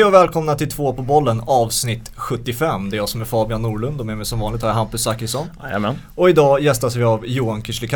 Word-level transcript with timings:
Hej 0.00 0.06
och 0.06 0.14
välkomna 0.14 0.54
till 0.54 0.70
två 0.70 0.92
på 0.92 1.02
bollen 1.02 1.42
avsnitt 1.46 2.12
75. 2.16 2.90
Det 2.90 2.96
är 2.96 2.98
jag 2.98 3.08
som 3.08 3.20
är 3.20 3.24
Fabian 3.24 3.62
Norlund 3.62 4.00
och 4.00 4.06
med 4.06 4.16
mig 4.16 4.26
som 4.26 4.40
vanligt 4.40 4.62
har 4.62 4.68
jag 4.68 4.74
Hampus 4.74 5.02
Zachrisson. 5.02 5.46
Jajamän. 5.62 5.98
Och 6.14 6.30
idag 6.30 6.60
gästas 6.60 6.96
vi 6.96 7.04
av 7.04 7.26
Johan 7.26 7.62
Küchley 7.62 7.88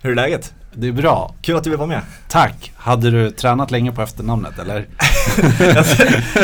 Hur 0.00 0.10
är 0.10 0.14
läget? 0.14 0.54
Det 0.72 0.88
är 0.88 0.92
bra. 0.92 1.34
Kul 1.42 1.56
att 1.56 1.64
du 1.64 1.70
vill 1.70 1.78
vara 1.78 1.88
med. 1.88 2.00
Tack. 2.28 2.72
Hade 2.76 3.10
du 3.10 3.30
tränat 3.30 3.70
länge 3.70 3.92
på 3.92 4.02
efternamnet 4.02 4.58
eller? 4.58 4.86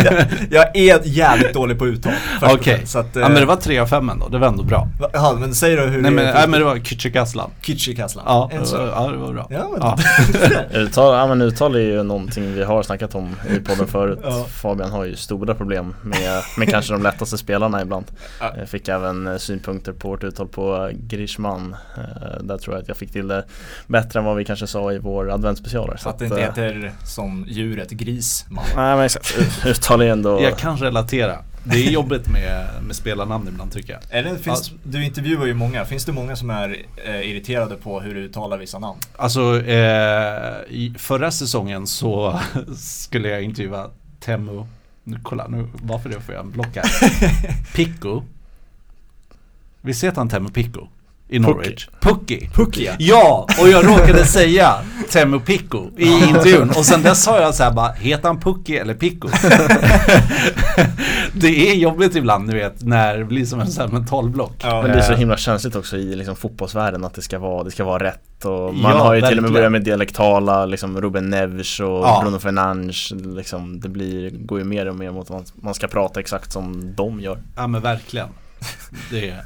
jag, 0.05 0.27
jag 0.51 0.77
är 0.77 1.07
jävligt 1.07 1.55
dålig 1.55 1.79
på 1.79 1.87
uttal. 1.87 2.13
Okej. 2.43 2.55
Okay. 2.55 3.23
ja 3.23 3.29
men 3.29 3.35
det 3.35 3.45
var 3.45 3.57
3 3.57 3.79
av 3.79 3.87
5 3.87 4.09
ändå, 4.09 4.29
det 4.29 4.39
var 4.39 4.49
ändå 4.49 4.63
bra. 4.63 4.89
Ja 5.13 5.37
men 5.41 5.55
säg 5.55 5.77
då 5.77 5.83
hur 5.83 6.03
nej, 6.03 6.11
men, 6.11 6.35
nej 6.35 6.49
men 6.49 6.61
det 6.61 6.65
var 6.65 6.77
Kücükaslan. 6.77 7.51
Kücükaslan. 7.63 8.23
Ja, 8.27 8.51
ja, 8.53 9.11
det 9.11 9.17
var 9.17 9.33
bra. 9.33 9.47
Ja, 9.51 9.69
men. 9.73 9.81
Ja. 9.81 9.99
uttal, 10.79 11.15
ja 11.15 11.27
men 11.27 11.43
uttal 11.43 11.75
är 11.75 11.81
ju 11.81 12.03
någonting 12.03 12.55
vi 12.55 12.65
har 12.65 12.83
snackat 12.83 13.15
om 13.15 13.37
i 13.57 13.61
podden 13.61 13.87
förut. 13.87 14.19
Ja. 14.23 14.47
Fabian 14.49 14.91
har 14.91 15.05
ju 15.05 15.17
stora 15.17 15.55
problem 15.55 15.95
med, 16.03 16.43
med 16.59 16.69
kanske 16.69 16.93
de 16.93 17.03
lättaste 17.03 17.39
spelarna 17.39 17.83
ibland. 17.83 18.05
Jag 18.59 18.69
fick 18.69 18.89
även 18.89 19.27
eh, 19.27 19.37
synpunkter 19.37 19.93
på 19.93 20.09
vårt 20.09 20.25
uttal 20.25 20.49
på 20.49 20.91
Grishman. 20.93 21.77
Eh, 21.97 22.43
där 22.43 22.59
tror 22.59 22.77
jag 22.77 22.83
att 22.83 22.89
jag 22.89 22.97
fick 22.97 23.13
till 23.13 23.29
det 23.29 23.45
bättre 23.87 24.24
än 24.25 24.29
vad 24.29 24.37
vi 24.37 24.45
kanske 24.45 24.67
sa 24.67 24.93
i 24.93 24.99
vår 24.99 25.31
adventsspecial. 25.31 25.99
Så 25.99 26.09
att 26.09 26.19
det 26.19 26.25
inte 26.25 26.41
eh, 26.41 26.47
heter 26.47 26.93
som 27.05 27.45
djuret 27.49 27.91
grisman. 27.91 28.65
Nej 28.77 28.97
men 28.97 29.05
exakt, 29.05 29.39
uttal 29.67 30.01
är 30.03 30.07
ändå 30.07 30.43
Jag 30.43 30.59
kan 30.59 30.77
relatera 30.77 31.39
det 31.65 31.87
är 31.87 31.91
jobbigt 31.91 32.29
med, 32.29 32.69
med 32.83 32.97
spelarnamn 32.97 33.49
ibland 33.49 33.73
tycker 33.73 33.93
jag. 33.93 34.25
Det, 34.25 34.39
finns, 34.39 34.71
ja. 34.71 34.79
Du 34.83 35.05
intervjuar 35.05 35.47
ju 35.47 35.55
många, 35.55 35.85
finns 35.85 36.05
det 36.05 36.13
många 36.13 36.37
som 36.37 36.51
är 36.51 36.77
eh, 37.07 37.31
irriterade 37.31 37.77
på 37.77 38.01
hur 38.01 38.15
du 38.15 38.21
uttalar 38.21 38.59
vissa 38.59 38.79
namn? 38.79 38.99
Alltså, 39.17 39.61
eh, 39.67 40.55
i 40.69 40.95
förra 40.99 41.31
säsongen 41.31 41.87
så 41.87 42.41
skulle 42.77 43.29
jag 43.29 43.43
intervjua 43.43 43.91
Temu, 44.21 44.67
nu, 45.05 45.19
kolla 45.23 45.49
nu, 45.49 45.69
varför 45.83 46.09
det 46.09 46.21
får 46.21 46.35
jag 46.35 46.45
en 46.45 46.51
block 46.51 46.77
här. 46.77 46.85
Pico. 47.75 48.23
Visst 49.81 50.05
heter 50.05 50.17
han 50.17 50.29
Temu 50.29 50.49
Pico? 50.49 50.89
I 51.29 51.39
Norwich. 51.39 51.89
Pucky. 52.01 52.49
Pucky 52.55 52.89
ja. 52.99 53.47
och 53.61 53.69
jag 53.69 53.87
råkade 53.87 54.25
säga 54.25 54.75
Temu 55.11 55.41
Picco 55.41 55.91
i 55.97 56.29
intervjun 56.29 56.71
och 56.71 56.85
sen 56.85 57.03
dess 57.03 57.23
sa 57.23 57.41
jag 57.41 57.55
så 57.55 57.63
här 57.63 57.73
bara, 57.73 57.93
heter 57.93 58.29
han 58.29 58.41
Pucky 58.41 58.77
eller 58.77 58.95
Picco? 58.95 59.29
det 61.33 61.71
är 61.71 61.75
jobbigt 61.75 62.17
ibland 62.17 62.51
du 62.51 62.57
vet 62.57 62.83
när 62.83 63.19
det 63.19 63.25
blir 63.25 63.45
som 63.45 63.61
en 63.61 63.67
sån 63.67 63.85
här 63.85 63.93
mentalblock. 63.93 64.57
Ja, 64.63 64.83
men 64.83 64.91
det 64.91 64.99
är 64.99 65.03
så 65.03 65.13
himla 65.13 65.37
känsligt 65.37 65.77
också 65.77 65.97
i 65.97 66.17
liksom, 66.17 66.37
fotbollsvärlden 66.37 67.05
att 67.05 67.15
det 67.15 67.23
ska 67.23 67.39
vara, 67.39 67.65
det 67.65 67.71
ska 67.71 67.85
vara 67.85 68.05
rätt 68.05 68.45
och 68.45 68.75
man 68.75 68.93
ja, 68.93 68.99
har 68.99 69.15
ju 69.15 69.21
verkligen. 69.21 69.29
till 69.29 69.39
och 69.39 69.43
med 69.43 69.53
börjat 69.53 69.73
med 69.73 69.85
dialektala, 69.85 70.67
liksom 70.67 71.01
Ruben 71.01 71.31
Neves 71.31 71.81
och 71.81 71.87
ja. 71.87 72.21
Bruno 72.23 72.39
Fernandes 72.39 73.11
liksom, 73.11 73.81
Det 73.81 73.89
blir, 73.89 74.31
går 74.31 74.59
ju 74.59 74.65
mer 74.65 74.87
och 74.87 74.97
mer 74.97 75.11
mot 75.11 75.31
att 75.31 75.53
man 75.55 75.75
ska 75.75 75.89
prata 75.89 76.21
exakt 76.21 76.53
som 76.53 76.95
de 76.95 77.21
gör. 77.21 77.39
Ja 77.57 77.67
men 77.67 77.83
verkligen. 77.83 78.29
Det 79.11 79.31
är 79.31 79.45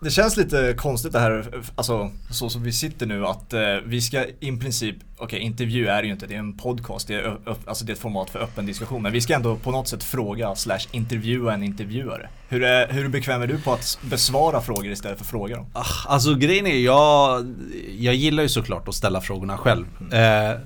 det 0.00 0.10
känns 0.10 0.36
lite 0.36 0.74
konstigt 0.76 1.12
det 1.12 1.18
här, 1.18 1.62
alltså 1.74 2.10
så 2.30 2.50
som 2.50 2.62
vi 2.62 2.72
sitter 2.72 3.06
nu 3.06 3.26
att 3.26 3.52
eh, 3.52 3.60
vi 3.84 4.00
ska 4.00 4.24
i 4.40 4.56
princip, 4.60 4.96
okej 5.16 5.24
okay, 5.24 5.40
intervju 5.40 5.86
är 5.86 6.02
det 6.02 6.06
ju 6.06 6.12
inte, 6.12 6.26
det 6.26 6.34
är 6.34 6.38
en 6.38 6.56
podcast, 6.56 7.08
det 7.08 7.14
är, 7.14 7.36
alltså 7.66 7.84
det 7.84 7.92
är 7.92 7.94
ett 7.94 8.00
format 8.00 8.30
för 8.30 8.38
öppen 8.38 8.66
diskussion, 8.66 9.02
men 9.02 9.12
vi 9.12 9.20
ska 9.20 9.34
ändå 9.34 9.56
på 9.56 9.70
något 9.70 9.88
sätt 9.88 10.04
fråga 10.04 10.54
slash 10.54 10.80
intervjua 10.90 11.54
en 11.54 11.62
intervjuare. 11.62 12.28
Hur, 12.48 12.62
är, 12.62 12.88
hur 12.88 13.08
bekväm 13.08 13.42
är 13.42 13.46
du 13.46 13.60
på 13.60 13.72
att 13.72 13.98
besvara 14.02 14.60
frågor 14.60 14.86
istället 14.86 15.18
för 15.18 15.24
fråga 15.24 15.56
dem? 15.56 15.66
Ah, 15.72 15.84
alltså 16.06 16.34
grejen 16.34 16.66
är, 16.66 16.78
jag, 16.78 17.46
jag 17.98 18.14
gillar 18.14 18.42
ju 18.42 18.48
såklart 18.48 18.88
att 18.88 18.94
ställa 18.94 19.20
frågorna 19.20 19.58
själv. 19.58 19.86
Mm. 20.00 20.50
Eh, 20.50 20.56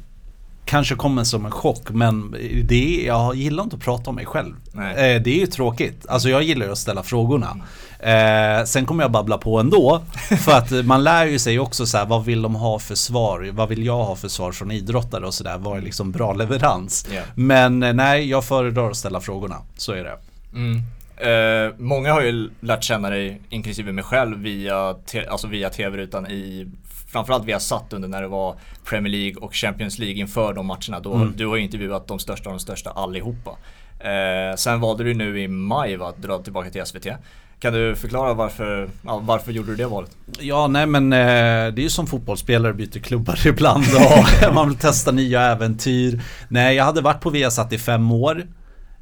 kanske 0.65 0.95
kommer 0.95 1.25
som 1.25 1.45
en 1.45 1.51
chock 1.51 1.91
men 1.91 2.31
det 2.65 3.03
är, 3.03 3.07
jag 3.07 3.35
gillar 3.35 3.63
inte 3.63 3.77
att 3.77 3.83
prata 3.83 4.11
om 4.11 4.17
mig 4.17 4.27
själv. 4.27 4.55
Eh, 4.75 5.23
det 5.23 5.31
är 5.31 5.39
ju 5.39 5.47
tråkigt. 5.47 6.07
Alltså 6.09 6.29
jag 6.29 6.43
gillar 6.43 6.67
ju 6.67 6.73
att 6.73 6.79
ställa 6.79 7.03
frågorna. 7.03 7.57
Eh, 8.03 8.65
sen 8.65 8.87
kommer 8.87 9.05
jag 9.05 9.11
babbla 9.11 9.38
på 9.38 9.61
ändå. 9.61 10.03
För 10.44 10.53
att 10.53 10.87
man 10.87 11.05
lär 11.05 11.27
ju 11.27 11.38
sig 11.38 11.59
också 11.59 11.87
så 11.87 11.99
här, 11.99 12.06
vad 12.06 12.25
vill 12.25 12.43
de 12.43 12.55
ha 12.55 12.78
för 12.78 12.94
svar? 12.94 13.50
Vad 13.53 13.69
vill 13.69 13.87
jag 13.87 14.05
ha 14.05 14.16
för 14.16 14.28
svar 14.28 14.53
från 14.53 14.71
idrottare 14.71 15.27
och 15.27 15.34
sådär? 15.34 15.59
Vad 15.59 15.78
är 15.78 15.83
liksom 15.83 16.12
bra 16.12 16.33
leverans? 16.33 17.09
Yeah. 17.12 17.27
Men 17.34 17.83
eh, 17.83 17.93
nej, 17.93 18.31
jag 18.31 18.44
föredrar 18.44 18.91
att 18.91 18.97
ställa 18.97 19.21
frågorna. 19.21 19.56
Så 19.77 19.93
är 19.93 20.05
det. 20.05 20.19
Mm. 20.53 20.83
Eh, 21.16 21.75
många 21.78 22.12
har 22.12 22.22
ju 22.22 22.50
lärt 22.60 22.84
känna 22.84 23.10
dig, 23.10 23.41
inklusive 23.49 23.93
mig 23.93 24.05
själv, 24.05 24.39
via, 24.39 24.94
alltså 25.28 25.47
via 25.47 25.71
tv-rutan 25.71 26.27
i 26.27 26.66
framförallt 27.12 27.44
vi 27.44 27.53
har 27.53 27.60
satt 27.60 27.93
under 27.93 28.09
när 28.09 28.22
det 28.22 28.28
var 28.28 28.56
Premier 28.84 29.12
League 29.12 29.37
och 29.37 29.55
Champions 29.55 29.99
League 29.99 30.16
inför 30.16 30.53
de 30.53 30.66
matcherna. 30.66 31.00
Då, 31.00 31.15
mm. 31.15 31.33
Du 31.37 31.47
har 31.47 31.56
ju 31.56 31.62
intervjuat 31.62 32.09
de 32.09 32.19
största 32.19 32.49
av 32.49 32.55
de 32.56 32.60
största 32.60 32.91
allihopa. 32.91 33.50
Eh, 34.00 34.56
sen 34.56 34.81
valde 34.81 35.05
du 35.05 35.15
nu 35.15 35.41
i 35.41 35.49
maj 35.49 35.97
va, 35.97 36.09
att 36.09 36.22
dra 36.22 36.39
tillbaka 36.39 36.71
till 36.71 36.87
SVT. 36.87 37.06
Kan 37.60 37.72
du 37.72 37.97
förklara 37.97 38.34
varför, 38.34 38.91
ja, 39.03 39.19
varför 39.19 39.53
gjorde 39.53 39.71
du 39.71 39.76
det 39.76 39.87
valet? 39.87 40.10
Ja, 40.38 40.66
nej 40.66 40.87
men 40.87 41.12
eh, 41.12 41.19
det 41.72 41.81
är 41.81 41.82
ju 41.82 41.91
som 41.91 42.06
fotbollsspelare 42.06 42.75
byter 42.75 42.98
klubbar 42.98 43.41
ibland 43.47 43.84
och 43.94 44.54
man 44.54 44.69
vill 44.69 44.78
testa 44.78 45.12
nya 45.12 45.43
äventyr. 45.43 46.22
Nej, 46.48 46.76
jag 46.76 46.84
hade 46.84 47.00
varit 47.00 47.21
på 47.21 47.31
Viasat 47.31 47.72
i 47.72 47.78
fem 47.78 48.12
år. 48.12 48.38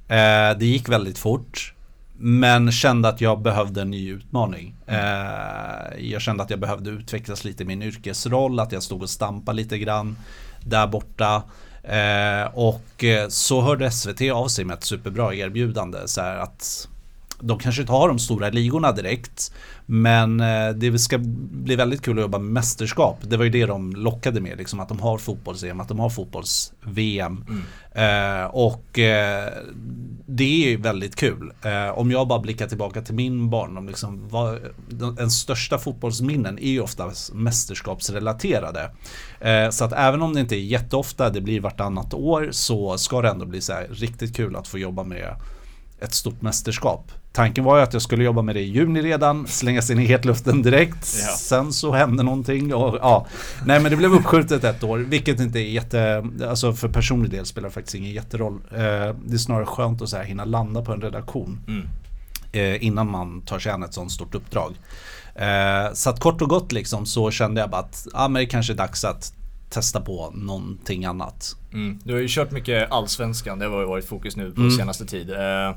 Eh, 0.09 0.59
det 0.59 0.67
gick 0.67 0.89
väldigt 0.89 1.19
fort. 1.19 1.75
Men 2.21 2.73
kände 2.73 3.09
att 3.09 3.21
jag 3.21 3.43
behövde 3.43 3.83
en 3.83 3.91
ny 3.91 4.11
utmaning. 4.11 4.75
Eh, 4.87 5.99
jag 5.99 6.23
kände 6.23 6.43
att 6.43 6.51
jag 6.51 6.61
behövde 6.61 6.91
utvecklas 6.91 7.45
lite 7.45 7.63
i 7.63 7.67
min 7.67 7.83
yrkesroll, 7.83 8.61
att 8.61 8.73
jag 8.73 8.83
stod 8.83 9.03
och 9.03 9.11
stampade 9.11 9.57
lite 9.57 9.79
grann 9.79 10.17
där 10.61 10.87
borta. 10.87 11.43
Eh, 11.83 12.55
och 12.55 13.05
eh, 13.05 13.29
så 13.29 13.61
hörde 13.61 13.91
SVT 13.91 14.21
av 14.33 14.49
sig 14.49 14.65
med 14.65 14.75
ett 14.75 14.85
superbra 14.85 15.35
erbjudande. 15.35 15.99
Så 16.07 16.21
att 16.21 16.89
de 17.41 17.59
kanske 17.59 17.81
inte 17.83 17.93
har 17.93 18.09
de 18.09 18.19
stora 18.19 18.51
ligorna 18.51 18.93
direkt. 18.93 19.53
Men 19.87 20.41
eh, 20.41 20.71
det 20.71 20.99
ska 20.99 21.19
bli 21.19 21.77
väldigt 21.77 22.03
kul 22.03 22.19
att 22.19 22.23
jobba 22.23 22.39
med 22.39 22.53
mästerskap. 22.53 23.19
Det 23.23 23.37
var 23.37 23.45
ju 23.45 23.51
det 23.51 23.67
de 23.67 23.93
lockade 23.93 24.41
med, 24.41 24.59
liksom, 24.59 24.81
att 24.81 24.89
de 24.89 25.01
har 25.01 25.19
fotbolls-EM, 25.19 25.81
att 25.81 25.89
de 25.89 25.99
har 25.99 26.11
fotbolls-VM. 26.11 27.45
Mm. 27.49 27.63
Eh, 27.93 28.47
och 28.47 28.99
eh, 28.99 29.53
det 30.27 30.73
är 30.73 30.79
väldigt 30.79 31.17
kul. 31.17 31.53
Eh, 31.63 31.99
om 31.99 32.11
jag 32.11 32.29
bara 32.29 32.39
blickar 32.39 32.67
tillbaka 32.67 33.03
till 33.03 33.15
min 33.15 33.51
barndom, 33.51 33.89
liksom, 33.89 34.29
vad, 34.29 34.59
den 35.17 35.31
största 35.31 35.79
fotbollsminnen 35.79 36.59
är 36.59 36.71
ju 36.71 36.81
oftast 36.81 37.35
mästerskapsrelaterade. 37.35 38.91
Eh, 39.41 39.71
så 39.71 39.85
att 39.85 39.93
även 39.93 40.23
om 40.23 40.35
det 40.35 40.41
inte 40.41 40.57
är 40.57 40.61
jätteofta, 40.61 41.31
det 41.31 41.41
blir 41.41 41.61
vartannat 41.61 42.15
år, 42.15 42.49
så 42.51 42.99
ska 42.99 43.23
det 43.23 43.29
ändå 43.29 43.47
bli 43.47 43.61
så 43.61 43.73
riktigt 43.91 44.37
kul 44.37 44.57
att 44.57 44.69
få 44.69 44.79
jobba 44.79 45.05
med 45.05 45.37
ett 46.01 46.15
stort 46.15 46.43
mästerskap. 46.43 47.13
Tanken 47.33 47.65
var 47.65 47.77
ju 47.77 47.83
att 47.83 47.93
jag 47.93 48.03
skulle 48.03 48.25
jobba 48.25 48.43
med 48.43 48.55
det 48.55 48.61
i 48.61 48.71
juni 48.71 49.03
redan, 49.03 49.47
slänga 49.47 49.83
sig 49.83 49.97
in 49.97 50.03
i 50.03 50.07
hetluften 50.07 50.63
direkt. 50.63 51.17
Ja. 51.27 51.37
Sen 51.37 51.73
så 51.73 51.93
hände 51.93 52.23
någonting 52.23 52.75
och 52.75 52.99
ja. 53.03 53.27
Nej 53.67 53.81
men 53.81 53.91
det 53.91 53.97
blev 53.97 54.15
uppskjutet 54.15 54.65
ett 54.65 54.85
år, 54.85 54.99
vilket 54.99 55.41
inte 55.41 55.59
är 55.59 55.69
jätte, 55.71 56.25
alltså 56.49 56.73
för 56.73 56.89
personlig 56.89 57.31
del 57.31 57.47
spelar 57.47 57.69
det 57.69 57.75
faktiskt 57.75 57.95
ingen 57.95 58.13
jätteroll. 58.13 58.61
Eh, 58.71 58.79
det 59.25 59.35
är 59.35 59.39
snarare 59.39 59.67
skönt 59.67 60.03
att 60.03 60.09
så 60.09 60.17
här, 60.17 60.25
hinna 60.25 60.45
landa 60.45 60.83
på 60.83 60.93
en 60.93 61.01
redaktion. 61.01 61.61
Mm. 61.69 61.89
Eh, 62.53 62.85
innan 62.85 63.11
man 63.11 63.41
tar 63.41 63.59
sig 63.59 63.73
an 63.73 63.83
ett 63.83 63.95
sånt 63.95 64.13
stort 64.13 64.35
uppdrag. 64.35 64.75
Eh, 65.35 65.93
så 65.93 66.11
att 66.11 66.21
kort 66.21 66.43
och 66.43 66.49
gott 66.49 66.73
liksom 66.73 67.07
så 67.07 67.31
kände 67.31 67.61
jag 67.61 67.71
bara 67.71 67.81
att 67.81 68.07
ja, 68.13 68.29
men 68.29 68.41
det 68.41 68.47
kanske 68.47 68.73
är 68.73 68.77
dags 68.77 69.05
att 69.05 69.33
testa 69.71 70.01
på 70.01 70.33
någonting 70.35 71.05
annat. 71.05 71.57
Mm. 71.73 71.99
Du 72.05 72.13
har 72.13 72.21
ju 72.21 72.27
kört 72.29 72.51
mycket 72.51 72.91
allsvenskan, 72.91 73.59
det 73.59 73.67
har 73.67 73.85
varit 73.85 74.09
fokus 74.09 74.37
nu 74.37 74.51
på 74.51 74.61
mm. 74.61 74.71
senaste 74.71 75.07
tid. 75.07 75.31
Eh, 75.31 75.77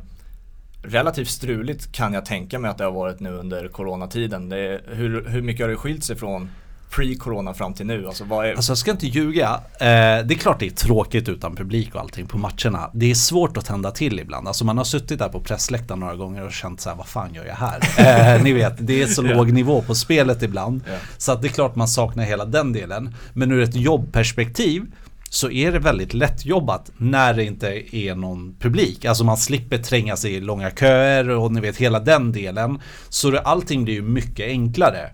relativt 0.84 1.30
struligt 1.30 1.92
kan 1.92 2.14
jag 2.14 2.26
tänka 2.26 2.60
mig 2.60 2.72
att 2.72 2.78
det 2.78 2.84
har 2.84 2.92
varit 2.92 3.20
nu 3.20 3.30
under 3.30 3.68
coronatiden. 3.68 4.50
Det, 4.50 4.82
hur, 4.88 5.30
hur 5.30 5.42
mycket 5.42 5.64
har 5.64 5.70
det 5.70 5.78
skilt 5.78 6.04
sig 6.04 6.16
från 6.16 6.50
pre-corona 6.92 7.54
fram 7.54 7.74
till 7.74 7.86
nu? 7.86 8.08
Alltså, 8.08 8.24
är... 8.24 8.54
alltså 8.54 8.72
jag 8.72 8.78
ska 8.78 8.92
inte 8.92 9.08
ljuga. 9.08 9.62
Eh, 9.74 9.88
det 10.26 10.34
är 10.34 10.38
klart 10.38 10.60
det 10.60 10.66
är 10.66 10.70
tråkigt 10.70 11.30
utan 11.30 11.56
publik 11.56 11.96
och 11.96 12.02
allting 12.02 12.26
på 12.26 12.38
matcherna. 12.38 12.90
Det 12.94 13.12
är 13.12 13.16
svårt 13.16 13.58
att 13.58 13.66
tända 13.66 13.92
till 13.92 14.20
ibland. 14.20 14.48
Alltså 14.48 14.66
man 14.66 14.78
har 14.78 14.86
suttit 14.86 15.20
där 15.20 15.30
på 15.30 15.40
pressläktaren 15.40 16.00
några 16.00 16.16
gånger 16.16 16.46
och 16.46 16.52
känt 16.52 16.82
så 16.82 16.90
här, 16.90 16.96
vad 16.96 17.08
fan 17.08 17.34
gör 17.34 17.46
jag 17.46 17.56
här? 17.56 18.36
eh, 18.36 18.44
ni 18.44 18.54
vet, 18.54 18.74
det 18.78 19.02
är 19.02 19.08
så 19.08 19.24
yeah. 19.24 19.38
låg 19.38 19.52
nivå 19.52 19.82
på 19.82 19.96
spelet 19.96 20.44
ibland. 20.44 20.84
Yeah. 20.88 21.00
Så 21.18 21.32
att 21.32 21.42
det 21.42 21.48
är 21.48 21.50
klart 21.50 21.76
man 21.76 21.88
saknar 21.88 22.24
hela 22.24 22.46
den 22.46 22.74
delen. 22.74 23.16
Men 23.34 23.52
ur 23.52 23.64
ett 23.64 23.76
jobbperspektiv 23.76 24.86
så 25.34 25.52
är 25.52 25.72
det 25.72 25.80
väldigt 25.80 26.14
lättjobbat 26.14 26.92
när 26.98 27.34
det 27.34 27.44
inte 27.44 27.96
är 27.96 28.16
någon 28.16 28.56
publik. 28.60 29.06
Alltså 29.06 29.24
man 29.24 29.38
slipper 29.38 29.78
tränga 29.78 30.18
sig 30.18 30.34
i 30.34 30.42
långa 30.42 30.72
köer 30.72 31.30
och 31.30 31.52
ni 31.52 31.62
vet 31.62 31.78
hela 31.78 32.00
den 32.00 32.32
delen. 32.32 32.80
Så 33.10 33.32
det, 33.32 33.42
allting 33.42 33.84
blir 33.84 33.94
ju 33.94 34.02
mycket 34.02 34.48
enklare. 34.48 35.10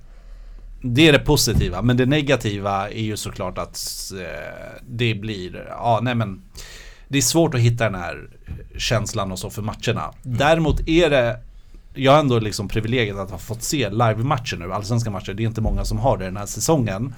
Det 0.82 1.08
är 1.08 1.14
det 1.14 1.20
positiva, 1.20 1.82
men 1.82 1.98
det 1.98 2.06
negativa 2.06 2.90
är 2.90 3.02
ju 3.02 3.18
såklart 3.18 3.58
att 3.58 3.80
eh, 4.14 4.82
det 4.88 5.16
blir, 5.16 5.68
ja 5.70 6.00
nej 6.04 6.16
men 6.16 6.42
Det 7.08 7.18
är 7.18 7.22
svårt 7.22 7.54
att 7.54 7.60
hitta 7.60 7.84
den 7.84 7.96
här 7.96 8.30
känslan 8.78 9.32
och 9.32 9.40
så 9.40 9.50
för 9.50 9.62
matcherna. 9.62 10.14
Däremot 10.24 10.88
är 10.88 11.10
det 11.10 11.40
jag 11.94 12.12
har 12.12 12.20
ändå 12.20 12.40
liksom 12.40 12.68
privilegiet 12.68 13.18
att 13.18 13.32
ha 13.32 13.38
fått 13.38 13.64
se 13.64 13.90
live-matcher 13.90 14.58
nu, 14.58 14.74
allsvenska 14.74 15.10
matcher. 15.10 15.34
Det 15.34 15.44
är 15.44 15.48
inte 15.48 15.62
många 15.62 15.86
som 15.86 15.98
har 16.00 16.18
det 16.18 16.26
den 16.26 16.38
här 16.38 16.46
säsongen. 16.46 17.14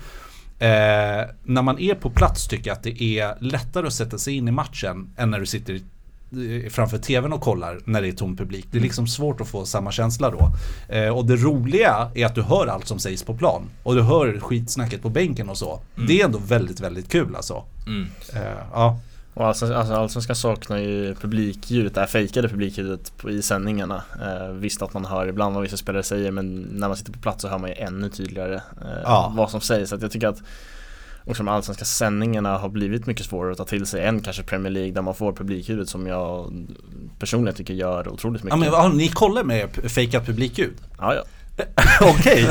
Eh, 0.60 1.26
när 1.44 1.62
man 1.62 1.80
är 1.80 1.96
på 1.96 2.10
plats 2.10 2.48
tycker 2.48 2.70
jag 2.70 2.76
att 2.76 2.84
det 2.84 3.04
är 3.04 3.38
lättare 3.40 3.88
att 3.88 3.94
sätta 3.94 4.18
sig 4.18 4.36
in 4.36 4.48
i 4.48 4.52
matchen 4.52 5.14
än 5.18 5.32
när 5.32 5.40
du 5.40 5.46
sitter 5.46 5.74
eh, 5.74 6.70
framför 6.70 6.98
tvn 6.98 7.34
och 7.34 7.42
kollar 7.42 7.80
när 7.86 8.02
det 8.02 8.08
är 8.08 8.12
tom 8.12 8.38
publik. 8.38 8.68
Det 8.72 8.78
är 8.78 8.82
liksom 8.82 9.08
svårt 9.08 9.42
att 9.42 9.48
få 9.48 9.66
samma 9.66 9.92
känsla 9.92 10.32
då. 10.32 10.52
Eh, 10.96 11.18
och 11.18 11.26
det 11.26 11.36
roliga 11.36 12.12
är 12.16 12.26
att 12.26 12.36
du 12.36 12.42
hör 12.42 12.68
allt 12.68 12.88
som 12.88 13.00
sägs 13.00 13.24
på 13.24 13.38
plan. 13.38 13.70
Och 13.84 13.96
du 13.96 14.02
hör 14.02 14.40
skitsnacket 14.40 15.02
på 15.02 15.10
bänken 15.10 15.50
och 15.50 15.58
så. 15.58 15.82
Mm. 15.96 16.08
Det 16.08 16.22
är 16.22 16.26
ändå 16.26 16.40
väldigt, 16.48 16.80
väldigt 16.80 17.12
kul 17.12 17.36
alltså. 17.36 17.64
Mm. 17.88 18.08
Eh, 18.34 18.42
ja. 18.74 19.00
Och 19.40 19.48
alltså, 19.48 19.74
alltså 19.74 19.94
Allsvenskan 19.94 20.36
saknar 20.36 20.78
ju 20.78 21.16
publikljudet, 21.16 21.94
det 21.94 22.00
här 22.00 22.08
fejkade 22.08 22.50
publikljudet 22.50 23.14
i 23.30 23.42
sändningarna. 23.42 24.04
Eh, 24.22 24.48
visst 24.54 24.82
att 24.82 24.94
man 24.94 25.06
hör 25.06 25.28
ibland 25.28 25.54
vad 25.54 25.64
vissa 25.64 25.78
spelare 25.78 26.04
säger 26.04 26.32
men 26.32 26.56
när 26.56 26.88
man 26.88 26.98
sitter 26.98 27.12
på 27.12 27.20
plats 27.20 27.42
så 27.42 27.48
hör 27.48 27.58
man 27.58 27.70
ju 27.70 27.76
ännu 27.76 28.10
tydligare 28.10 28.56
eh, 28.56 29.00
Ja. 29.04 29.34
vad 29.38 29.50
som 29.52 29.62
sägs. 29.62 29.90
Så 29.90 29.98
jag 30.02 30.12
tycker 30.12 30.28
att 30.28 30.42
också 31.26 31.44
de 31.44 31.48
allsvenska 31.48 31.86
sändningarna 31.86 32.58
har 32.58 32.70
blivit 32.70 33.06
mycket 33.06 33.26
svårare 33.26 33.52
att 33.52 33.58
ta 33.58 33.66
till 33.66 33.86
sig 33.86 34.06
än 34.06 34.20
kanske 34.22 34.44
Premier 34.44 34.72
League 34.72 34.92
där 34.92 35.02
man 35.02 35.16
får 35.16 35.34
publikljudet 35.34 35.90
som 35.90 36.08
jag 36.08 36.54
personligen 37.20 37.56
tycker 37.56 37.74
gör 37.74 38.08
otroligt 38.08 38.42
ja 38.50 38.56
mycket. 38.56 38.60
men 38.60 38.82
vad- 38.82 38.96
ni 38.96 39.08
kollar 39.08 39.44
med 39.44 39.70
fejkat 39.92 40.26
publikljud? 40.26 40.74
ja, 41.00 41.16
ja. 41.16 41.24
Okej. 42.02 42.48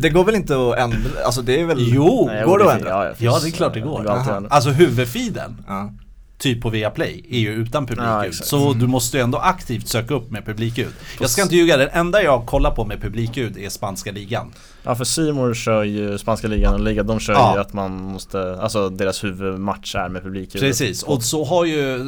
Det 0.00 0.10
går 0.10 0.24
väl 0.24 0.34
inte 0.34 0.54
att 0.54 0.78
ändra, 0.78 0.98
alltså 1.24 1.42
det 1.42 1.60
är 1.60 1.64
väl 1.64 1.76
Jo, 1.78 2.24
Nej, 2.26 2.44
går 2.44 2.58
det 2.58 2.64
att 2.64 2.74
ändra? 2.74 2.88
Ja, 2.90 3.14
Ja 3.18 3.38
det 3.42 3.48
är 3.48 3.52
klart 3.52 3.74
det 3.74 3.80
går. 3.80 4.08
Alltså 4.50 4.70
huvudfeeden, 4.70 5.64
Ja. 5.66 5.90
Typ 6.38 6.62
på 6.62 6.70
Viaplay, 6.70 7.24
är 7.30 7.38
ju 7.38 7.52
utan 7.52 7.86
publikljud. 7.86 8.34
Ja, 8.40 8.44
så 8.44 8.72
du 8.72 8.86
måste 8.86 9.16
ju 9.16 9.22
ändå 9.22 9.38
aktivt 9.38 9.88
söka 9.88 10.14
upp 10.14 10.30
med 10.30 10.44
publikljud. 10.46 10.92
Jag 11.20 11.30
ska 11.30 11.42
inte 11.42 11.56
ljuga, 11.56 11.76
den 11.76 11.88
enda 11.92 12.22
jag 12.22 12.46
kollar 12.46 12.70
på 12.70 12.84
med 12.84 13.00
publikljud 13.02 13.58
är 13.58 13.68
spanska 13.68 14.12
ligan. 14.12 14.52
Ja 14.86 14.94
för 14.94 15.04
Simor 15.04 15.54
kör 15.54 15.82
ju 15.84 16.18
spanska 16.18 16.48
ligan 16.48 16.74
och 16.74 16.80
liga, 16.80 17.02
de 17.02 17.20
kör 17.20 17.32
Ja. 17.32 17.54
ju 17.54 17.60
att 17.60 17.72
man 17.72 17.92
måste, 18.02 18.58
alltså 18.60 18.88
deras 18.88 19.24
huvudmatch 19.24 19.94
är 19.94 20.08
med 20.08 20.22
publikljudet. 20.22 20.68
Precis, 20.70 21.02
och 21.02 21.22
så 21.22 21.44
har 21.44 21.64
ju 21.64 21.94
eh, 21.94 22.00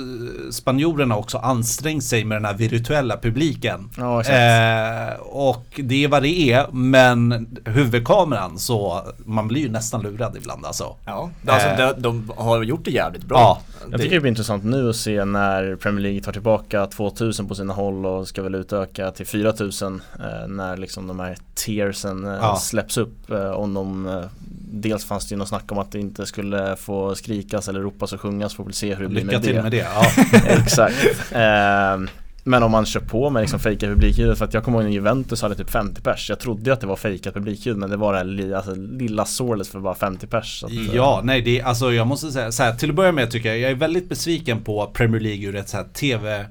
spanjorerna 0.51 1.17
också 1.17 1.39
ansträngt 1.39 2.05
sig 2.05 2.25
med 2.25 2.37
den 2.37 2.45
här 2.45 2.55
virtuella 2.55 3.17
publiken. 3.17 3.91
Ja 3.97 4.21
exakt. 4.21 4.37
Eh, 5.17 5.27
och 5.27 5.67
det 5.85 6.05
är 6.05 6.09
vad 6.09 6.23
det 6.23 6.53
är, 6.53 6.67
men 6.73 7.47
huvudkameran 7.65 8.59
så 8.59 9.03
man 9.25 9.49
blir 9.49 9.61
ju 9.61 9.69
nästan 9.69 10.03
lurad 10.03 10.37
ibland 10.37 10.67
alltså. 10.67 10.97
Ja, 11.05 11.31
alltså 11.47 11.69
Eh. 11.69 11.77
de, 11.77 11.93
de 12.03 12.33
har 12.37 12.63
gjort 12.63 12.85
det 12.85 12.91
jävligt 12.91 13.25
bra. 13.25 13.39
Ja, 13.39 13.61
Jag 13.91 14.01
tycker 14.17 14.21
det 14.21 14.21
blir 14.21 14.31
intressant 14.31 14.65
nu 14.65 14.91
att 14.91 14.97
se 14.97 15.25
när 15.25 15.77
Premier 15.77 16.03
League 16.03 16.21
tar 16.21 16.33
tillbaka 16.33 16.87
2000 16.87 17.49
på 17.49 17.55
sina 17.55 17.73
håll 17.75 18.07
och 18.07 18.29
ska 18.29 18.43
väl 18.43 18.55
utöka 18.55 19.11
till 19.11 19.27
4000 19.27 20.03
eh, 20.21 20.49
när 20.49 20.77
liksom 20.77 21.07
de 21.07 21.21
här 21.21 21.37
tiersen 21.55 22.25
eh, 22.27 22.33
Ja. 22.41 22.57
släpps 22.57 22.97
upp. 22.99 23.31
Eh, 23.31 23.51
om 23.51 23.75
de, 23.75 24.07
eh, 24.07 24.25
dels 24.73 25.05
fanns 25.05 25.29
det 25.29 25.33
ju 25.33 25.39
något 25.39 25.49
snack 25.49 25.73
om 25.73 25.79
att 25.79 25.93
det 25.93 26.01
inte 26.01 26.27
skulle 26.27 26.77
få 26.77 27.15
skrikas 27.15 27.69
eller 27.69 27.81
ropas 27.81 28.13
och 28.13 28.21
sjungas, 28.21 28.55
får 28.55 28.65
väl 28.65 28.73
se 28.73 28.95
hur 28.95 29.03
det 29.03 29.09
blir 29.09 29.25
lycka 29.25 29.37
med 29.37 29.43
till 29.45 29.55
det. 29.55 29.63
med 29.63 29.73
det. 29.73 29.77
Ja. 29.95 30.07
Exakt. 30.49 30.97
Men 32.49 32.63
om 32.63 32.71
man 32.71 32.87
kör 32.87 33.01
på 33.01 33.31
med 33.31 33.41
liksom 33.41 33.61
fejka 33.61 33.87
publikljudet, 33.87 34.39
för 34.39 34.45
att 34.45 34.55
jag 34.55 34.65
kommer 34.65 34.79
ihåg 34.79 34.85
när 34.85 34.93
Juventus 34.93 35.43
hade 35.43 35.55
typ 35.55 35.71
50 35.71 36.01
pers. 36.01 36.29
Jag 36.29 36.41
trodde 36.41 36.73
att 36.73 36.81
det 36.81 36.87
var 36.87 36.97
fejkat 36.97 37.35
publikljud 37.35 37.77
men 37.77 37.91
det 37.91 37.97
var 37.97 38.13
det 38.13 38.19
här 38.19 38.25
li, 38.25 38.55
alltså, 38.55 38.75
lilla 38.75 39.25
sålet 39.25 39.69
för 39.69 39.81
bara 39.81 39.95
50 39.95 40.27
pers. 40.27 40.65
Att, 40.65 40.71
eh, 40.71 40.95
Ja, 40.95 41.21
nej 41.25 41.43
det 41.43 41.61
är, 41.61 41.65
alltså 41.65 41.93
jag 41.93 42.07
måste 42.07 42.33
säga 42.33 42.53
så 42.53 42.63
här, 42.63 42.75
till 42.75 42.91
att 42.91 42.97
börja 42.97 43.13
med 43.13 43.31
tycker 43.31 43.49
jag, 43.49 43.59
jag 43.59 43.71
är 43.71 43.75
väldigt 43.75 44.09
besviken 44.09 44.65
på 44.65 44.87
Premier 44.87 45.21
League 45.21 45.47
ur 45.49 45.57
ett 45.57 45.69
så 45.69 45.77
här 45.77 45.85
TV, 45.85 46.47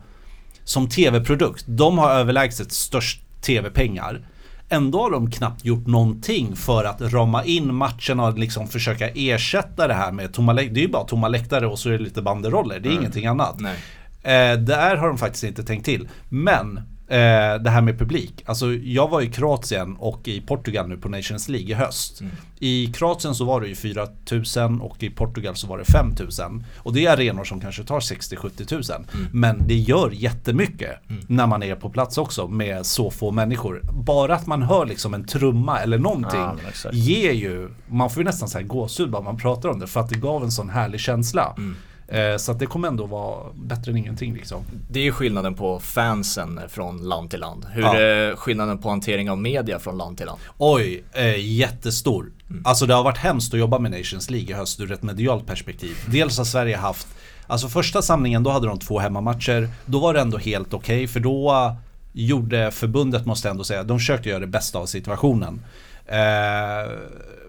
som 0.63 0.89
TV-produkt. 0.89 1.65
De 1.67 1.97
har 1.97 2.11
överlägset 2.11 2.71
störst 2.71 3.21
TV-pengar. 3.41 4.27
Ändå 4.69 5.01
har 5.01 5.11
de 5.11 5.31
knappt 5.31 5.65
gjort 5.65 5.87
någonting 5.87 6.55
för 6.55 6.83
att 6.83 7.01
rama 7.01 7.43
in 7.43 7.75
matchen 7.75 8.19
och 8.19 8.37
liksom 8.39 8.67
försöka 8.67 9.09
ersätta 9.09 9.87
det 9.87 9.93
här 9.93 10.11
med 10.11 10.33
tomma 10.33 10.53
läktare. 10.53 10.73
Det 10.73 10.79
är 10.79 10.85
ju 10.85 10.91
bara 10.91 11.03
tomma 11.03 11.27
läktare 11.27 11.67
och 11.67 11.79
så 11.79 11.89
är 11.89 11.93
det 11.93 12.03
lite 12.03 12.21
banderoller, 12.21 12.79
det 12.79 12.89
är 12.89 12.93
ingenting 12.93 13.25
annat. 13.25 13.59
Nej. 13.59 13.75
Eh, 14.25 14.57
där 14.59 14.95
har 14.95 15.07
de 15.07 15.17
faktiskt 15.17 15.43
inte 15.43 15.63
tänkt 15.63 15.85
till. 15.85 16.07
Men 16.29 16.77
eh, 17.07 17.61
det 17.61 17.69
här 17.69 17.81
med 17.81 17.99
publik. 17.99 18.43
Alltså 18.45 18.73
jag 18.73 19.09
var 19.09 19.21
i 19.21 19.27
Kroatien 19.27 19.95
och 19.99 20.27
i 20.27 20.41
Portugal 20.41 20.87
nu 20.89 20.97
på 20.97 21.09
Nations 21.09 21.49
League 21.49 21.69
i 21.69 21.73
höst. 21.73 22.21
Mm. 22.21 22.33
I 22.59 22.93
Kroatien 22.93 23.35
så 23.35 23.45
var 23.45 23.61
det 23.61 23.67
ju 23.67 23.75
4000 23.75 24.81
och 24.81 25.03
i 25.03 25.09
Portugal 25.09 25.55
så 25.55 25.67
var 25.67 25.77
det 25.77 25.85
5000. 25.85 26.65
Och 26.77 26.93
det 26.93 27.05
är 27.05 27.13
arenor 27.13 27.43
som 27.43 27.61
kanske 27.61 27.83
tar 27.83 27.99
60-70 27.99 28.65
tusen. 28.65 29.05
Mm. 29.13 29.27
Men 29.31 29.67
det 29.67 29.75
gör 29.75 30.11
jättemycket 30.11 30.91
när 31.27 31.47
man 31.47 31.63
är 31.63 31.75
på 31.75 31.89
plats 31.89 32.17
också 32.17 32.47
med 32.47 32.85
så 32.85 33.11
få 33.11 33.31
människor. 33.31 33.81
Bara 33.93 34.35
att 34.35 34.47
man 34.47 34.61
hör 34.61 34.85
liksom 34.85 35.13
en 35.13 35.25
trumma 35.25 35.79
eller 35.79 35.97
någonting 35.97 36.67
exakt. 36.67 36.95
ger 36.95 37.31
ju, 37.31 37.69
man 37.87 38.09
får 38.09 38.23
ju 38.23 38.25
nästan 38.25 38.49
så 38.49 38.57
här 38.57 38.65
gåshud 38.65 39.11
bara 39.11 39.21
man 39.21 39.37
pratar 39.37 39.69
om 39.69 39.79
det 39.79 39.87
för 39.87 39.99
att 39.99 40.09
det 40.09 40.17
gav 40.17 40.43
en 40.43 40.51
sån 40.51 40.69
härlig 40.69 40.99
känsla. 40.99 41.53
Mm. 41.57 41.75
Eh, 42.07 42.37
så 42.37 42.53
det 42.53 42.65
kommer 42.65 42.87
ändå 42.87 43.05
vara 43.05 43.43
bättre 43.55 43.91
än 43.91 43.97
ingenting 43.97 44.33
liksom. 44.33 44.63
Det 44.89 44.99
är 44.99 45.03
ju 45.03 45.11
skillnaden 45.11 45.53
på 45.55 45.79
fansen 45.79 46.59
från 46.69 46.97
land 46.97 47.29
till 47.29 47.39
land. 47.39 47.65
Hur 47.71 47.81
Ja. 47.81 47.95
är 47.97 48.35
skillnaden 48.35 48.77
på 48.77 48.89
hantering 48.89 49.29
av 49.29 49.37
media 49.37 49.79
från 49.79 49.97
land 49.97 50.17
till 50.17 50.25
land? 50.25 50.39
Oj, 50.57 51.03
eh, 51.13 51.39
jättestor. 51.55 52.31
Mm. 52.49 52.61
Alltså 52.65 52.85
det 52.85 52.93
har 52.93 53.03
varit 53.03 53.17
hemskt 53.17 53.53
att 53.53 53.59
jobba 53.59 53.79
med 53.79 53.91
Nations 53.91 54.29
League 54.29 54.49
i 54.49 54.53
höst 54.53 54.79
ur 54.79 54.91
ett 54.91 55.03
medialt 55.03 55.45
perspektiv. 55.47 55.95
Dels 56.07 56.37
har 56.37 56.45
Sverige 56.45 56.77
haft, 56.77 57.07
alltså 57.47 57.67
första 57.67 58.01
samlingen 58.01 58.43
då 58.43 58.49
hade 58.49 58.67
de 58.67 58.79
två 58.79 58.99
hemmamatcher. 58.99 59.69
Då 59.85 59.99
var 59.99 60.13
det 60.13 60.19
ändå 60.21 60.37
helt 60.37 60.73
okej 60.73 61.07
för 61.07 61.19
då 61.19 61.75
gjorde 62.13 62.71
förbundet, 62.71 63.25
måste 63.25 63.47
jag 63.47 63.51
ändå 63.51 63.63
säga, 63.63 63.83
de 63.83 63.99
försökte 63.99 64.29
göra 64.29 64.39
det 64.39 64.47
bästa 64.47 64.79
av 64.79 64.85
situationen. 64.85 65.61
Eh, 66.05 66.91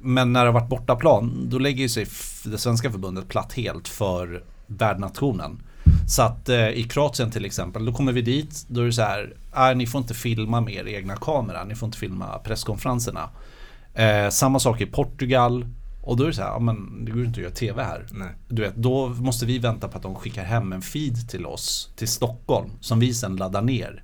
men 0.00 0.32
när 0.32 0.40
det 0.40 0.50
har 0.50 0.60
varit 0.60 0.68
bortaplan, 0.68 1.48
då 1.50 1.58
lägger 1.58 1.88
sig 1.88 2.06
det 2.44 2.58
svenska 2.58 2.90
förbundet 2.90 3.28
platt 3.28 3.52
helt 3.52 3.88
för 3.88 4.42
värdnationen. 4.66 5.62
Så 6.08 6.22
att 6.22 6.48
eh, 6.48 6.68
i 6.68 6.82
Kroatien 6.82 7.30
till 7.30 7.44
exempel, 7.44 7.84
då 7.84 7.92
kommer 7.92 8.12
vi 8.12 8.22
dit, 8.22 8.66
då 8.68 8.80
är 8.80 8.84
det 8.84 8.92
så 8.92 9.02
här, 9.02 9.34
äh, 9.56 9.76
ni 9.76 9.86
får 9.86 10.00
inte 10.00 10.14
filma 10.14 10.60
med 10.60 10.74
er 10.74 10.86
egna 10.86 11.16
kamera, 11.16 11.64
ni 11.64 11.74
får 11.74 11.86
inte 11.86 11.98
filma 11.98 12.38
presskonferenserna. 12.38 13.30
Eh, 13.94 14.28
samma 14.28 14.58
sak 14.58 14.80
i 14.80 14.86
Portugal, 14.86 15.66
och 16.02 16.16
då 16.16 16.24
är 16.24 16.28
det 16.28 16.34
så 16.34 16.42
här, 16.42 16.48
ja, 16.48 16.58
men 16.58 17.04
det 17.04 17.12
går 17.12 17.24
inte 17.24 17.40
att 17.40 17.44
göra 17.44 17.54
TV 17.54 17.82
här. 17.82 18.06
Nej. 18.10 18.28
Du 18.48 18.62
vet, 18.62 18.76
då 18.76 19.08
måste 19.08 19.46
vi 19.46 19.58
vänta 19.58 19.88
på 19.88 19.96
att 19.96 20.02
de 20.02 20.14
skickar 20.14 20.44
hem 20.44 20.72
en 20.72 20.82
feed 20.82 21.28
till 21.28 21.46
oss, 21.46 21.90
till 21.96 22.08
Stockholm, 22.08 22.70
som 22.80 23.00
vi 23.00 23.14
sen 23.14 23.36
laddar 23.36 23.62
ner. 23.62 24.02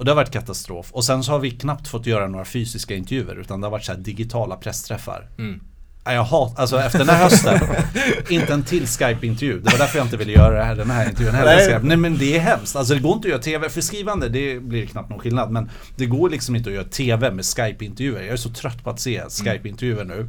Och 0.00 0.06
det 0.06 0.10
har 0.10 0.16
varit 0.16 0.30
katastrof. 0.30 0.92
Och 0.92 1.04
sen 1.04 1.24
så 1.24 1.32
har 1.32 1.38
vi 1.38 1.50
knappt 1.50 1.88
fått 1.88 2.06
göra 2.06 2.28
några 2.28 2.44
fysiska 2.44 2.94
intervjuer, 2.94 3.40
utan 3.40 3.60
det 3.60 3.66
har 3.66 3.70
varit 3.70 3.84
så 3.84 3.94
digitala 3.94 4.56
pressträffar. 4.56 5.28
Mm. 5.38 5.60
Jag 6.04 6.22
hat, 6.22 6.58
alltså 6.58 6.80
efter 6.80 6.98
den 6.98 7.08
här 7.08 7.22
hösten, 7.22 7.60
inte 8.28 8.52
en 8.52 8.62
till 8.62 8.86
Skype-intervju. 8.86 9.60
Det 9.60 9.70
var 9.70 9.78
därför 9.78 9.98
jag 9.98 10.06
inte 10.06 10.16
ville 10.16 10.32
göra 10.32 10.58
det 10.58 10.64
här, 10.64 10.74
den 10.74 10.90
här 10.90 11.08
intervjun 11.08 11.34
heller. 11.34 11.56
Nej. 11.56 11.80
Nej. 11.82 11.96
Men 11.96 12.18
det 12.18 12.36
är 12.36 12.40
hemskt. 12.40 12.76
Alltså 12.76 12.94
det 12.94 13.00
går 13.00 13.12
inte 13.12 13.28
att 13.28 13.30
göra 13.30 13.42
TV, 13.42 13.68
för 13.68 13.80
skrivande 13.80 14.28
det 14.28 14.60
blir 14.60 14.86
knappt 14.86 15.10
någon 15.10 15.18
skillnad. 15.18 15.50
Men 15.50 15.70
det 15.96 16.06
går 16.06 16.30
liksom 16.30 16.56
inte 16.56 16.70
att 16.70 16.74
göra 16.74 16.84
TV 16.84 17.30
med 17.30 17.44
Skype-intervjuer. 17.44 18.20
Jag 18.20 18.32
är 18.32 18.36
så 18.36 18.50
trött 18.50 18.84
på 18.84 18.90
att 18.90 19.00
se 19.00 19.22
Skype-intervjuer 19.28 20.04
nu. 20.04 20.28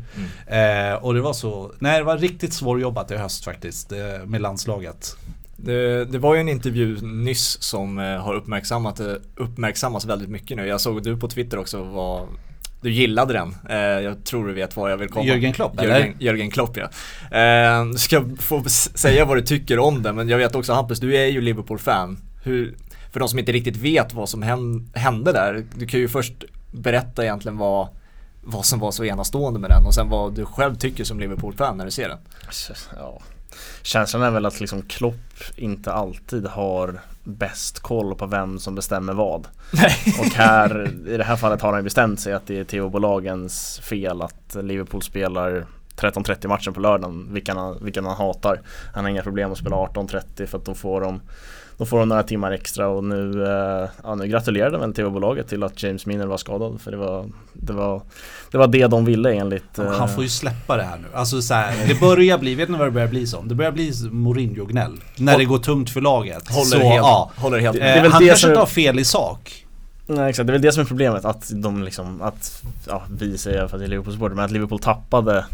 Eh, 0.57 0.93
och 0.93 1.13
det 1.13 1.21
var 1.21 1.33
så, 1.33 1.71
nej 1.79 1.97
det 1.97 2.03
var 2.03 2.17
riktigt 2.17 2.53
svårjobbat 2.53 3.11
i 3.11 3.15
höst 3.15 3.45
faktiskt, 3.45 3.91
eh, 3.91 3.97
med 4.25 4.41
landslaget. 4.41 5.15
Det, 5.63 6.05
det 6.05 6.17
var 6.19 6.35
ju 6.35 6.41
en 6.41 6.49
intervju 6.49 6.97
nyss 7.01 7.61
som 7.63 7.99
eh, 7.99 8.05
har 8.05 8.33
uppmärksammat, 8.33 8.99
eh, 8.99 9.13
uppmärksammats 9.35 10.05
väldigt 10.05 10.29
mycket 10.29 10.57
nu. 10.57 10.65
Jag 10.67 10.81
såg 10.81 11.03
du 11.03 11.17
på 11.17 11.27
Twitter 11.27 11.57
också 11.59 11.83
var 11.83 12.27
du 12.81 12.91
gillade 12.91 13.33
den. 13.33 13.55
Eh, 13.69 13.77
jag 13.77 14.23
tror 14.23 14.47
du 14.47 14.53
vet 14.53 14.75
var 14.75 14.89
jag 14.89 14.97
vill 14.97 15.09
komma. 15.09 15.25
Jörgen 15.25 15.53
Klopp, 15.53 15.79
eller? 15.79 15.89
Jörgen, 15.99 16.15
Jörgen 16.19 16.51
Klopp 16.51 16.77
ja. 16.77 16.83
Eh, 17.37 17.85
du 17.85 17.97
ska 17.97 18.25
få 18.39 18.63
säga 18.69 19.25
vad 19.25 19.37
du 19.37 19.41
tycker 19.41 19.79
om 19.79 20.03
den 20.03 20.15
men 20.15 20.29
jag 20.29 20.37
vet 20.37 20.55
också 20.55 20.73
Hampus, 20.73 20.99
du 20.99 21.15
är 21.17 21.25
ju 21.25 21.41
Liverpool-fan. 21.41 22.17
För 23.11 23.19
de 23.19 23.29
som 23.29 23.39
inte 23.39 23.51
riktigt 23.51 23.77
vet 23.77 24.13
vad 24.13 24.29
som 24.29 24.43
hän- 24.43 24.89
hände 24.93 25.31
där, 25.31 25.65
du 25.75 25.85
kan 25.85 25.99
ju 25.99 26.07
först 26.07 26.33
berätta 26.71 27.23
egentligen 27.23 27.57
vad, 27.57 27.87
vad 28.43 28.65
som 28.65 28.79
var 28.79 28.91
så 28.91 29.03
enastående 29.03 29.59
med 29.59 29.69
den 29.69 29.85
och 29.85 29.93
sen 29.93 30.09
vad 30.09 30.33
du 30.35 30.45
själv 30.45 30.75
tycker 30.75 31.03
som 31.03 31.19
Liverpool-fan 31.19 31.77
när 31.77 31.85
du 31.85 31.91
ser 31.91 32.09
den. 32.09 32.17
Ja. 32.95 33.21
Känslan 33.81 34.23
är 34.23 34.31
väl 34.31 34.45
att 34.45 34.59
liksom 34.59 34.81
Klopp 34.81 35.15
inte 35.55 35.91
alltid 35.91 36.47
har 36.47 36.99
bäst 37.23 37.79
koll 37.79 38.15
på 38.15 38.25
vem 38.25 38.59
som 38.59 38.75
bestämmer 38.75 39.13
vad. 39.13 39.47
Nej. 39.73 39.95
Och 40.19 40.25
här, 40.25 40.91
i 41.07 41.17
det 41.17 41.23
här 41.23 41.35
fallet 41.35 41.61
har 41.61 41.73
han 41.73 41.83
bestämt 41.83 42.19
sig 42.19 42.33
att 42.33 42.47
det 42.47 42.59
är 42.59 42.63
TV-bolagens 42.63 43.79
fel 43.83 44.21
att 44.21 44.55
Liverpool 44.61 45.01
spelar 45.01 45.65
13.30 45.95 46.47
matchen 46.47 46.73
på 46.73 46.79
lördagen, 46.79 47.33
vilken 47.33 47.57
han, 47.57 47.83
vilken 47.83 48.05
han 48.05 48.17
hatar. 48.17 48.61
Han 48.93 49.03
har 49.03 49.11
inga 49.11 49.23
problem 49.23 49.51
att 49.51 49.57
spela 49.57 49.75
18.30 49.75 50.45
för 50.45 50.57
att 50.57 50.65
då 50.65 50.73
får 50.73 51.01
de 51.01 51.21
då 51.81 51.85
får 51.85 51.99
de 51.99 52.09
några 52.09 52.23
timmar 52.23 52.51
extra 52.51 52.87
och 52.87 53.03
nu, 53.03 53.43
eh, 53.43 53.89
ja, 54.03 54.15
nu 54.15 54.27
gratulerade 54.27 54.77
väl 54.77 54.93
TV-bolaget 54.93 55.47
till 55.47 55.63
att 55.63 55.83
James 55.83 56.05
Miner 56.05 56.25
var 56.25 56.37
skadad 56.37 56.81
för 56.81 56.91
det 56.91 56.97
var 56.97 57.25
det 57.53 57.73
var 57.73 58.01
det, 58.51 58.57
var 58.57 58.67
det 58.67 58.87
de 58.87 59.05
ville 59.05 59.33
enligt 59.33 59.79
eh, 59.79 59.91
Han 59.91 60.09
får 60.09 60.23
ju 60.23 60.29
släppa 60.29 60.77
det 60.77 60.83
här 60.83 60.97
nu. 60.97 61.07
Alltså 61.13 61.41
så 61.41 61.53
här, 61.53 61.87
det 61.87 61.99
börjar 61.99 62.37
bli, 62.37 62.55
vet 62.55 62.69
ni 62.69 62.77
vad 62.77 62.87
det 62.87 62.91
börjar 62.91 63.07
bli 63.07 63.27
som? 63.27 63.47
Det 63.47 63.55
börjar 63.55 63.71
bli 63.71 63.91
Mourinho-gnäll. 64.11 65.01
När 65.17 65.37
det 65.37 65.45
går 65.45 65.57
tungt 65.57 65.89
för 65.89 66.01
laget. 66.01 66.47
Håller 66.51 66.65
så, 66.65 66.77
helt, 66.77 66.95
ja. 66.95 67.31
håller 67.35 67.59
helt 67.59 67.77
Det 67.77 67.83
är 67.83 67.97
Eh, 67.97 68.03
väl 68.03 68.11
han 68.11 68.21
det 68.21 68.27
kanske 68.27 68.41
som- 68.41 68.49
inte 68.49 68.59
har 68.59 68.65
fel 68.67 68.99
i 68.99 69.05
sak. 69.05 69.65
Nej 70.07 70.29
exakt, 70.29 70.47
det 70.47 70.51
är 70.51 70.53
väl 70.53 70.61
det 70.61 70.71
som 70.71 70.81
är 70.81 70.85
problemet 70.87 71.25
att 71.25 71.49
de 71.55 71.83
liksom, 71.83 72.21
att, 72.21 72.63
ja 72.87 73.03
vi 73.19 73.37
säger 73.37 73.67
för 73.67 73.77
att 73.77 73.81
det 73.81 73.85
är 73.85 73.89
Liverpool-supporter, 73.89 74.35
men 74.35 74.45
att 74.45 74.51
Liverpool 74.51 74.79
tappade 74.79 75.45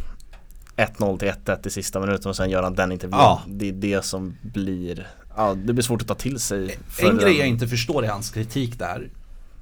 1-0 0.76 1.18
till 1.20 1.28
1-1 1.46 1.68
i 1.68 1.70
sista 1.70 2.00
minuten 2.00 2.30
och 2.30 2.36
sen 2.36 2.50
gör 2.50 2.64
han 2.64 2.76
den 2.76 2.92
intervjun. 2.92 3.20
Ja. 3.20 3.42
Det 3.48 3.70
är 3.70 3.74
det 3.74 4.06
som 4.06 4.36
blir 4.42 5.08
ja, 5.38 5.56
det 5.56 5.74
blir 5.74 5.84
svårt 5.84 6.02
att 6.02 6.08
ta 6.08 6.16
till 6.16 6.40
sig. 6.40 6.78
En 7.00 7.18
grej 7.18 7.38
jag 7.38 7.48
inte 7.48 7.68
förstår 7.68 8.06
i 8.06 8.08
hans 8.08 8.30
kritik 8.30 8.80
där 8.80 9.10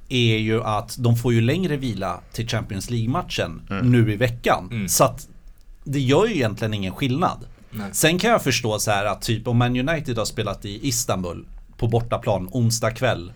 är 0.09 0.37
ju 0.37 0.63
att 0.63 0.95
de 0.99 1.15
får 1.15 1.33
ju 1.33 1.41
längre 1.41 1.77
vila 1.77 2.19
till 2.31 2.49
Champions 2.49 2.89
League-matchen 2.89 3.61
mm. 3.69 3.91
nu 3.91 4.13
i 4.13 4.15
veckan. 4.15 4.67
Mm. 4.71 4.87
Så 4.87 5.03
att 5.03 5.27
det 5.83 5.99
gör 5.99 6.25
ju 6.25 6.35
egentligen 6.35 6.73
ingen 6.73 6.93
skillnad. 6.93 7.47
Nej. 7.71 7.89
Sen 7.91 8.19
kan 8.19 8.31
jag 8.31 8.43
förstå 8.43 8.79
så 8.79 8.91
här 8.91 9.05
att 9.05 9.21
typ 9.21 9.47
om 9.47 9.57
Man 9.57 9.89
United 9.89 10.17
har 10.17 10.25
spelat 10.25 10.65
i 10.65 10.87
Istanbul 10.87 11.45
på 11.77 11.87
bortaplan 11.87 12.49
onsdag 12.51 12.91
kväll 12.91 13.31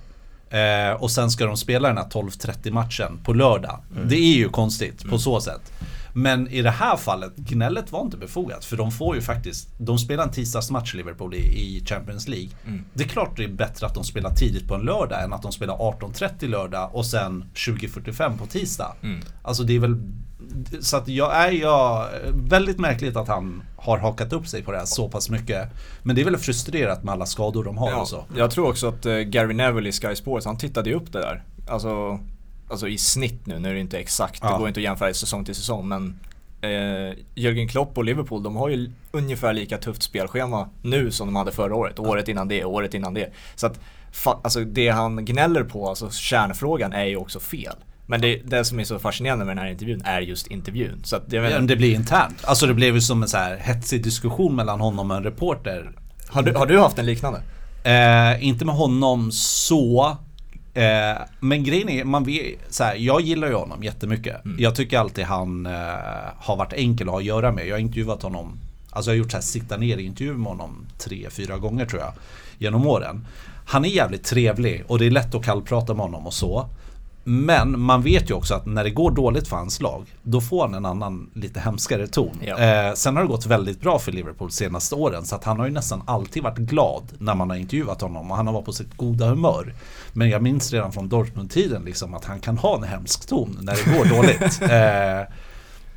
eh, 0.50 1.02
och 1.02 1.12
sen 1.12 1.32
ska 1.32 1.46
de 1.46 1.58
spela 1.58 1.88
den 1.88 1.98
här 1.98 2.10
12.30 2.10 2.72
matchen 2.72 3.20
på 3.24 3.34
lördag. 3.34 3.80
Mm. 3.96 4.10
Det 4.10 4.16
är 4.16 4.36
ju 4.36 4.50
konstigt 4.50 5.02
mm. 5.02 5.12
på 5.12 5.20
så 5.20 5.42
sätt. 5.42 5.72
Men 6.14 6.48
i 6.48 6.62
det 6.62 6.72
här 6.72 6.98
fallet, 6.98 7.36
gnället 7.36 7.92
var 7.92 8.02
inte 8.02 8.18
befogat. 8.18 8.66
För 8.66 8.78
de 8.78 8.92
får 8.92 9.16
ju 9.16 9.22
faktiskt, 9.22 9.70
de 9.78 9.98
spelar 9.98 10.24
en 10.24 10.32
tisdagsmatch 10.32 10.94
Liverpool 10.94 11.34
i, 11.34 11.38
i 11.38 11.86
Champions 11.86 12.28
League. 12.28 12.50
Mm. 12.68 12.86
Det 12.94 13.04
är 13.04 13.08
klart 13.08 13.38
det 13.38 13.44
är 13.44 13.48
bättre 13.48 13.86
att 13.86 13.94
de 13.94 14.04
spelar 14.04 14.30
tidigt 14.30 14.68
på 14.68 14.76
en 14.76 14.82
lördag 14.82 15.24
än 15.24 15.34
att 15.34 15.42
de 15.42 15.52
spelar 15.52 15.78
18.30 15.78 16.48
lördag 16.48 16.90
och 16.94 17.06
sen 17.06 17.46
20.45 17.54 18.38
på 18.38 18.46
tisdag. 18.46 18.96
Mm. 19.02 19.20
Alltså 19.42 19.64
det 19.64 19.76
är 19.76 19.80
väl 19.80 19.98
så 20.82 20.98
att 20.98 21.08
jag 21.08 21.36
är 21.36 21.52
jag, 21.52 22.08
väldigt 22.34 22.80
märkligt 22.80 23.16
att 23.16 23.28
han 23.28 23.64
har 23.78 23.98
hakat 23.98 24.34
upp 24.34 24.48
sig 24.48 24.64
på 24.64 24.72
det 24.72 24.78
här 24.78 24.86
så 24.86 25.10
pass 25.10 25.30
mycket. 25.30 25.70
Men 26.04 26.16
det 26.16 26.22
är 26.22 26.26
väl 26.26 26.38
frustrerat 26.38 27.04
med 27.04 27.14
alla 27.14 27.26
skador 27.26 27.64
de 27.64 27.78
har 27.78 27.90
ja, 27.90 28.02
och 28.02 28.08
så. 28.08 28.26
Jag 28.38 28.52
tror 28.52 28.70
också 28.70 28.88
att 28.88 29.06
uh, 29.06 29.20
Gary 29.20 29.54
Neville 29.54 29.90
i 29.90 29.92
Sky 29.92 30.16
Sports, 30.16 30.46
han 30.46 30.58
tittade 30.58 30.90
ju 30.90 30.96
upp 30.96 31.14
det 31.14 31.20
där. 31.20 31.44
Alltså, 31.68 32.20
alltså 32.70 32.88
i 32.88 32.98
snitt 32.98 33.46
nu, 33.46 33.60
nu 33.60 33.70
är 33.70 33.74
det 33.74 33.80
inte 33.80 34.00
exakt, 34.00 34.40
ja. 34.42 34.52
det 34.52 34.58
går 34.58 34.68
inte 34.68 34.80
att 34.80 34.84
jämföra 34.84 35.14
säsong 35.14 35.46
till 35.46 35.56
säsong. 35.56 35.88
Men 35.88 36.20
eh, 36.62 37.16
Jürgen 37.36 37.68
Klopp 37.68 37.98
och 37.98 38.04
Liverpool, 38.04 38.44
de 38.44 38.56
har 38.56 38.70
ju 38.70 38.92
ungefär 39.12 39.54
lika 39.54 39.78
tufft 39.78 40.04
spelschema 40.04 40.70
nu 40.82 41.12
som 41.12 41.28
de 41.28 41.36
hade 41.36 41.52
förra 41.52 41.76
året. 41.76 42.00
Året 42.00 42.28
innan 42.28 42.48
det, 42.48 42.66
året 42.66 42.94
innan 42.94 43.14
det. 43.14 43.34
Så 43.56 43.68
att 43.68 43.80
alltså 44.24 44.60
det 44.60 44.90
han 44.90 45.26
gnäller 45.26 45.64
på, 45.64 45.90
alltså 45.90 46.10
kärnfrågan, 46.12 46.94
är 46.94 47.06
ju 47.06 47.16
också 47.16 47.40
fel. 47.40 47.76
Men 48.06 48.22
det, 48.22 48.36
det 48.36 48.66
som 48.66 48.80
är 48.80 48.84
så 48.84 49.00
fascinerande 49.00 49.46
med 49.46 49.58
den 49.58 49.64
här 49.64 49.72
intervjun 49.72 50.02
är 50.06 50.22
just 50.22 50.48
intervjun. 50.48 51.02
Så 51.04 51.16
att, 51.16 51.34
vet, 51.34 51.52
ja, 51.52 51.60
det 51.60 51.76
blir 51.76 51.96
internt. 51.96 52.46
Alltså 52.46 52.68
det 52.68 52.74
blev 52.74 52.96
ju 52.96 53.02
som 53.02 53.24
en 53.24 53.30
så 53.30 53.38
här 53.38 53.58
hetsig 53.58 54.04
diskussion 54.04 54.56
mellan 54.56 54.80
honom 54.80 55.12
och 55.12 55.18
en 55.18 55.24
reporter. 55.24 55.92
Har 56.28 56.44
du, 56.44 56.54
har 56.54 56.66
du 56.66 56.80
haft 56.80 57.00
en 57.00 57.06
liknande? 57.06 57.42
Eh, 57.84 58.48
inte 58.48 58.66
med 58.66 58.76
honom 58.76 59.32
så. 59.32 60.18
Eh, 60.80 61.18
men 61.40 61.64
grejen 61.64 61.90
är, 61.90 62.04
man 62.04 62.24
vet, 62.24 62.60
så 62.70 62.84
här, 62.84 62.96
jag 62.96 63.22
gillar 63.22 63.48
ju 63.48 63.54
honom 63.54 63.84
jättemycket. 63.84 64.46
Mm. 64.46 64.58
Jag 64.60 64.76
tycker 64.76 65.00
alltid 65.00 65.26
han 65.26 65.66
eh, 65.66 65.72
har 66.38 66.56
varit 66.56 66.74
enkel 66.74 67.08
att 67.08 67.12
ha 67.12 67.20
att 67.20 67.26
göra 67.26 67.52
med. 67.52 67.68
Jag 67.68 67.76
har 67.76 67.80
intervjuat 67.80 68.24
honom, 68.24 68.60
alltså 68.90 69.12
jag 69.12 69.16
har 69.16 69.18
gjort 69.18 69.32
så 69.32 69.38
här 69.38 69.42
sitta 69.42 69.78
ner 69.78 69.98
intervjuer 69.98 70.38
med 70.38 70.48
honom 70.48 70.86
tre, 70.98 71.28
fyra 71.30 71.58
gånger 71.58 71.86
tror 71.86 72.02
jag. 72.02 72.14
Genom 72.58 72.88
åren. 72.88 73.26
Han 73.66 73.86
är 73.86 73.90
jävligt 73.90 74.24
trevlig 74.24 74.84
och 74.88 75.00
det 75.00 75.06
är 75.06 75.12
lätt 75.12 75.36
att 75.36 75.46
kallprata 75.46 75.94
med 75.94 76.06
honom 76.06 76.28
och 76.28 76.34
så. 76.34 76.70
Men 77.24 77.80
man 77.80 78.02
vet 78.02 78.30
ju 78.30 78.34
också 78.34 78.54
att 78.54 78.66
när 78.66 78.84
det 78.84 78.90
går 78.90 79.12
dåligt 79.12 79.48
för 79.48 79.56
hans 79.56 79.82
lag, 79.82 80.06
då 80.24 80.42
får 80.42 80.62
han 80.62 80.74
en 80.74 80.86
annan 80.86 81.30
lite 81.34 81.60
hemskare 81.60 82.08
ton. 82.08 82.40
Ja. 82.46 82.60
Eh, 82.60 82.94
sen 82.94 83.16
har 83.16 83.24
det 83.24 83.30
gått 83.30 83.46
väldigt 83.46 83.82
bra 83.82 84.00
för 84.00 84.12
Liverpool 84.12 84.52
senaste 84.52 84.96
åren, 84.96 85.26
så 85.26 85.36
att 85.36 85.44
han 85.44 85.60
har 85.60 85.66
ju 85.66 85.72
nästan 85.72 86.02
alltid 86.06 86.44
varit 86.44 86.58
glad 86.58 87.04
när 87.18 87.36
man 87.36 87.50
har 87.50 87.58
intervjuat 87.58 88.02
honom 88.02 88.32
och 88.32 88.38
han 88.38 88.48
har 88.48 88.54
varit 88.54 88.66
på 88.66 88.74
sitt 88.74 88.98
goda 88.98 89.30
humör. 89.30 89.74
Men 90.14 90.30
jag 90.30 90.42
minns 90.42 90.74
redan 90.74 90.92
från 90.92 91.10
Dortmund-tiden 91.10 91.86
liksom 91.86 92.14
att 92.14 92.26
han 92.26 92.40
kan 92.40 92.58
ha 92.58 92.78
en 92.78 92.84
hemsk 92.84 93.28
ton 93.28 93.58
när 93.62 93.76
det 93.76 93.98
går 93.98 94.06
dåligt. 94.06 94.62
Eh, 94.70 95.34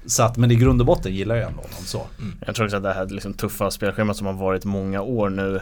så 0.06 0.22
att, 0.22 0.36
men 0.36 0.50
i 0.50 0.54
grund 0.54 0.80
och 0.80 0.86
botten 0.86 1.14
gillar 1.14 1.34
jag 1.34 1.48
ändå 1.48 1.62
honom 1.62 1.84
så. 1.84 2.06
Mm. 2.18 2.36
Jag 2.46 2.54
tror 2.54 2.66
också 2.66 2.76
att 2.76 2.82
det 2.82 2.92
här 2.92 3.06
liksom 3.06 3.34
tuffa 3.34 3.70
spelschemat 3.70 4.16
som 4.16 4.26
har 4.26 4.34
varit 4.34 4.64
många 4.64 5.02
år 5.02 5.30
nu 5.30 5.60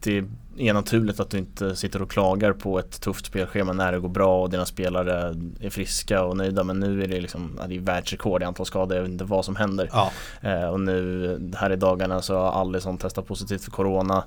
det 0.00 0.24
är 0.56 0.72
naturligt 0.72 1.20
att 1.20 1.30
du 1.30 1.38
inte 1.38 1.76
sitter 1.76 2.02
och 2.02 2.10
klagar 2.10 2.52
på 2.52 2.78
ett 2.78 3.00
tufft 3.00 3.26
spelschema 3.26 3.72
när 3.72 3.92
det 3.92 3.98
går 3.98 4.08
bra 4.08 4.42
och 4.42 4.50
dina 4.50 4.66
spelare 4.66 5.34
är 5.60 5.70
friska 5.70 6.24
och 6.24 6.36
nöjda 6.36 6.64
men 6.64 6.80
nu 6.80 7.02
är 7.02 7.08
det 7.08 7.20
liksom, 7.20 7.60
det 7.68 7.76
är 7.76 7.80
världsrekord 7.80 8.42
i 8.42 8.44
antal 8.44 8.66
skador, 8.66 8.96
jag 8.96 9.02
vet 9.02 9.12
inte 9.12 9.24
vad 9.24 9.44
som 9.44 9.56
händer. 9.56 9.90
Ja. 9.92 10.10
Eh, 10.40 10.64
och 10.64 10.80
nu 10.80 11.52
här 11.56 11.72
i 11.72 11.76
dagarna 11.76 12.22
så 12.22 12.36
har 12.36 12.60
Alisson 12.60 12.98
testat 12.98 13.26
positivt 13.26 13.64
för 13.64 13.70
Corona. 13.70 14.24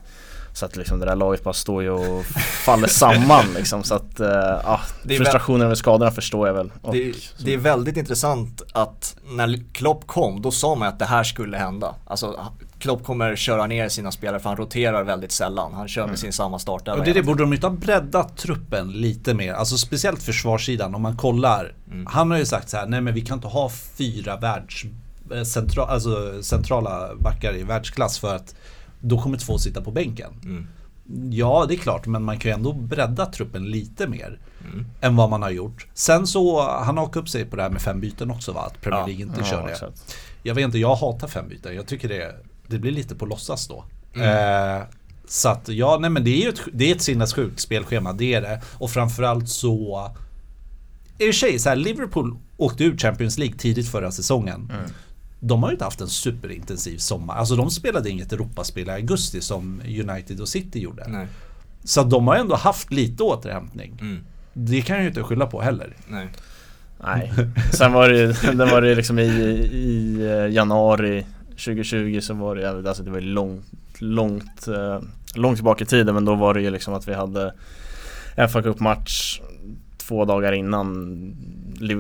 Så 0.54 0.66
att 0.66 0.76
liksom 0.76 1.00
det 1.00 1.06
där 1.06 1.16
laget 1.16 1.44
bara 1.44 1.54
står 1.54 1.84
ju 1.84 1.90
och 1.90 2.26
faller 2.66 2.88
samman 2.88 3.46
liksom. 3.58 3.84
Så 3.84 3.96
att, 3.96 4.20
uh, 4.20 4.28
ja, 4.64 4.82
frustrationen 5.08 5.62
över 5.62 5.76
skadorna 5.76 6.12
förstår 6.12 6.48
jag 6.48 6.54
väl. 6.54 6.72
Och, 6.82 6.94
det, 6.94 7.14
det, 7.40 7.54
är 7.54 7.58
väldigt 7.58 7.98
intressant 7.98 8.62
att 8.72 9.16
när 9.24 9.74
Klopp 9.74 10.08
kom, 10.08 10.42
då 10.42 10.52
sa 10.52 10.76
man 10.76 10.88
att 10.88 11.00
det 11.00 11.06
här 11.06 11.24
skulle 11.24 11.58
hända. 11.58 11.96
Alltså 12.06 12.40
Klopp 12.80 13.04
kommer 13.04 13.36
köra 13.36 13.68
ner 13.68 13.90
sina 13.90 14.12
spelare 14.12 14.40
för 14.40 14.50
han 14.50 14.58
roterar 14.58 15.04
väldigt 15.04 15.32
sällan. 15.32 15.74
Han 15.74 15.88
kör 15.88 16.02
med 16.02 16.08
mm. 16.08 16.18
sin 16.18 16.34
samma 16.34 16.60
startelva. 16.60 17.00
Och 17.00 17.06
det, 17.06 17.14
det 17.14 17.24
borde 17.24 17.44
de 17.44 17.54
inte 17.54 17.68
ha 17.68 17.74
breddat 17.74 18.38
truppen 18.38 18.92
lite 18.92 19.34
mer. 19.34 19.54
Alltså 19.54 19.78
speciellt 19.78 20.24
försvarssidan 20.24 20.96
om 20.96 21.02
man 21.02 21.18
kollar. 21.18 21.74
Mm. 21.92 22.06
Han 22.06 22.32
har 22.32 22.38
ju 22.38 22.46
sagt 22.46 22.70
så 22.70 22.78
här, 22.78 22.86
nej 22.86 23.02
men 23.02 23.14
vi 23.14 23.22
kan 23.22 23.38
inte 23.38 23.48
ha 23.48 23.70
fyra 23.98 24.38
världs, 24.38 24.86
eh, 25.34 25.44
centra, 25.44 25.84
alltså 25.84 26.44
centrala 26.44 27.16
backar 27.20 27.56
i 27.56 27.64
världsklass 27.64 28.20
för 28.20 28.36
att 28.36 28.56
då 29.02 29.22
kommer 29.22 29.38
två 29.38 29.58
sitta 29.58 29.82
på 29.82 29.92
bänken. 29.92 30.34
Mm. 30.44 30.68
Ja, 31.32 31.66
det 31.68 31.74
är 31.74 31.78
klart, 31.78 32.08
men 32.08 32.24
man 32.24 32.40
kan 32.40 32.52
ju 32.52 32.56
ändå 32.56 32.74
bredda 32.74 33.26
truppen 33.26 33.66
lite 33.66 34.08
mer 34.08 34.40
mm. 34.74 34.86
än 35.02 35.16
vad 35.16 35.30
man 35.30 35.42
har 35.42 35.50
gjort. 35.50 35.88
Sen 35.94 36.28
så, 36.28 36.62
han 36.62 36.98
hakade 36.98 37.20
upp 37.20 37.30
sig 37.30 37.46
på 37.46 37.56
det 37.56 37.62
här 37.62 37.70
med 37.70 37.82
fem 37.82 38.00
byten 38.00 38.32
också 38.32 38.52
va? 38.52 38.62
Att 38.62 38.82
Premier 38.82 39.08
League 39.08 39.24
inte 39.24 39.40
ja, 39.40 39.46
kör 39.46 39.66
det. 39.66 39.72
Exakt. 39.72 40.16
Jag 40.44 40.56
vet 40.56 40.66
inte, 40.66 40.78
jag 40.78 40.96
hatar 40.96 41.28
fem 41.28 41.50
byten. 41.50 41.76
Jag 41.76 41.88
tycker 41.88 42.10
det, 42.10 42.36
det 42.68 42.80
blir 42.80 42.92
lite 42.92 43.16
på 43.16 43.26
låtsas 43.26 43.68
då. 43.68 43.84
Mm. 44.14 44.78
Eh, 44.78 44.84
så 45.26 45.50
att 45.50 45.70
ja, 45.70 45.98
nej 46.02 46.10
men 46.10 46.24
det 46.24 46.30
är 46.30 46.44
ju 46.44 46.50
ett, 46.50 46.62
det 46.74 46.92
är 46.92 46.96
ett 46.96 47.02
sinnessjukt 47.02 47.60
spelschema, 47.60 48.14
det 48.14 48.34
är 48.34 48.42
det. 48.42 48.62
Och 48.74 48.90
framförallt 48.90 49.50
så... 49.50 50.12
I 51.18 51.24
och 51.24 51.26
för 51.26 51.32
sig, 51.32 51.60
så 51.60 51.70
här, 51.70 51.76
Liverpool 51.76 52.38
åkte 52.58 52.84
ut 52.84 53.02
Champions 53.02 53.38
League 53.38 53.58
tidigt 53.58 53.90
förra 53.90 54.12
säsongen. 54.12 54.72
Mm 54.74 54.92
de 55.44 55.64
har 55.64 55.70
ju 55.70 55.74
inte 55.74 55.86
haft 55.86 56.02
en 56.02 56.08
superintensiv 56.08 56.98
sommar. 56.98 57.36
Alltså 57.36 57.56
de 57.56 57.70
spelade 57.70 58.10
inget 58.10 58.34
Europaspel 58.34 58.88
i 58.88 58.92
augusti 58.92 59.42
som 59.42 59.82
United 59.86 60.42
och 60.42 60.50
City 60.50 60.80
gjorde. 60.80 61.08
Nej. 61.08 61.28
Så 61.84 62.04
de 62.04 62.28
har 62.28 62.36
ändå 62.36 62.56
haft 62.56 62.92
lite 62.92 63.24
återhämtning. 63.24 63.98
Mm. 64.02 64.24
Det 64.54 64.82
kan 64.82 64.96
jag 64.96 65.04
ju 65.04 65.10
inte 65.10 65.24
skylla 65.24 65.46
på 65.46 65.62
heller. 65.62 65.96
Nej. 66.08 66.28
Nej. 67.04 67.32
Sen 67.74 67.94
var 67.94 68.10
det, 68.10 68.42
den 68.58 68.70
var 68.72 68.82
det 68.82 68.96
liksom 68.96 69.20
i, 69.20 69.24
i 69.24 70.18
eh, 70.22 70.54
januari 70.54 71.26
2020 71.50 72.20
så 72.22 72.34
var 72.34 72.56
det, 72.56 72.90
alltså 72.90 73.04
det 73.04 73.12
var 73.12 73.22
långt, 73.22 73.66
långt, 74.00 74.68
eh, 74.68 75.00
långt 75.36 75.58
tillbaka 75.58 75.84
i 75.84 75.88
tiden 75.88 76.16
men 76.16 76.26
då 76.26 76.36
var 76.36 76.54
det 76.54 76.62
ju 76.62 76.70
liksom 76.70 76.94
att 76.94 77.08
vi 77.08 77.14
hade 77.14 77.54
FA 78.36 78.62
Cup-match 78.62 79.42
två 80.12 80.26
dagar 80.26 80.52
innan 80.52 81.36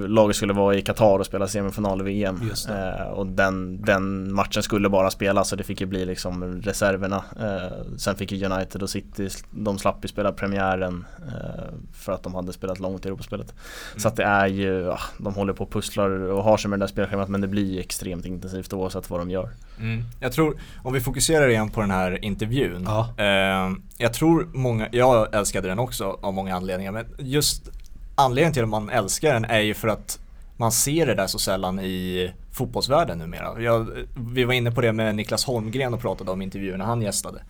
laget 0.07 0.35
skulle 0.35 0.53
vara 0.53 0.75
i 0.75 0.81
Qatar 0.81 1.19
och 1.19 1.25
spela 1.25 1.47
semifinal 1.47 2.01
i 2.01 2.03
VM. 2.03 2.51
Eh, 2.69 3.07
och 3.07 3.27
den, 3.27 3.81
den 3.81 4.33
matchen 4.33 4.63
skulle 4.63 4.89
bara 4.89 5.11
spelas 5.11 5.49
så 5.49 5.55
det 5.55 5.63
fick 5.63 5.81
ju 5.81 5.87
bli 5.87 6.05
liksom 6.05 6.61
reserverna. 6.61 7.23
Eh, 7.39 7.97
sen 7.97 8.15
fick 8.15 8.31
ju 8.31 8.45
United 8.45 8.83
och 8.83 8.89
City, 8.89 9.29
de 9.51 9.77
slapp 9.77 10.05
ju 10.05 10.07
spela 10.07 10.31
premiären 10.31 11.05
eh, 11.27 11.73
för 11.93 12.11
att 12.11 12.23
de 12.23 12.35
hade 12.35 12.53
spelat 12.53 12.79
långt 12.79 13.05
i 13.05 13.07
Europaspelet. 13.07 13.51
Mm. 13.51 13.99
Så 13.99 14.07
att 14.07 14.15
det 14.15 14.23
är 14.23 14.47
ju, 14.47 14.81
ja, 14.81 14.99
de 15.17 15.33
håller 15.33 15.53
på 15.53 15.63
och 15.63 15.71
pusslar 15.71 16.09
och 16.09 16.43
har 16.43 16.57
sig 16.57 16.69
med 16.69 16.79
det 16.79 16.83
där 16.83 16.91
spelschemat 16.91 17.29
men 17.29 17.41
det 17.41 17.47
blir 17.47 17.73
ju 17.73 17.79
extremt 17.79 18.25
intensivt 18.25 18.73
oavsett 18.73 19.09
vad 19.09 19.19
de 19.19 19.29
gör. 19.29 19.49
Mm. 19.79 20.03
Jag 20.19 20.31
tror, 20.31 20.57
om 20.83 20.93
vi 20.93 21.01
fokuserar 21.01 21.47
igen 21.49 21.69
på 21.69 21.81
den 21.81 21.91
här 21.91 22.25
intervjun. 22.25 22.83
Ja. 22.87 23.13
Eh, 23.17 23.71
jag 23.97 24.13
tror 24.13 24.47
många, 24.53 24.87
jag 24.91 25.35
älskade 25.35 25.67
den 25.67 25.79
också 25.79 26.19
av 26.21 26.33
många 26.33 26.55
anledningar 26.55 26.91
men 26.91 27.05
just 27.17 27.80
anledningen 28.15 28.53
till 28.53 28.63
att 28.63 28.69
man 28.69 28.89
älskar 28.89 29.33
den 29.33 29.45
är 29.45 29.59
ju 29.59 29.73
för 29.73 29.87
att 29.87 30.19
man 30.57 30.71
ser 30.71 31.05
det 31.05 31.15
där 31.15 31.27
så 31.27 31.39
sällan 31.39 31.79
i 31.79 32.31
fotbollsvärlden 32.51 33.17
numera. 33.17 33.61
Jag, 33.61 33.87
vi 34.33 34.43
var 34.43 34.53
inne 34.53 34.71
på 34.71 34.81
det 34.81 34.93
med 34.93 35.15
Niklas 35.15 35.45
Holmgren 35.45 35.93
och 35.93 36.01
pratade 36.01 36.31
om 36.31 36.41
intervjuer 36.41 36.77
när 36.77 36.85
han 36.85 37.01
gästade. 37.01 37.41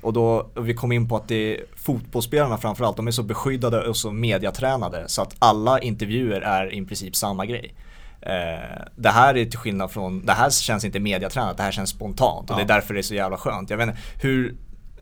Och 0.00 0.12
då 0.12 0.50
och 0.54 0.68
vi 0.68 0.74
kom 0.74 0.92
in 0.92 1.08
på 1.08 1.16
att 1.16 1.28
det 1.28 1.60
fotbollsspelarna 1.76 2.58
framförallt, 2.58 2.96
de 2.96 3.06
är 3.06 3.10
så 3.10 3.22
beskyddade 3.22 3.88
och 3.88 3.96
så 3.96 4.10
mediatränade 4.10 5.04
så 5.06 5.22
att 5.22 5.34
alla 5.38 5.80
intervjuer 5.80 6.40
är 6.40 6.74
i 6.74 6.84
princip 6.84 7.16
samma 7.16 7.46
grej. 7.46 7.74
Eh, 8.20 8.82
det 8.96 9.10
här 9.10 9.36
är 9.36 9.44
till 9.44 9.58
skillnad 9.58 9.90
från, 9.90 10.26
det 10.26 10.32
här 10.32 10.50
känns 10.50 10.84
inte 10.84 11.00
mediatränat, 11.00 11.56
det 11.56 11.62
här 11.62 11.72
känns 11.72 11.90
spontant 11.90 12.50
och 12.50 12.54
ja. 12.54 12.56
det 12.56 12.72
är 12.72 12.74
därför 12.74 12.94
det 12.94 13.00
är 13.00 13.02
så 13.02 13.14
jävla 13.14 13.36
skönt. 13.36 13.70
Jag 13.70 13.76
vet 13.76 13.88
inte, 13.88 14.00
hur, 14.22 14.56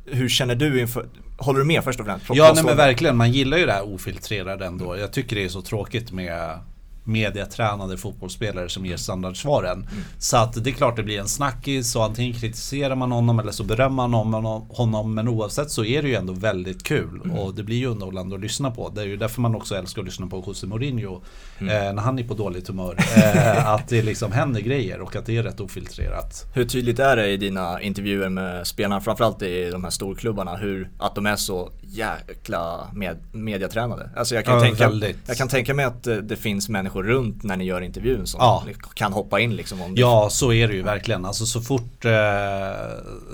hur 0.05 0.29
känner 0.29 0.55
du 0.55 0.81
inför, 0.81 1.07
håller 1.39 1.59
du 1.59 1.65
med 1.65 1.85
först 1.85 2.01
och 2.01 2.07
främst? 2.07 2.27
Ja 2.29 2.53
nej 2.55 2.65
men 2.65 2.77
verkligen, 2.77 3.17
man 3.17 3.33
gillar 3.33 3.59
ju 3.59 3.67
det 3.67 3.73
här 3.73 3.95
ofiltrerade 3.95 4.67
ändå. 4.67 4.97
Jag 4.97 5.13
tycker 5.13 5.37
det 5.37 5.45
är 5.45 5.49
så 5.49 5.63
tråkigt 5.63 6.13
med 6.13 6.59
mediatränade 7.07 7.97
fotbollsspelare 7.97 8.69
som 8.69 8.87
ger 8.87 8.97
standardsvaren. 8.97 9.79
Mm. 9.79 10.05
Så 10.19 10.37
att 10.37 10.65
det 10.65 10.71
är 10.71 10.75
klart 10.75 10.97
det 10.97 11.03
blir 11.03 11.21
en 11.21 11.29
snackis 11.29 11.97
och 11.97 12.05
antingen 12.05 12.33
kritiserar 12.33 12.97
man 12.97 13.13
honom 13.13 13.39
eller 13.39 13.53
så 13.53 13.65
berömmer 13.65 14.09
man 14.09 14.45
honom. 14.69 15.15
Men 15.15 15.29
oavsett 15.29 15.71
så 15.71 15.85
är 15.85 16.03
det 16.03 16.09
ju 16.09 16.15
ändå 16.15 16.33
väldigt 16.33 16.83
kul 16.83 17.21
mm. 17.25 17.37
och 17.37 17.55
det 17.55 17.63
blir 17.63 17.77
ju 17.77 17.87
underhållande 17.87 18.35
att 18.35 18.41
lyssna 18.41 18.71
på. 18.71 18.89
Det 18.89 19.01
är 19.01 19.07
ju 19.07 19.17
därför 19.17 19.41
man 19.41 19.55
också 19.55 19.77
älskar 19.77 20.03
att 20.03 20.07
lyssna 20.07 20.27
på 20.27 20.45
José 20.47 20.67
Mourinho 20.67 21.23
mm. 21.59 21.87
eh, 21.87 21.93
när 21.93 22.03
han 22.03 22.19
är 22.19 22.25
på 22.25 22.35
dåligt 22.35 22.69
humör. 22.69 22.99
Eh, 23.17 23.69
att 23.69 23.89
det 23.89 24.03
liksom 24.03 24.33
händer 24.33 24.61
grejer 24.61 25.01
och 25.01 25.17
att 25.17 25.27
det 25.27 25.37
är 25.37 25.43
rätt 25.43 25.61
ofiltrerat. 25.61 26.45
Hur 26.55 26.65
tydligt 26.65 26.99
är 26.99 27.17
det 27.17 27.29
i 27.29 27.37
dina 27.37 27.81
intervjuer 27.81 28.29
med 28.29 28.67
spelarna, 28.67 29.01
framförallt 29.01 29.43
i 29.43 29.71
de 29.71 29.85
här 29.85 29.91
storklubbarna, 29.91 30.57
hur, 30.57 30.91
att 30.99 31.15
de 31.15 31.27
är 31.27 31.37
så 31.37 31.71
jäkla 31.89 32.91
med, 32.95 33.17
mediatränade? 33.33 34.11
Alltså 34.17 34.35
jag 34.35 34.45
kan, 34.45 34.55
ja, 34.55 34.61
tänka, 34.61 35.15
jag 35.27 35.37
kan 35.37 35.49
tänka 35.49 35.75
mig 35.75 35.85
att 35.85 36.03
det, 36.03 36.23
det 36.23 36.37
finns 36.37 36.69
människor 36.69 37.03
runt 37.03 37.43
när 37.43 37.57
ni 37.57 37.65
gör 37.65 37.81
intervjun 37.81 38.27
som 38.27 38.39
ja. 38.41 38.65
kan 38.95 39.13
hoppa 39.13 39.41
in 39.41 39.57
liksom 39.57 39.83
om 39.83 39.95
det 39.95 40.01
Ja, 40.01 40.29
så 40.31 40.53
är 40.53 40.69
det 40.69 40.75
ju 40.75 40.83
verkligen. 40.83 41.25
Alltså 41.25 41.47
så 41.47 41.61
fort, 41.61 42.05
eh, 42.05 42.13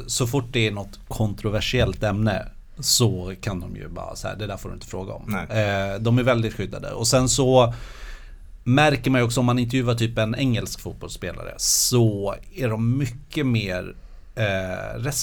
så 0.07 0.27
fort 0.27 0.47
det 0.53 0.67
är 0.67 0.71
något 0.71 0.99
kontroversiellt 1.09 2.03
ämne 2.03 2.49
så 2.79 3.35
kan 3.41 3.61
de 3.61 3.77
ju 3.77 3.89
bara 3.89 4.17
säga 4.17 4.35
det 4.35 4.47
där 4.47 4.57
får 4.57 4.69
du 4.69 4.75
inte 4.75 4.87
fråga 4.87 5.13
om. 5.13 5.35
Eh, 5.35 6.01
de 6.01 6.19
är 6.19 6.23
väldigt 6.23 6.55
skyddade. 6.55 6.93
Och 6.93 7.07
sen 7.07 7.29
så 7.29 7.75
märker 8.65 9.11
man 9.11 9.21
ju 9.21 9.25
också 9.25 9.41
om 9.41 9.47
man 9.47 9.59
intervjuar 9.59 9.95
typ 9.95 10.19
en 10.19 10.35
engelsk 10.35 10.81
fotbollsspelare 10.81 11.55
så 11.57 12.35
är 12.55 12.69
de 12.69 12.99
mycket 12.99 13.47
mer 13.47 13.89
eh, 13.89 14.02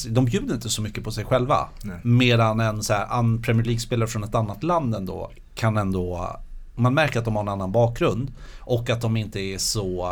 de 0.09 0.25
bjuder 0.25 0.55
inte 0.55 0.69
så 0.69 0.81
mycket 0.81 1.03
på 1.03 1.11
sig 1.11 1.25
själva. 1.25 1.67
Nej. 1.83 1.99
Medan 2.03 2.59
en 2.59 2.83
så 2.83 2.93
här, 2.93 3.19
en 3.19 3.41
Premier 3.41 3.65
League-spelare 3.65 4.07
från 4.07 4.23
ett 4.23 4.35
annat 4.35 4.63
land 4.63 4.95
ändå 4.95 5.31
kan 5.55 5.77
ändå 5.77 6.39
man 6.79 6.93
märker 6.93 7.19
att 7.19 7.25
de 7.25 7.35
har 7.35 7.43
en 7.43 7.49
annan 7.49 7.71
bakgrund 7.71 8.31
och 8.59 8.89
att 8.89 9.01
de 9.01 9.17
inte 9.17 9.39
är 9.39 9.57
så 9.57 10.07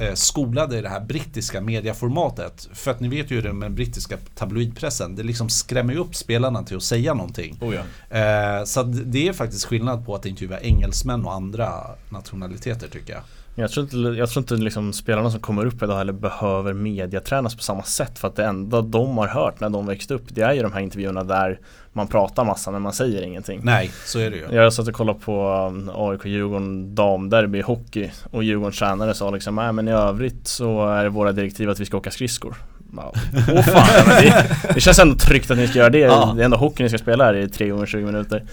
eh, 0.00 0.14
skolade 0.14 0.78
i 0.78 0.82
det 0.82 0.88
här 0.88 1.00
brittiska 1.00 1.60
mediaformatet. 1.60 2.68
För 2.72 2.90
att 2.90 3.00
ni 3.00 3.08
vet 3.08 3.30
ju 3.30 3.34
hur 3.34 3.42
det 3.42 3.48
är 3.48 3.52
med 3.52 3.68
den 3.68 3.74
brittiska 3.74 4.16
tabloidpressen. 4.34 5.16
Det 5.16 5.22
liksom 5.22 5.48
skrämmer 5.48 5.96
upp 5.96 6.14
spelarna 6.14 6.62
till 6.62 6.76
att 6.76 6.82
säga 6.82 7.14
någonting. 7.14 7.58
Oh 7.60 7.74
ja. 7.74 7.80
eh, 8.18 8.64
så 8.64 8.82
det 8.82 9.28
är 9.28 9.32
faktiskt 9.32 9.64
skillnad 9.64 10.06
på 10.06 10.14
att 10.14 10.26
intervjua 10.26 10.60
engelsmän 10.60 11.24
och 11.24 11.34
andra 11.34 11.70
nationaliteter 12.08 12.88
tycker 12.88 13.12
jag. 13.12 13.22
Jag 13.58 13.70
tror 13.70 13.84
inte, 13.84 13.96
jag 13.96 14.30
tror 14.30 14.42
inte 14.42 14.54
liksom 14.54 14.92
spelarna 14.92 15.30
som 15.30 15.40
kommer 15.40 15.66
upp 15.66 15.82
idag 15.82 15.98
heller 15.98 16.12
behöver 16.12 16.72
mediatränas 16.72 17.56
på 17.56 17.62
samma 17.62 17.82
sätt 17.82 18.18
för 18.18 18.28
att 18.28 18.36
det 18.36 18.44
enda 18.44 18.82
de 18.82 19.18
har 19.18 19.26
hört 19.26 19.60
när 19.60 19.70
de 19.70 19.86
växte 19.86 20.14
upp 20.14 20.24
det 20.28 20.42
är 20.42 20.52
ju 20.52 20.62
de 20.62 20.72
här 20.72 20.80
intervjuerna 20.80 21.24
där 21.24 21.60
man 21.92 22.08
pratar 22.08 22.44
massa 22.44 22.70
men 22.70 22.82
man 22.82 22.92
säger 22.92 23.22
ingenting. 23.22 23.60
Nej, 23.64 23.90
så 24.04 24.18
är 24.18 24.30
det 24.30 24.36
ju. 24.36 24.46
Jag 24.50 24.72
satt 24.72 24.88
och 24.88 24.94
kollade 24.94 25.18
på 25.18 25.68
um, 25.70 25.90
AIK-Djurgården 25.94 26.94
damderby 26.94 27.58
i 27.58 27.62
hockey 27.62 28.10
och 28.30 28.44
Djurgårdens 28.44 28.78
tränare 28.78 29.14
sa 29.14 29.30
liksom 29.30 29.54
nej 29.54 29.72
men 29.72 29.88
i 29.88 29.92
övrigt 29.92 30.46
så 30.46 30.88
är 30.88 31.04
det 31.04 31.10
våra 31.10 31.32
direktiv 31.32 31.70
att 31.70 31.80
vi 31.80 31.84
ska 31.84 31.96
åka 31.96 32.10
skridskor. 32.10 32.56
Åh 32.96 33.62
fan, 33.62 34.04
men 34.06 34.16
det, 34.22 34.56
det, 34.74 34.80
känns 34.80 34.98
ändå 34.98 35.14
tryggt 35.14 35.50
att 35.50 35.56
ni 35.56 35.68
ska 35.68 35.78
göra 35.78 35.90
det. 35.90 35.98
Ja. 35.98 36.32
Det 36.36 36.42
är 36.42 36.44
ändå 36.44 36.56
hockey 36.56 36.82
ni 36.82 36.88
ska 36.88 36.98
spela 36.98 37.24
här 37.24 37.34
i 37.34 37.48
3 37.48 37.68
gånger 37.68 37.86
20 37.86 38.04
minuter. 38.04 38.44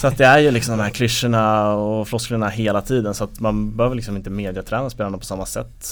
Så 0.00 0.06
att 0.06 0.18
det 0.18 0.24
är 0.24 0.38
ju 0.38 0.50
liksom 0.50 0.76
de 0.76 0.82
här 0.82 0.90
klyschorna 0.90 1.74
och 1.74 2.08
flosklerna 2.08 2.48
hela 2.48 2.82
tiden. 2.82 3.14
Så 3.14 3.24
att 3.24 3.40
man 3.40 3.76
behöver 3.76 3.96
liksom 3.96 4.16
inte 4.16 4.30
mediaträna 4.30 4.90
spelarna 4.90 5.18
på 5.18 5.24
samma 5.24 5.46
sätt 5.46 5.86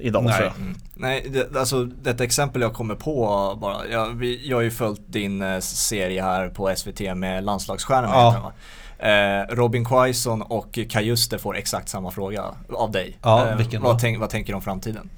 idag 0.00 0.24
Nej. 0.24 0.32
tror 0.32 0.46
jag. 0.46 0.56
Mm. 0.56 0.76
Nej, 0.94 1.26
det, 1.32 1.58
alltså 1.58 1.84
detta 1.84 2.24
exempel 2.24 2.62
jag 2.62 2.74
kommer 2.74 2.94
på 2.94 3.54
bara. 3.60 3.86
Jag, 3.90 4.14
vi, 4.14 4.48
jag 4.48 4.56
har 4.56 4.62
ju 4.62 4.70
följt 4.70 5.02
din 5.06 5.42
eh, 5.42 5.58
serie 5.60 6.22
här 6.22 6.48
på 6.48 6.72
SVT 6.76 7.16
med 7.16 7.44
landslagsstjärnorna. 7.44 8.14
Ja. 8.14 8.52
Eh, 8.98 9.54
Robin 9.54 9.84
Quaison 9.84 10.42
och 10.42 10.78
Kajuste 10.88 11.38
får 11.38 11.56
exakt 11.56 11.88
samma 11.88 12.10
fråga 12.10 12.44
av 12.72 12.90
dig. 12.90 13.18
Ja, 13.22 13.48
eh, 13.48 13.80
vad, 13.80 13.98
tänk, 13.98 14.20
vad 14.20 14.30
tänker 14.30 14.52
du 14.52 14.56
om 14.56 14.62
framtiden? 14.62 15.10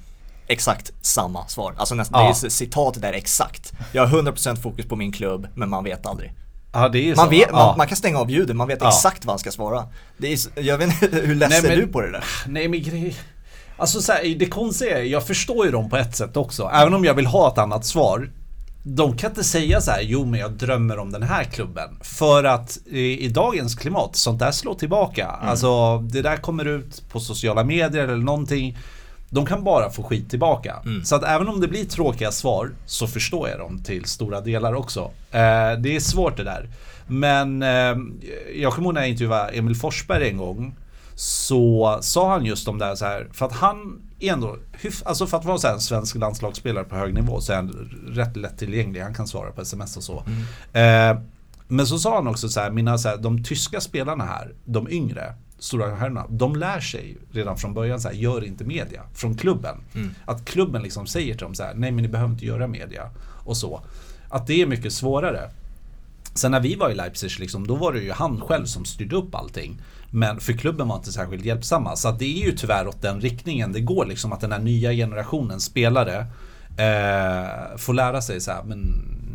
Exakt 0.49 0.91
samma 1.01 1.47
svar. 1.47 1.73
Alltså 1.77 1.95
nästan, 1.95 2.25
ja. 2.25 2.35
det 2.41 2.47
är 2.47 2.49
citat 2.49 3.01
där 3.01 3.13
exakt. 3.13 3.73
Jag 3.91 4.05
har 4.05 4.21
100% 4.21 4.55
fokus 4.55 4.85
på 4.85 4.95
min 4.95 5.11
klubb, 5.11 5.47
men 5.55 5.69
man 5.69 5.83
vet 5.83 6.05
aldrig. 6.05 6.33
Ja, 6.71 6.89
det 6.89 7.09
är 7.09 7.15
man, 7.15 7.25
så. 7.25 7.29
vet, 7.29 7.51
man, 7.51 7.61
ja. 7.61 7.75
man, 7.77 7.87
kan 7.87 7.97
stänga 7.97 8.19
av 8.19 8.31
ljudet, 8.31 8.55
man 8.55 8.67
vet 8.67 8.81
exakt 8.81 9.25
vad 9.25 9.33
han 9.33 9.39
ska 9.39 9.51
svara. 9.51 9.87
Det 10.17 10.33
är, 10.33 10.39
jag 10.59 10.77
vet 10.77 11.03
inte, 11.03 11.17
hur 11.17 11.35
less 11.35 11.63
är 11.63 11.75
du 11.75 11.87
på 11.87 12.01
det 12.01 12.11
där? 12.11 12.23
Nej 12.47 12.67
men 12.67 12.83
grej... 12.83 13.15
Alltså 13.77 14.01
så 14.01 14.11
här, 14.11 14.35
det 14.39 14.45
konstiga 14.45 14.99
är, 14.99 15.03
jag 15.03 15.27
förstår 15.27 15.65
ju 15.65 15.71
dem 15.71 15.89
på 15.89 15.97
ett 15.97 16.15
sätt 16.15 16.37
också. 16.37 16.69
Även 16.73 16.93
om 16.93 17.05
jag 17.05 17.13
vill 17.13 17.25
ha 17.25 17.51
ett 17.51 17.57
annat 17.57 17.85
svar. 17.85 18.31
De 18.83 19.17
kan 19.17 19.29
inte 19.29 19.43
säga 19.43 19.81
så 19.81 19.91
här, 19.91 20.01
jo 20.01 20.25
men 20.25 20.39
jag 20.39 20.51
drömmer 20.51 20.99
om 20.99 21.11
den 21.11 21.23
här 21.23 21.43
klubben. 21.43 21.99
För 22.01 22.43
att 22.43 22.77
i, 22.85 23.25
i 23.25 23.27
dagens 23.27 23.75
klimat, 23.75 24.15
sånt 24.15 24.39
där 24.39 24.51
slår 24.51 24.75
tillbaka. 24.75 25.25
Mm. 25.25 25.49
Alltså 25.49 25.97
det 25.97 26.21
där 26.21 26.37
kommer 26.37 26.65
ut 26.65 27.09
på 27.11 27.19
sociala 27.19 27.63
medier 27.63 28.03
eller 28.03 28.23
någonting. 28.23 28.77
De 29.29 29.45
kan 29.45 29.63
bara 29.63 29.89
få 29.89 30.03
skit 30.03 30.29
tillbaka. 30.29 30.75
Mm. 30.85 31.03
Så 31.05 31.15
att 31.15 31.23
även 31.23 31.47
om 31.47 31.61
det 31.61 31.67
blir 31.67 31.85
tråkiga 31.85 32.31
svar 32.31 32.71
så 32.85 33.07
förstår 33.07 33.49
jag 33.49 33.59
dem 33.59 33.83
till 33.83 34.05
stora 34.05 34.41
delar 34.41 34.73
också. 34.73 34.99
Eh, 35.31 35.71
det 35.79 35.95
är 35.95 35.99
svårt 35.99 36.37
det 36.37 36.43
där. 36.43 36.69
Men 37.07 37.63
eh, 37.63 37.97
jag 38.55 38.73
kommer 38.73 38.87
ihåg 38.87 38.93
när 38.93 39.01
jag 39.01 39.09
intervjuade 39.09 39.51
Emil 39.51 39.75
Forsberg 39.75 40.29
en 40.29 40.37
gång. 40.37 40.75
Så 41.15 41.97
sa 42.01 42.31
han 42.31 42.45
just 42.45 42.67
om 42.67 42.77
det 42.77 42.85
här 42.85 42.95
så 42.95 43.05
här, 43.05 43.27
för 43.33 43.45
att 43.45 43.53
han 43.53 44.01
är 44.19 44.33
ändå, 44.33 44.57
alltså 45.05 45.27
för 45.27 45.37
att 45.37 45.45
vara 45.45 45.57
så 45.57 45.67
en 45.67 45.79
svensk 45.79 46.15
landslagsspelare 46.15 46.83
på 46.83 46.95
hög 46.95 47.13
nivå 47.13 47.41
så 47.41 47.51
är 47.51 47.55
han 47.55 47.89
rätt 48.07 48.37
lättillgänglig. 48.37 49.01
Han 49.01 49.13
kan 49.13 49.27
svara 49.27 49.51
på 49.51 49.61
sms 49.61 49.97
och 49.97 50.03
så. 50.03 50.23
Mm. 50.73 51.17
Eh, 51.17 51.21
men 51.67 51.87
så 51.87 51.99
sa 51.99 52.15
han 52.15 52.27
också 52.27 52.49
så 52.49 52.59
här, 52.59 52.71
mina 52.71 52.97
så 52.97 53.09
här, 53.09 53.17
de 53.17 53.43
tyska 53.43 53.81
spelarna 53.81 54.23
här, 54.23 54.53
de 54.65 54.89
yngre, 54.89 55.33
stora 55.59 55.95
herrarna, 55.95 56.25
de 56.29 56.55
lär 56.55 56.79
sig 56.79 57.17
redan 57.31 57.57
från 57.57 57.73
början 57.73 57.99
så 58.01 58.07
här, 58.07 58.15
gör 58.15 58.43
inte 58.43 58.63
media 58.63 59.03
från 59.13 59.37
klubben. 59.37 59.77
Mm. 59.95 60.09
Att 60.25 60.45
klubben 60.45 60.81
liksom 60.81 61.07
säger 61.07 61.33
till 61.33 61.43
dem 61.43 61.55
så 61.55 61.63
här, 61.63 61.73
nej 61.73 61.91
men 61.91 62.01
ni 62.01 62.07
behöver 62.07 62.31
inte 62.31 62.45
göra 62.45 62.67
media 62.67 63.09
och 63.45 63.57
så. 63.57 63.81
Att 64.29 64.47
det 64.47 64.61
är 64.61 64.65
mycket 64.65 64.93
svårare. 64.93 65.49
Sen 66.33 66.51
när 66.51 66.59
vi 66.59 66.75
var 66.75 66.89
i 66.89 66.95
Leipzig, 66.95 67.39
liksom, 67.39 67.67
då 67.67 67.75
var 67.75 67.93
det 67.93 67.99
ju 67.99 68.11
han 68.11 68.41
själv 68.41 68.65
som 68.65 68.85
styrde 68.85 69.15
upp 69.15 69.35
allting. 69.35 69.81
Men 70.11 70.39
för 70.39 70.53
klubben 70.53 70.87
var 70.87 70.95
inte 70.95 71.11
särskilt 71.11 71.45
hjälpsamma. 71.45 71.95
Så 71.95 72.11
det 72.11 72.25
är 72.25 72.45
ju 72.45 72.51
tyvärr 72.51 72.87
åt 72.87 73.01
den 73.01 73.21
riktningen 73.21 73.71
det 73.71 73.79
går. 73.79 74.05
Liksom, 74.05 74.33
att 74.33 74.41
den 74.41 74.51
här 74.51 74.59
nya 74.59 74.91
generationen 74.91 75.59
spelare 75.59 76.17
eh, 76.77 77.77
får 77.77 77.93
lära 77.93 78.21
sig 78.21 78.41
så 78.41 78.51
här, 78.51 78.63
men 78.63 78.79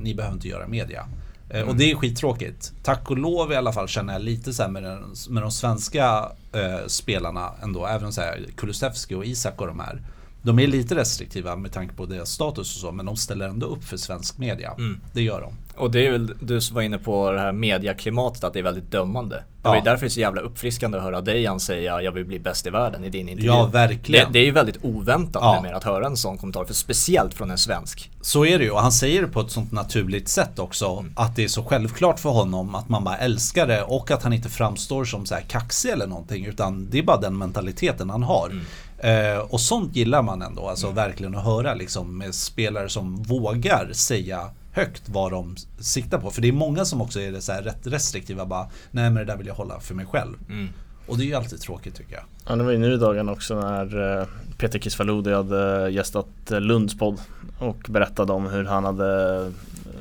ni 0.03 0.15
behöver 0.15 0.35
inte 0.35 0.49
göra 0.49 0.69
media. 0.69 1.07
Mm. 1.55 1.69
Och 1.69 1.77
det 1.77 1.91
är 1.91 1.97
skittråkigt. 1.97 2.73
Tack 2.83 3.11
och 3.11 3.19
lov 3.19 3.53
i 3.53 3.57
alla 3.57 3.73
fall 3.73 3.89
känner 3.89 4.13
jag 4.13 4.23
lite 4.23 4.53
så 4.53 4.69
med, 4.69 4.83
den, 4.83 5.15
med 5.29 5.43
de 5.43 5.51
svenska 5.51 6.29
eh, 6.53 6.87
spelarna 6.87 7.53
ändå. 7.63 7.87
Även 7.87 8.13
så 8.13 8.21
här 8.21 8.47
Kulusevski 8.57 9.15
och 9.15 9.25
Isak 9.25 9.61
och 9.61 9.67
de 9.67 9.81
här. 9.81 10.03
De 10.45 10.59
är 10.59 10.67
lite 10.67 10.95
restriktiva 10.95 11.57
med 11.57 11.73
tanke 11.73 11.95
på 11.95 12.07
deras 12.07 12.31
status 12.31 12.75
och 12.75 12.81
så, 12.81 12.93
men 12.93 13.07
de 13.07 13.17
ställer 13.17 13.49
ändå 13.49 13.67
upp 13.67 13.85
för 13.85 13.97
svensk 13.97 14.39
media. 14.39 14.73
Mm. 14.79 15.01
Det 15.13 15.23
gör 15.23 15.41
de. 15.41 15.55
Och 15.77 15.91
det 15.91 16.07
är 16.07 16.11
väl, 16.13 16.35
du 16.41 16.61
var 16.73 16.83
inne 16.83 16.99
på 16.99 17.31
det 17.31 17.41
här 17.41 17.53
mediaklimatet, 17.53 18.45
att 18.45 18.53
det 18.53 18.59
är 18.59 18.63
väldigt 18.63 18.91
dömande. 18.91 19.37
Det 19.37 19.43
ja. 19.63 19.69
var 19.69 19.77
ju 19.77 19.83
därför 19.83 20.01
det 20.01 20.07
är 20.07 20.11
så 20.11 20.21
jävla 20.21 20.41
uppfriskande 20.41 20.99
att 20.99 21.05
höra 21.05 21.21
Dejan 21.21 21.61
säga 21.61 22.03
jag 22.03 22.13
vill 22.13 22.25
bli 22.25 22.39
bäst 22.39 22.67
i 22.67 22.71
världen 22.71 23.05
i 23.05 23.11
din 23.11 23.29
intervju. 23.29 23.51
Ja, 23.51 23.67
verkligen. 23.67 24.27
Det, 24.27 24.33
det 24.33 24.39
är 24.39 24.45
ju 24.45 24.51
väldigt 24.51 24.79
oväntat 24.85 25.43
ja. 25.43 25.63
med 25.63 25.75
att 25.75 25.85
höra 25.85 26.07
en 26.07 26.17
sån 26.17 26.39
kommentar, 26.39 26.65
för 26.65 26.75
speciellt 26.75 27.35
från 27.35 27.51
en 27.51 27.59
svensk. 27.59 28.11
Så 28.21 28.45
är 28.45 28.59
det 28.59 28.65
ju, 28.65 28.71
och 28.71 28.81
han 28.81 28.93
säger 28.93 29.23
det 29.23 29.29
på 29.29 29.41
ett 29.41 29.51
sånt 29.51 29.73
naturligt 29.73 30.29
sätt 30.29 30.59
också. 30.59 30.87
Mm. 30.87 31.13
Att 31.17 31.37
det 31.37 31.45
är 31.45 31.49
så 31.49 31.65
självklart 31.65 32.21
för 32.21 32.31
honom 32.31 32.75
att 32.75 32.89
man 32.89 33.05
bara 33.05 33.17
älskar 33.17 33.67
det 33.67 33.83
och 33.83 34.11
att 34.11 34.23
han 34.23 34.33
inte 34.33 34.49
framstår 34.49 35.05
som 35.05 35.27
så 35.27 35.35
här 35.35 35.43
kaxig 35.43 35.91
eller 35.91 36.07
någonting. 36.07 36.47
Utan 36.47 36.91
det 36.91 36.99
är 36.99 37.03
bara 37.03 37.21
den 37.21 37.39
mentaliteten 37.39 38.11
han 38.11 38.23
har. 38.23 38.47
Mm. 38.47 38.65
Eh, 39.05 39.39
och 39.39 39.61
sånt 39.61 39.97
gillar 39.97 40.23
man 40.23 40.43
ändå, 40.43 40.69
alltså 40.69 40.87
mm. 40.87 40.97
verkligen 40.97 41.35
att 41.35 41.45
höra 41.45 41.75
liksom 41.75 42.19
med 42.19 42.35
spelare 42.35 42.89
som 42.89 43.23
vågar 43.23 43.93
säga 43.93 44.51
högt 44.73 45.09
vad 45.09 45.33
de 45.33 45.57
siktar 45.79 46.19
på. 46.19 46.31
För 46.31 46.43
det 46.43 46.49
är 46.49 46.53
många 46.53 46.85
som 46.85 47.01
också 47.01 47.21
är 47.21 47.41
så 47.41 47.53
här 47.53 47.63
rätt 47.63 47.87
restriktiva 47.87 48.47
bara, 48.47 48.67
nej 48.91 49.11
men 49.11 49.15
det 49.15 49.25
där 49.25 49.37
vill 49.37 49.47
jag 49.47 49.55
hålla 49.55 49.81
för 49.81 49.95
mig 49.95 50.07
själv. 50.07 50.35
Mm. 50.49 50.69
Och 51.07 51.19
det 51.19 51.25
är 51.25 51.27
ju 51.27 51.35
alltid 51.35 51.61
tråkigt 51.61 51.95
tycker 51.95 52.15
jag. 52.15 52.25
Ja 52.47 52.57
det 52.57 52.65
var 52.65 52.73
ju 52.73 52.79
nu 52.79 52.95
i 52.95 52.97
dagen 52.97 53.29
också 53.29 53.55
när 53.61 54.19
eh, 54.21 54.27
Peter 54.59 54.79
Kisvalodi 54.79 55.33
hade 55.33 55.91
gästat 55.91 56.51
eh, 56.51 56.61
Lunds 56.61 56.99
podd 56.99 57.21
och 57.59 57.87
berättade 57.89 58.33
om 58.33 58.47
hur 58.47 58.65
han 58.65 58.85
hade 58.85 59.53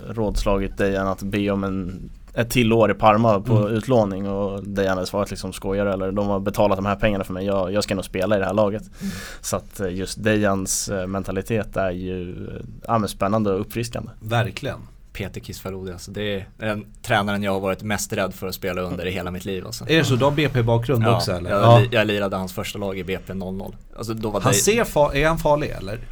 rådslagit 0.07 0.77
Dejan 0.77 1.07
att 1.07 1.21
be 1.23 1.49
om 1.49 1.63
en 1.63 2.09
ett 2.33 2.49
till 2.49 2.73
år 2.73 2.91
i 2.91 2.93
Parma 2.93 3.39
på 3.39 3.57
mm. 3.57 3.73
utlåning 3.73 4.29
och 4.29 4.63
Dejan 4.63 4.97
hade 4.97 5.07
svarat 5.07 5.29
liksom 5.29 5.53
skojar 5.53 5.85
eller 5.85 6.11
de 6.11 6.27
har 6.27 6.39
betalat 6.39 6.77
de 6.77 6.85
här 6.85 6.95
pengarna 6.95 7.23
för 7.23 7.33
mig, 7.33 7.45
jag, 7.45 7.73
jag 7.73 7.83
ska 7.83 7.95
nog 7.95 8.05
spela 8.05 8.35
i 8.35 8.39
det 8.39 8.45
här 8.45 8.53
laget. 8.53 8.83
Mm. 9.01 9.13
Så 9.41 9.55
att 9.55 9.79
eh, 9.79 9.93
just 9.95 10.23
Dejans 10.23 10.89
eh, 10.89 11.07
mentalitet 11.07 11.77
är 11.77 11.91
ju 11.91 12.47
eh, 12.47 12.65
ja, 12.87 13.07
spännande 13.07 13.53
och 13.53 13.61
uppfriskande. 13.61 14.11
Verkligen. 14.19 14.79
Peter 15.13 15.41
Kisfarodi 15.41 15.91
alltså. 15.91 16.11
Det 16.11 16.35
är 16.35 16.45
den 16.57 16.85
tränaren 17.01 17.43
jag 17.43 17.51
har 17.51 17.59
varit 17.59 17.83
mest 17.83 18.13
rädd 18.13 18.33
för 18.33 18.47
att 18.47 18.55
spela 18.55 18.81
under 18.81 19.05
i 19.05 19.11
hela 19.11 19.31
mitt 19.31 19.45
liv 19.45 19.65
alltså. 19.65 19.89
Är 19.89 19.97
det 19.97 20.05
så? 20.05 20.15
Du 20.15 20.25
har 20.25 20.31
BP-bakgrund 20.31 21.03
ja, 21.03 21.15
också 21.15 21.31
eller? 21.31 21.49
Jag, 21.49 21.61
ja, 21.61 21.85
jag 21.91 22.07
lirade 22.07 22.35
hans 22.35 22.53
första 22.53 22.79
lag 22.79 22.97
i 22.99 23.03
BP 23.03 23.33
00. 23.33 23.75
Alltså, 23.97 24.13
då 24.13 24.29
var 24.29 24.41
han 24.41 24.51
det... 24.51 24.57
ser 24.57 24.83
far... 24.83 25.15
är 25.15 25.27
han 25.27 25.37
farlig 25.37 25.69
eller? 25.69 25.99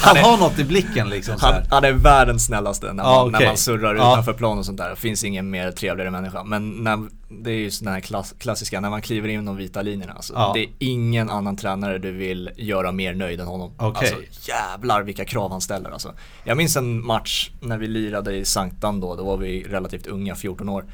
han, 0.00 0.16
är... 0.16 0.22
har 0.22 0.38
något 0.38 0.58
i 0.58 0.64
blicken 0.64 1.08
liksom 1.08 1.34
han, 1.38 1.54
han, 1.70 1.84
är 1.84 1.92
världens 1.92 2.46
snällaste 2.46 2.86
när 2.86 2.94
man, 2.94 3.06
ah, 3.06 3.24
okay. 3.24 3.40
när 3.40 3.46
man 3.46 3.56
surrar 3.56 3.94
ah. 3.94 4.12
utanför 4.12 4.32
plan 4.32 4.58
och 4.58 4.66
sånt 4.66 4.78
där. 4.78 4.90
Det 4.90 4.96
finns 4.96 5.24
ingen 5.24 5.50
mer 5.50 5.72
trevligare 5.72 6.10
människa. 6.10 6.44
Men 6.44 6.70
när 6.70 6.98
det 7.28 7.50
är 7.50 7.54
ju 7.54 7.70
sådana 7.70 7.94
här 7.94 8.00
klass, 8.00 8.34
klassiska, 8.38 8.80
när 8.80 8.90
man 8.90 9.02
kliver 9.02 9.28
in 9.28 9.44
de 9.44 9.56
vita 9.56 9.82
linjerna. 9.82 10.12
Alltså, 10.12 10.32
Ja. 10.32 10.50
Det 10.54 10.60
är 10.60 10.68
ingen 10.78 11.30
annan 11.30 11.56
tränare 11.56 11.98
du 11.98 12.12
vill 12.12 12.50
göra 12.56 12.92
mer 12.92 13.14
nöjd 13.14 13.40
än 13.40 13.46
honom. 13.46 13.72
Okej. 13.76 14.12
Alltså 14.12 14.50
jävlar 14.50 15.02
vilka 15.02 15.24
krav 15.24 15.50
han 15.50 15.60
ställer 15.60 15.90
alltså. 15.90 16.14
Jag 16.44 16.56
minns 16.56 16.76
en 16.76 17.06
match 17.06 17.50
när 17.60 17.78
vi 17.78 17.86
lirade 17.86 18.36
i 18.36 18.44
Sanktan 18.44 19.00
då, 19.00 19.16
då 19.16 19.24
var 19.24 19.36
vi 19.36 19.62
relativt 19.62 20.06
unga, 20.06 20.34
14 20.34 20.68
år. 20.68 20.84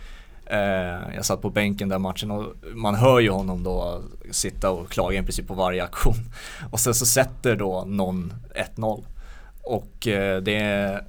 Eh, 0.47 1.15
jag 1.15 1.25
satt 1.25 1.43
på 1.43 1.51
bänken 1.51 1.89
där 1.89 1.99
matchen 1.99 2.31
och 2.31 2.55
man 2.75 2.95
hör 2.95 3.21
ju 3.21 3.31
honom 3.31 3.63
då 3.63 4.03
sitta 4.31 4.71
och 4.71 4.91
klaga 4.91 5.19
i 5.19 5.23
princip 5.23 5.49
på 5.49 5.55
varje 5.55 5.85
aktion. 5.85 6.15
Och 6.71 6.81
sen 6.81 6.95
så 6.95 7.07
sätter 7.07 7.57
då 7.57 7.85
någon 7.87 8.33
1-0. 8.77 9.05
Och 9.63 10.07
eh, 10.09 10.43
det 10.43 10.57
är, 10.57 11.05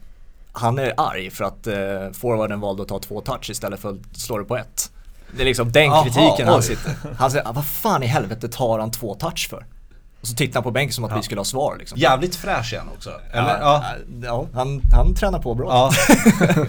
han 0.51 0.79
är 0.79 0.93
arg 0.97 1.29
för 1.29 1.43
att 1.45 1.67
eh, 1.67 2.11
forwarden 2.13 2.59
valde 2.59 2.81
att 2.81 2.87
ta 2.87 2.99
två 2.99 3.21
touch 3.21 3.49
istället 3.49 3.79
för 3.79 3.89
att 3.89 4.17
slå 4.17 4.37
det 4.37 4.45
på 4.45 4.57
ett. 4.57 4.91
Det 5.35 5.43
är 5.43 5.45
liksom 5.45 5.71
den 5.71 5.91
Aha, 5.91 6.03
kritiken 6.03 6.47
han 6.47 6.57
oj. 6.57 6.63
sitter. 6.63 6.91
Han 7.17 7.31
säger, 7.31 7.47
"Ah, 7.47 7.51
vad 7.51 7.65
fan 7.65 8.03
i 8.03 8.05
helvete 8.05 8.47
tar 8.49 8.79
han 8.79 8.91
två 8.91 9.15
touch 9.15 9.47
för? 9.49 9.65
Och 10.21 10.27
så 10.27 10.35
tittar 10.35 10.53
han 10.53 10.63
på 10.63 10.71
bänken 10.71 10.93
som 10.93 11.03
att 11.03 11.11
Ja. 11.11 11.17
vi 11.17 11.23
skulle 11.23 11.39
ha 11.39 11.45
svar 11.45 11.75
liksom. 11.79 11.97
Jävligt 11.99 12.35
fräsch 12.35 12.73
igen 12.73 12.85
också. 12.97 13.09
Eller? 13.33 13.59
ja, 13.59 13.83
Ja. 13.87 13.95
ja 14.23 14.47
han, 14.53 14.81
han 14.91 15.15
tränar 15.15 15.39
på 15.39 15.55
bra. 15.55 15.67
ja. 15.69 15.91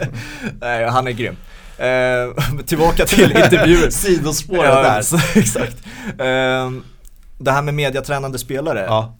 Nej, 0.60 0.88
han 0.88 1.06
är 1.06 1.10
grym. 1.10 1.36
Eh, 1.78 2.44
tillbaka 2.66 3.06
till 3.06 3.32
intervjuer. 3.36 3.90
Sidospåret 3.90 4.64
Ja, 4.64 4.82
där. 4.82 5.02
så- 5.02 5.38
exakt. 5.38 5.76
Eh, 6.18 6.70
det 7.38 7.50
här 7.52 7.62
med 7.62 7.74
mediatränande 7.74 8.38
spelare, 8.38 8.84
Ja. 8.88 9.14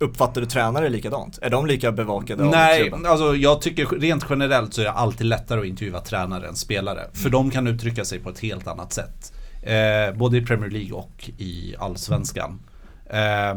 Uppfattar 0.00 0.40
du 0.40 0.46
tränare 0.46 0.88
likadant? 0.88 1.38
Är 1.42 1.50
de 1.50 1.66
lika 1.66 1.92
bevakade 1.92 2.44
av 2.44 2.50
Nej, 2.50 2.82
klubben? 2.82 3.06
alltså 3.06 3.36
jag 3.36 3.62
tycker 3.62 3.86
rent 3.86 4.26
generellt 4.30 4.74
så 4.74 4.80
är 4.80 4.84
det 4.84 4.92
alltid 4.92 5.26
lättare 5.26 5.60
att 5.60 5.66
intervjua 5.66 6.00
tränare 6.00 6.48
än 6.48 6.56
spelare. 6.56 7.00
Mm. 7.00 7.12
För 7.12 7.30
de 7.30 7.50
kan 7.50 7.66
uttrycka 7.66 8.04
sig 8.04 8.18
på 8.18 8.30
ett 8.30 8.40
helt 8.40 8.66
annat 8.66 8.92
sätt. 8.92 9.32
Eh, 9.62 10.18
både 10.18 10.36
i 10.38 10.46
Premier 10.46 10.70
League 10.70 10.92
och 10.92 11.30
i 11.38 11.74
Allsvenskan. 11.78 12.60
Eh, 13.06 13.54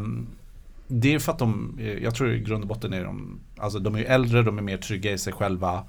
det 0.87 1.13
är 1.13 1.19
för 1.19 1.31
att 1.31 1.39
de, 1.39 1.77
eh, 1.81 2.03
jag 2.03 2.15
tror 2.15 2.33
i 2.33 2.39
grund 2.39 2.63
och 2.63 2.67
botten 2.67 2.93
är 2.93 3.03
de, 3.03 3.39
alltså 3.57 3.79
de 3.79 3.95
är 3.95 3.99
ju 3.99 4.05
äldre, 4.05 4.43
de 4.43 4.57
är 4.57 4.61
mer 4.61 4.77
trygga 4.77 5.11
i 5.11 5.17
sig 5.17 5.33
själva. 5.33 5.83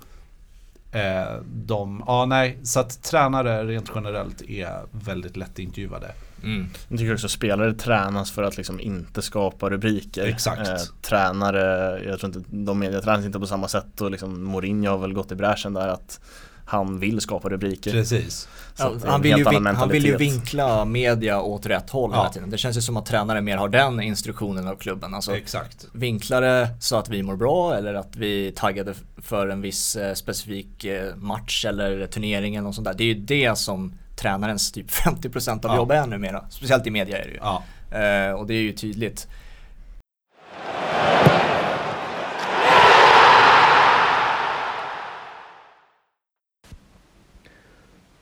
Eh, 0.92 1.36
de, 1.54 2.04
ja 2.06 2.26
nej, 2.26 2.58
så 2.62 2.80
att 2.80 3.02
tränare 3.02 3.64
rent 3.64 3.92
generellt 3.94 4.42
är 4.42 4.82
väldigt 4.90 5.36
lättintervjuade. 5.36 6.10
Mm. 6.42 6.66
Jag 6.88 6.98
tycker 6.98 7.14
också 7.14 7.28
spelare 7.28 7.74
tränas 7.74 8.30
för 8.30 8.42
att 8.42 8.56
liksom 8.56 8.80
inte 8.80 9.22
skapa 9.22 9.70
rubriker. 9.70 10.26
Exakt. 10.26 10.68
Eh, 10.68 10.76
tränare, 11.02 12.00
jag 12.04 12.20
tror 12.20 12.36
inte, 12.36 12.50
de 12.50 12.78
mediatränas 12.78 13.24
inte 13.24 13.38
på 13.40 13.46
samma 13.46 13.68
sätt 13.68 14.00
och 14.00 14.10
liksom 14.10 14.44
Mourinho 14.44 14.90
har 14.90 14.98
väl 14.98 15.12
gått 15.12 15.32
i 15.32 15.34
bräschen 15.34 15.74
där 15.74 15.88
att 15.88 16.20
han 16.64 16.98
vill 16.98 17.20
skapa 17.20 17.48
rubriker. 17.48 17.90
Precis. 17.92 18.48
Ja, 18.78 18.92
att 18.96 19.04
han, 19.04 19.22
vill 19.22 19.34
vin- 19.34 19.66
han 19.66 19.88
vill 19.88 20.04
ju 20.06 20.16
vinkla 20.16 20.84
media 20.84 21.40
åt 21.40 21.66
rätt 21.66 21.90
håll 21.90 22.10
Ja. 22.14 22.18
hela 22.20 22.32
tiden. 22.32 22.50
Det 22.50 22.58
känns 22.58 22.76
ju 22.76 22.80
som 22.80 22.96
att 22.96 23.06
tränare 23.06 23.40
mer 23.40 23.56
har 23.56 23.68
den 23.68 24.00
instruktionen 24.00 24.68
av 24.68 24.74
klubben. 24.76 25.14
Alltså, 25.14 25.36
Exakt. 25.36 25.86
vinkla 25.92 26.40
det 26.40 26.68
så 26.80 26.96
att 26.96 27.08
vi 27.08 27.22
mår 27.22 27.36
bra 27.36 27.74
eller 27.74 27.94
att 27.94 28.16
vi 28.16 28.48
är 28.48 28.52
taggade 28.52 28.94
för 29.22 29.48
en 29.48 29.60
viss 29.60 29.96
eh, 29.96 30.14
specifik 30.14 30.84
eh, 30.84 31.16
match 31.16 31.64
eller 31.64 32.06
turnering 32.06 32.54
eller 32.54 32.64
något 32.64 32.74
sånt 32.74 32.84
där. 32.86 32.94
Det 32.94 33.04
är 33.04 33.14
ju 33.14 33.14
det 33.14 33.58
som 33.58 33.92
tränarens 34.16 34.72
typ 34.72 34.90
50% 34.90 35.50
av 35.50 35.58
Ja. 35.62 35.76
jobb 35.76 35.90
är 35.90 36.06
numera. 36.06 36.44
Speciellt 36.50 36.86
i 36.86 36.90
media 36.90 37.18
är 37.18 37.24
det 37.24 37.30
ju. 37.30 37.38
Ja. 37.40 37.62
Eh, 37.98 38.32
och 38.32 38.46
det 38.46 38.54
är 38.54 38.62
ju 38.62 38.72
tydligt. 38.72 39.28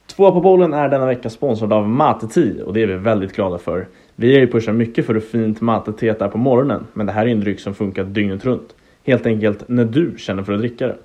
Tvåa 0.07 0.31
på 0.31 0.41
bollen 0.41 0.73
är 0.73 0.89
denna 0.89 1.05
vecka 1.05 1.29
sponsrad 1.29 1.73
av 1.73 1.89
Mate 1.89 2.27
och 2.63 2.73
det 2.73 2.81
är 2.81 2.87
vi 2.87 2.93
väldigt 2.95 3.35
glada 3.35 3.57
för. 3.57 3.87
Vi 4.15 4.35
är 4.35 4.39
ju 4.39 4.47
pushar 4.51 4.73
mycket 4.73 5.05
för 5.05 5.13
hur 5.13 5.21
fint 5.21 5.61
mate 5.61 5.91
är 6.21 6.27
på 6.27 6.37
morgonen, 6.37 6.87
men 6.93 7.05
det 7.05 7.11
här 7.11 7.25
är 7.25 7.31
en 7.31 7.39
dryck 7.39 7.59
som 7.59 7.75
funkar 7.75 8.03
dygnet 8.03 8.45
runt. 8.45 8.75
Helt 9.03 9.25
enkelt 9.25 9.63
när 9.67 9.85
du 9.85 10.15
känner 10.17 10.43
för 10.43 10.53
att 10.53 10.59
dricka 10.59 10.87
det. 10.87 10.95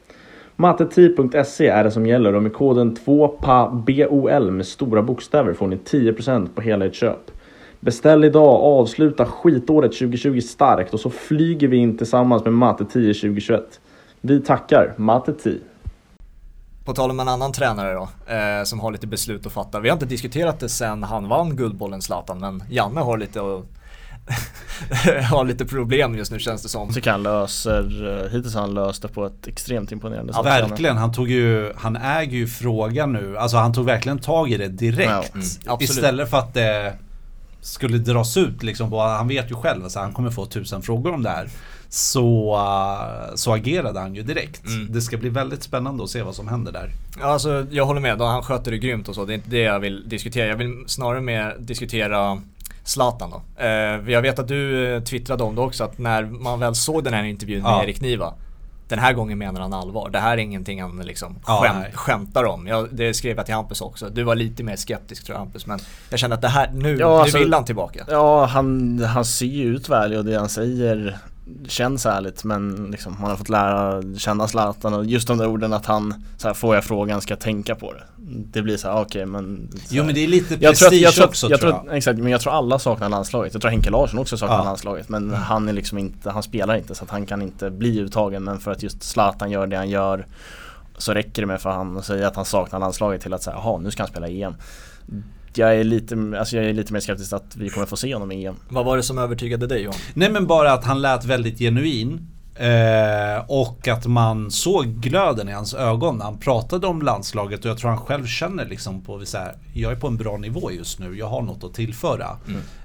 Mateti.se 0.56 1.68
är 1.68 1.84
det 1.84 1.90
som 1.90 2.06
gäller 2.06 2.34
och 2.34 2.42
med 2.42 2.52
koden 2.54 2.96
2PABOL 2.96 4.50
med 4.50 4.66
stora 4.66 5.02
bokstäver 5.02 5.52
får 5.52 5.66
ni 5.66 5.76
10% 5.76 6.48
på 6.54 6.60
hela 6.60 6.86
ert 6.86 6.94
köp. 6.94 7.30
Beställ 7.80 8.24
idag, 8.24 8.60
avsluta 8.62 9.26
skitåret 9.26 9.92
2020 9.92 10.40
starkt 10.40 10.94
och 10.94 11.00
så 11.00 11.10
flyger 11.10 11.68
vi 11.68 11.76
in 11.76 11.98
tillsammans 11.98 12.44
med 12.44 12.52
Matte10 12.52 12.90
2021. 12.92 13.80
Vi 14.20 14.40
tackar 14.40 14.94
Mate 14.96 15.34
På 16.84 16.92
tal 16.92 17.10
om 17.10 17.20
en 17.20 17.28
annan 17.28 17.52
tränare 17.52 17.94
då, 17.94 18.08
eh, 18.34 18.64
som 18.64 18.80
har 18.80 18.90
lite 18.90 19.06
beslut 19.06 19.46
att 19.46 19.52
fatta. 19.52 19.80
Vi 19.80 19.88
har 19.88 19.96
inte 19.96 20.06
diskuterat 20.06 20.60
det 20.60 20.68
sen 20.68 21.02
han 21.02 21.28
vann 21.28 21.56
Guldbollen 21.56 22.02
Zlatan, 22.02 22.38
men 22.38 22.62
Janne 22.70 23.00
har 23.00 23.18
lite 23.18 23.40
att 23.40 23.75
har 25.30 25.44
lite 25.44 25.64
problem 25.64 26.14
just 26.14 26.32
nu 26.32 26.38
känns 26.38 26.62
det 26.62 26.68
som. 26.68 26.92
Tycker 26.92 27.10
han 27.10 27.22
löser, 27.22 28.22
eh, 28.24 28.30
hittills 28.30 28.54
har 28.54 28.60
han 28.60 28.74
löst 28.74 29.02
det 29.02 29.08
på 29.08 29.26
ett 29.26 29.46
extremt 29.46 29.92
imponerande 29.92 30.32
sätt. 30.32 30.44
Verkligen, 30.44 30.96
han 30.96 31.12
tog 31.12 31.30
ju, 31.30 31.72
han 31.76 31.96
äger 31.96 32.36
ju 32.36 32.46
frågan 32.46 33.12
nu. 33.12 33.38
Alltså 33.38 33.56
han 33.56 33.72
tog 33.72 33.84
verkligen 33.84 34.18
tag 34.18 34.50
i 34.50 34.56
det 34.56 34.68
direkt. 34.68 35.10
Ja, 35.10 35.24
mm, 35.34 35.46
absolut. 35.66 35.80
Istället 35.80 36.30
för 36.30 36.38
att 36.38 36.54
det 36.54 36.92
skulle 37.60 37.98
dras 37.98 38.36
ut 38.36 38.62
liksom 38.62 38.90
på, 38.90 39.00
han 39.00 39.28
vet 39.28 39.50
ju 39.50 39.54
själv 39.54 39.78
att 39.78 39.84
alltså, 39.84 39.98
han 39.98 40.12
kommer 40.12 40.30
få 40.30 40.46
tusen 40.46 40.82
frågor 40.82 41.14
om 41.14 41.22
det 41.22 41.30
här. 41.30 41.48
Så, 41.88 42.56
uh, 42.56 43.34
så 43.34 43.52
agerade 43.52 44.00
han 44.00 44.14
ju 44.14 44.22
direkt. 44.22 44.66
Mm. 44.66 44.92
Det 44.92 45.00
ska 45.00 45.16
bli 45.16 45.28
väldigt 45.28 45.62
spännande 45.62 46.04
att 46.04 46.10
se 46.10 46.22
vad 46.22 46.34
som 46.34 46.48
händer 46.48 46.72
där. 46.72 46.90
Ja, 47.20 47.24
Alltså, 47.26 47.66
jag 47.70 47.86
håller 47.86 48.00
med, 48.00 48.20
han 48.20 48.42
sköter 48.42 48.70
det 48.70 48.78
grymt 48.78 49.08
och 49.08 49.14
så. 49.14 49.24
Det 49.24 49.32
är 49.32 49.34
inte 49.34 49.50
det 49.50 49.60
jag 49.60 49.80
vill 49.80 50.08
diskutera. 50.08 50.46
Jag 50.46 50.56
vill 50.56 50.84
snarare 50.86 51.20
mer 51.20 51.56
diskutera 51.58 52.40
Zlatan 52.86 53.30
då. 53.30 53.42
Eh, 53.64 53.68
jag 54.12 54.22
vet 54.22 54.38
att 54.38 54.48
du 54.48 54.94
eh, 54.94 55.02
twittrade 55.02 55.44
om 55.44 55.54
det 55.54 55.60
också, 55.60 55.84
att 55.84 55.98
när 55.98 56.22
man 56.24 56.60
väl 56.60 56.74
såg 56.74 57.04
den 57.04 57.14
här 57.14 57.24
intervjun 57.24 57.62
med 57.62 57.70
Ja. 57.72 57.82
Erik 57.84 58.00
Niva 58.00 58.34
den 58.88 58.98
här 58.98 59.12
gången 59.12 59.38
menar 59.38 59.60
han 59.60 59.72
allvar. 59.72 60.10
Det 60.10 60.18
här 60.18 60.32
är 60.32 60.36
ingenting 60.38 60.82
han 60.82 60.98
liksom 61.00 61.38
Ja, 61.46 61.60
skämt, 61.62 61.94
skämtar 61.94 62.44
om. 62.44 62.66
Jag, 62.66 62.88
det 62.92 63.14
skrev 63.14 63.36
jag 63.36 63.46
till 63.46 63.54
Hampus 63.54 63.80
också. 63.80 64.08
Du 64.08 64.22
var 64.22 64.34
lite 64.34 64.62
mer 64.62 64.76
skeptisk 64.76 65.24
tror 65.26 65.34
jag 65.34 65.38
Hampus. 65.40 65.66
Men 65.66 65.78
jag 66.10 66.18
kände 66.18 66.36
att 66.36 66.42
det 66.42 66.48
här, 66.48 66.70
nu, 66.74 66.96
Ja, 66.98 67.20
alltså- 67.20 67.38
nu 67.38 67.44
vill 67.44 67.54
han 67.54 67.64
tillbaka. 67.64 68.04
Ja, 68.08 68.44
han, 68.44 68.98
han 69.04 69.24
ser 69.24 69.46
ju 69.46 69.64
ut 69.64 69.88
värlig 69.88 70.18
och 70.18 70.24
det 70.24 70.38
han 70.38 70.48
säger 70.48 71.18
känns 71.68 72.06
ärligt 72.06 72.44
men 72.44 72.88
liksom, 72.90 73.16
man 73.20 73.30
har 73.30 73.36
fått 73.36 73.48
lära 73.48 74.02
känna 74.18 74.48
Zlatan 74.48 74.94
och 74.94 75.04
just 75.06 75.28
de 75.28 75.38
där 75.38 75.46
orden 75.46 75.72
att 75.72 75.86
han, 75.86 76.14
så 76.36 76.46
här, 76.48 76.54
får 76.54 76.74
jag 76.74 76.84
frågan 76.84 77.20
ska 77.20 77.32
jag 77.32 77.40
tänka 77.40 77.74
på 77.74 77.92
det. 77.92 78.02
Det 78.52 78.62
blir 78.62 78.76
så 78.76 78.88
här, 78.88 79.00
okej 79.02 79.26
men 79.26 79.68
så 79.72 79.78
Jo 79.90 80.02
här. 80.02 80.06
men 80.06 80.14
det 80.14 80.24
är 80.24 80.28
lite 80.28 80.54
jag 80.54 80.60
tror, 80.60 80.70
att, 80.70 80.78
prestige 80.90 81.02
jag 81.04 81.14
tror, 81.14 81.24
också 81.26 81.46
att, 81.46 81.50
jag 81.50 81.60
tror 81.60 81.70
tror 81.70 81.82
jag. 81.84 81.90
att, 81.92 81.96
exakt, 81.96 82.18
men 82.18 82.32
jag 82.32 82.40
tror 82.40 82.52
alla 82.52 82.78
saknar 82.78 83.08
landslaget. 83.08 83.54
Jag 83.54 83.62
tror 83.62 83.70
Henke 83.70 83.90
Larsson 83.90 84.18
också 84.18 84.36
saknar 84.36 84.56
Ja. 84.56 84.64
landslaget. 84.64 85.08
Men 85.08 85.34
han 85.34 85.68
är 85.68 85.72
liksom 85.72 85.98
inte, 85.98 86.30
han 86.30 86.42
spelar 86.42 86.76
inte 86.76 86.94
så 86.94 87.04
att 87.04 87.10
han 87.10 87.26
kan 87.26 87.42
inte 87.42 87.70
bli 87.70 87.98
uttagen. 87.98 88.44
Men 88.44 88.58
för 88.60 88.70
att 88.70 88.82
just 88.82 89.02
Zlatan 89.02 89.50
gör 89.50 89.66
det 89.66 89.76
han 89.76 89.90
gör 89.90 90.26
så 90.98 91.12
räcker 91.14 91.42
det 91.42 91.46
med 91.46 91.60
för 91.60 91.70
han 91.70 91.96
att 91.98 92.04
säga 92.04 92.28
att 92.28 92.36
han 92.36 92.44
saknar 92.44 92.78
landslaget 92.78 93.22
till 93.22 93.34
att 93.34 93.42
säga 93.42 93.56
jaha 93.56 93.78
nu 93.78 93.90
ska 93.90 94.02
han 94.02 94.08
spela 94.10 94.28
EM. 94.28 94.54
Jag 95.58 95.76
är, 95.76 95.84
lite, 95.84 96.34
alltså 96.38 96.56
jag 96.56 96.66
är 96.66 96.72
lite 96.72 96.92
mer 96.92 97.00
skeptisk 97.00 97.32
att 97.32 97.56
vi 97.56 97.68
kommer 97.68 97.86
få 97.86 97.96
se 97.96 98.14
honom 98.14 98.32
i 98.32 98.44
EM. 98.44 98.56
Vad 98.68 98.84
var 98.84 98.96
det 98.96 99.02
som 99.02 99.18
övertygade 99.18 99.66
dig 99.66 99.82
Johan? 99.82 99.98
Nej 100.14 100.30
men 100.30 100.46
bara 100.46 100.72
att 100.72 100.84
han 100.84 101.02
lät 101.02 101.24
väldigt 101.24 101.58
genuin. 101.58 102.28
Eh, 102.58 103.44
och 103.48 103.88
att 103.88 104.06
man 104.06 104.50
såg 104.50 104.86
glöden 104.86 105.48
i 105.48 105.52
hans 105.52 105.74
ögon 105.74 106.18
när 106.18 106.24
han 106.24 106.38
pratade 106.38 106.86
om 106.86 107.02
landslaget 107.02 107.64
och 107.64 107.70
jag 107.70 107.78
tror 107.78 107.90
han 107.90 108.00
själv 108.00 108.26
känner 108.26 108.66
liksom 108.66 109.00
på 109.00 109.24
så 109.24 109.38
här, 109.38 109.54
jag 109.74 109.92
är 109.92 109.96
på 109.96 110.06
en 110.06 110.16
bra 110.16 110.36
nivå 110.36 110.70
just 110.70 110.98
nu, 110.98 111.18
jag 111.18 111.26
har 111.26 111.42
något 111.42 111.64
att 111.64 111.74
tillföra. 111.74 112.36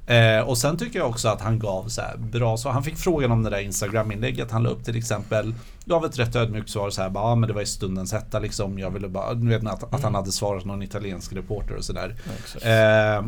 Eh, 0.06 0.40
och 0.40 0.58
sen 0.58 0.78
tycker 0.78 1.00
jag 1.00 1.10
också 1.10 1.28
att 1.28 1.42
han 1.42 1.60
gav 1.60 1.88
så 1.88 2.02
här 2.02 2.18
bra 2.18 2.58
så 2.58 2.70
Han 2.70 2.84
fick 2.84 2.98
frågan 2.98 3.32
om 3.32 3.44
det 3.44 3.50
där 3.50 3.60
Instagram-inlägget 3.60 4.52
han 4.52 4.64
la 4.64 4.70
upp 4.70 4.84
till 4.84 4.98
exempel. 4.98 5.54
Gav 5.86 6.06
ett 6.06 6.20
rätt 6.20 6.36
ödmjukt 6.36 6.70
svar 6.70 6.90
så 6.90 7.02
här, 7.02 7.10
bara, 7.10 7.30
ja 7.30 7.36
men 7.36 7.48
det 7.48 7.54
var 7.54 7.62
i 7.62 7.66
stundens 7.66 8.14
hetta 8.14 8.40
liksom. 8.40 8.80
Jag 8.80 8.92
ville 8.92 9.08
bara, 9.08 9.34
du 9.34 9.50
vet 9.50 9.68
att, 9.68 9.94
att 9.94 10.04
han 10.04 10.16
hade 10.16 10.32
svarat 10.32 10.66
någon 10.66 10.84
italiensk 10.84 11.34
reporter 11.34 11.76
och 11.76 11.84
sådär. 11.84 12.16
Eh, 12.62 13.26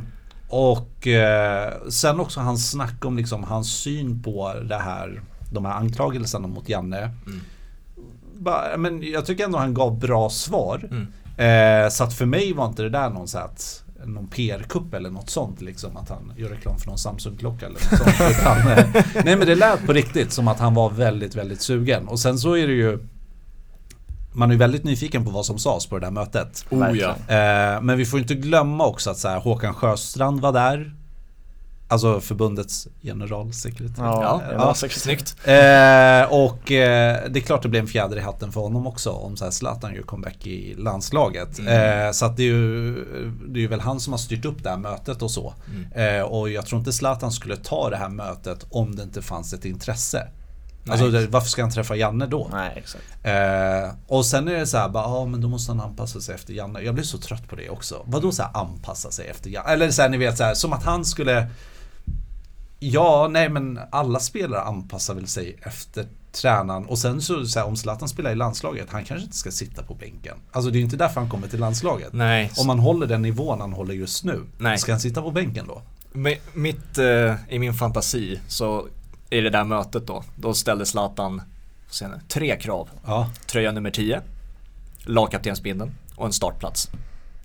och 0.49 1.07
eh, 1.07 1.73
sen 1.89 2.19
också 2.19 2.39
hans 2.39 2.71
snack 2.71 3.05
om 3.05 3.17
liksom 3.17 3.43
hans 3.43 3.73
syn 3.73 4.23
på 4.23 4.53
det 4.53 4.77
här, 4.77 5.21
de 5.53 5.65
här 5.65 5.73
anklagelserna 5.73 6.47
mot 6.47 6.69
Janne. 6.69 7.09
Bara, 8.37 8.77
men 8.77 9.03
jag 9.11 9.25
tycker 9.25 9.45
ändå 9.45 9.57
han 9.57 9.73
gav 9.73 9.99
bra 9.99 10.29
svar. 10.29 10.89
Mm. 10.91 11.07
Eh, 11.37 11.89
så 11.89 12.03
att 12.03 12.13
för 12.13 12.25
mig 12.25 12.53
var 12.53 12.67
inte 12.67 12.83
det 12.83 12.89
där 12.89 13.09
någon 13.09 13.27
så 13.27 13.37
att 13.37 13.83
någon 14.05 14.27
PR-kupp 14.27 14.93
eller 14.93 15.09
något 15.09 15.29
sånt 15.29 15.61
liksom 15.61 15.97
att 15.97 16.09
han 16.09 16.33
gör 16.37 16.49
reklam 16.49 16.79
för 16.79 16.87
någon 16.87 16.97
Samsung-klocka 16.97 17.65
eller 17.65 17.75
något 17.75 18.17
sånt. 18.17 18.31
Utan, 18.39 18.57
eh, 18.57 19.05
nej 19.25 19.35
men 19.35 19.47
det 19.47 19.55
lät 19.55 19.85
på 19.85 19.93
riktigt 19.93 20.31
som 20.31 20.47
att 20.47 20.59
han 20.59 20.73
var 20.73 20.89
väldigt, 20.89 21.35
väldigt 21.35 21.61
sugen. 21.61 22.07
Och 22.07 22.19
sen 22.19 22.37
så 22.37 22.57
är 22.57 22.67
det 22.67 22.73
ju 22.73 22.99
Man 24.35 24.51
är 24.51 24.55
väldigt 24.55 24.83
nyfiken 24.83 25.25
på 25.25 25.31
vad 25.31 25.45
som 25.45 25.59
sades 25.59 25.85
på 25.85 25.99
det 25.99 26.05
där 26.05 26.11
mötet. 26.11 26.65
Oh 26.69 26.97
ja. 26.97 27.09
Eh, 27.09 27.81
men 27.81 27.97
vi 27.97 28.05
får 28.05 28.19
inte 28.19 28.35
glömma 28.35 28.85
också 28.85 29.09
att 29.09 29.17
så 29.17 29.27
här, 29.27 29.39
Håkan 29.39 29.73
Sjöstrand 29.73 30.41
var 30.41 30.51
där. 30.51 30.95
Alltså 31.93 32.19
förbundets 32.19 32.87
generalsekreterare. 33.01 34.23
Ja, 34.23 34.41
Ja, 34.51 34.75
ja, 34.81 34.89
snyggt. 34.89 35.35
Eh, 35.43 36.33
och 36.33 36.71
eh, 36.71 37.29
det 37.29 37.39
är 37.39 37.41
klart 37.41 37.61
det 37.63 37.69
blir 37.69 37.79
en 37.79 37.87
fjäder 37.87 38.17
i 38.17 38.19
hatten 38.19 38.51
för 38.51 38.61
honom 38.61 38.87
också 38.87 39.09
om 39.11 39.37
så 39.37 39.43
här 39.43 39.51
Zlatan 39.51 39.95
gör 39.95 40.01
comeback 40.01 40.47
i 40.47 40.75
landslaget. 40.77 41.59
Mm. 41.59 42.05
Eh, 42.07 42.11
så 42.11 42.25
att 42.25 42.37
det 42.37 42.43
är 42.43 42.47
ju 42.47 42.95
det 43.47 43.59
är 43.59 43.61
ju 43.61 43.67
väl 43.67 43.79
han 43.79 43.99
som 43.99 44.13
har 44.13 44.17
styrt 44.17 44.45
upp 44.45 44.63
det 44.63 44.69
här 44.69 44.77
mötet 44.77 45.21
och 45.21 45.31
så. 45.31 45.53
Mm. 45.93 46.19
Eh, 46.19 46.25
och 46.25 46.49
jag 46.49 46.65
tror 46.65 46.79
inte 46.79 46.93
Zlatan 46.93 47.31
skulle 47.31 47.57
ta 47.57 47.89
det 47.89 47.97
här 47.97 48.09
mötet 48.09 48.65
om 48.69 48.95
det 48.95 49.03
inte 49.03 49.21
fanns 49.21 49.53
ett 49.53 49.65
intresse. 49.65 50.27
Alltså 50.89 51.05
Nej. 51.05 51.21
det, 51.21 51.27
varför 51.27 51.49
ska 51.49 51.61
han 51.61 51.71
träffa 51.71 51.95
Janne 51.95 52.25
då? 52.25 52.49
Nej, 52.51 52.73
exakt. 52.75 53.03
Eh, 53.23 53.95
och 54.07 54.25
sen 54.25 54.47
är 54.47 54.53
det 54.53 54.67
så 54.67 54.77
här, 54.77 54.89
bara, 54.89 55.03
ja 55.03 55.25
men 55.25 55.41
då 55.41 55.47
måste 55.47 55.71
han 55.71 55.81
anpassa 55.81 56.21
sig 56.21 56.35
efter 56.35 56.53
Janne. 56.53 56.81
Jag 56.81 56.93
blir 56.95 57.03
så 57.03 57.17
trött 57.17 57.47
på 57.47 57.55
det 57.55 57.69
också. 57.69 58.03
Vadå 58.05 58.31
så 58.31 58.43
här 58.43 58.51
anpassa 58.57 59.11
sig 59.11 59.27
efter 59.27 59.49
Janne? 59.49 59.69
Eller 59.69 59.91
så 59.91 60.01
här, 60.01 60.09
ni 60.09 60.17
vet 60.17 60.37
så 60.37 60.43
här, 60.43 60.53
som 60.53 60.73
att 60.73 60.83
han 60.83 61.05
skulle 61.05 61.47
Ja, 62.91 63.27
nej 63.31 63.49
men 63.49 63.79
alla 63.91 64.19
spelare 64.19 64.61
anpassar 64.61 65.13
väl 65.13 65.27
sig 65.27 65.57
efter 65.61 66.07
tränaren 66.31 66.85
och 66.85 66.99
sen 66.99 67.21
så, 67.21 67.45
så 67.45 67.59
här, 67.59 67.67
om 67.67 67.75
Zlatan 67.75 68.09
spelar 68.09 68.31
i 68.31 68.35
landslaget, 68.35 68.87
han 68.89 69.03
kanske 69.03 69.25
inte 69.25 69.37
ska 69.37 69.51
sitta 69.51 69.83
på 69.83 69.93
bänken. 69.93 70.37
Alltså 70.51 70.71
det 70.71 70.75
är 70.75 70.79
ju 70.79 70.83
inte 70.85 70.97
därför 70.97 71.21
han 71.21 71.29
kommer 71.29 71.47
till 71.47 71.59
landslaget. 71.59 72.13
Nej. 72.13 72.51
Om 72.57 72.67
man 72.67 72.79
håller 72.79 73.07
den 73.07 73.21
nivån 73.21 73.61
han 73.61 73.73
håller 73.73 73.93
just 73.93 74.23
nu, 74.23 74.41
Nej. 74.57 74.77
ska 74.77 74.91
han 74.91 74.99
sitta 74.99 75.21
på 75.21 75.31
bänken 75.31 75.67
då? 75.67 75.81
Med, 76.11 76.37
mitt, 76.53 76.97
eh, 76.97 77.35
I 77.49 77.59
min 77.59 77.73
fantasi 77.73 78.39
så 78.47 78.87
i 79.29 79.41
det 79.41 79.49
där 79.49 79.63
mötet 79.63 80.07
då, 80.07 80.23
då 80.35 80.53
ställde 80.53 80.85
Zlatan 80.85 81.41
nu, 82.01 82.19
tre 82.27 82.59
krav. 82.59 82.89
Ja, 83.05 83.29
Tröja 83.45 83.71
nummer 83.71 83.91
10, 83.91 84.21
lagkaptensbindeln 85.03 85.91
och 86.15 86.25
en 86.25 86.33
startplats. 86.33 86.89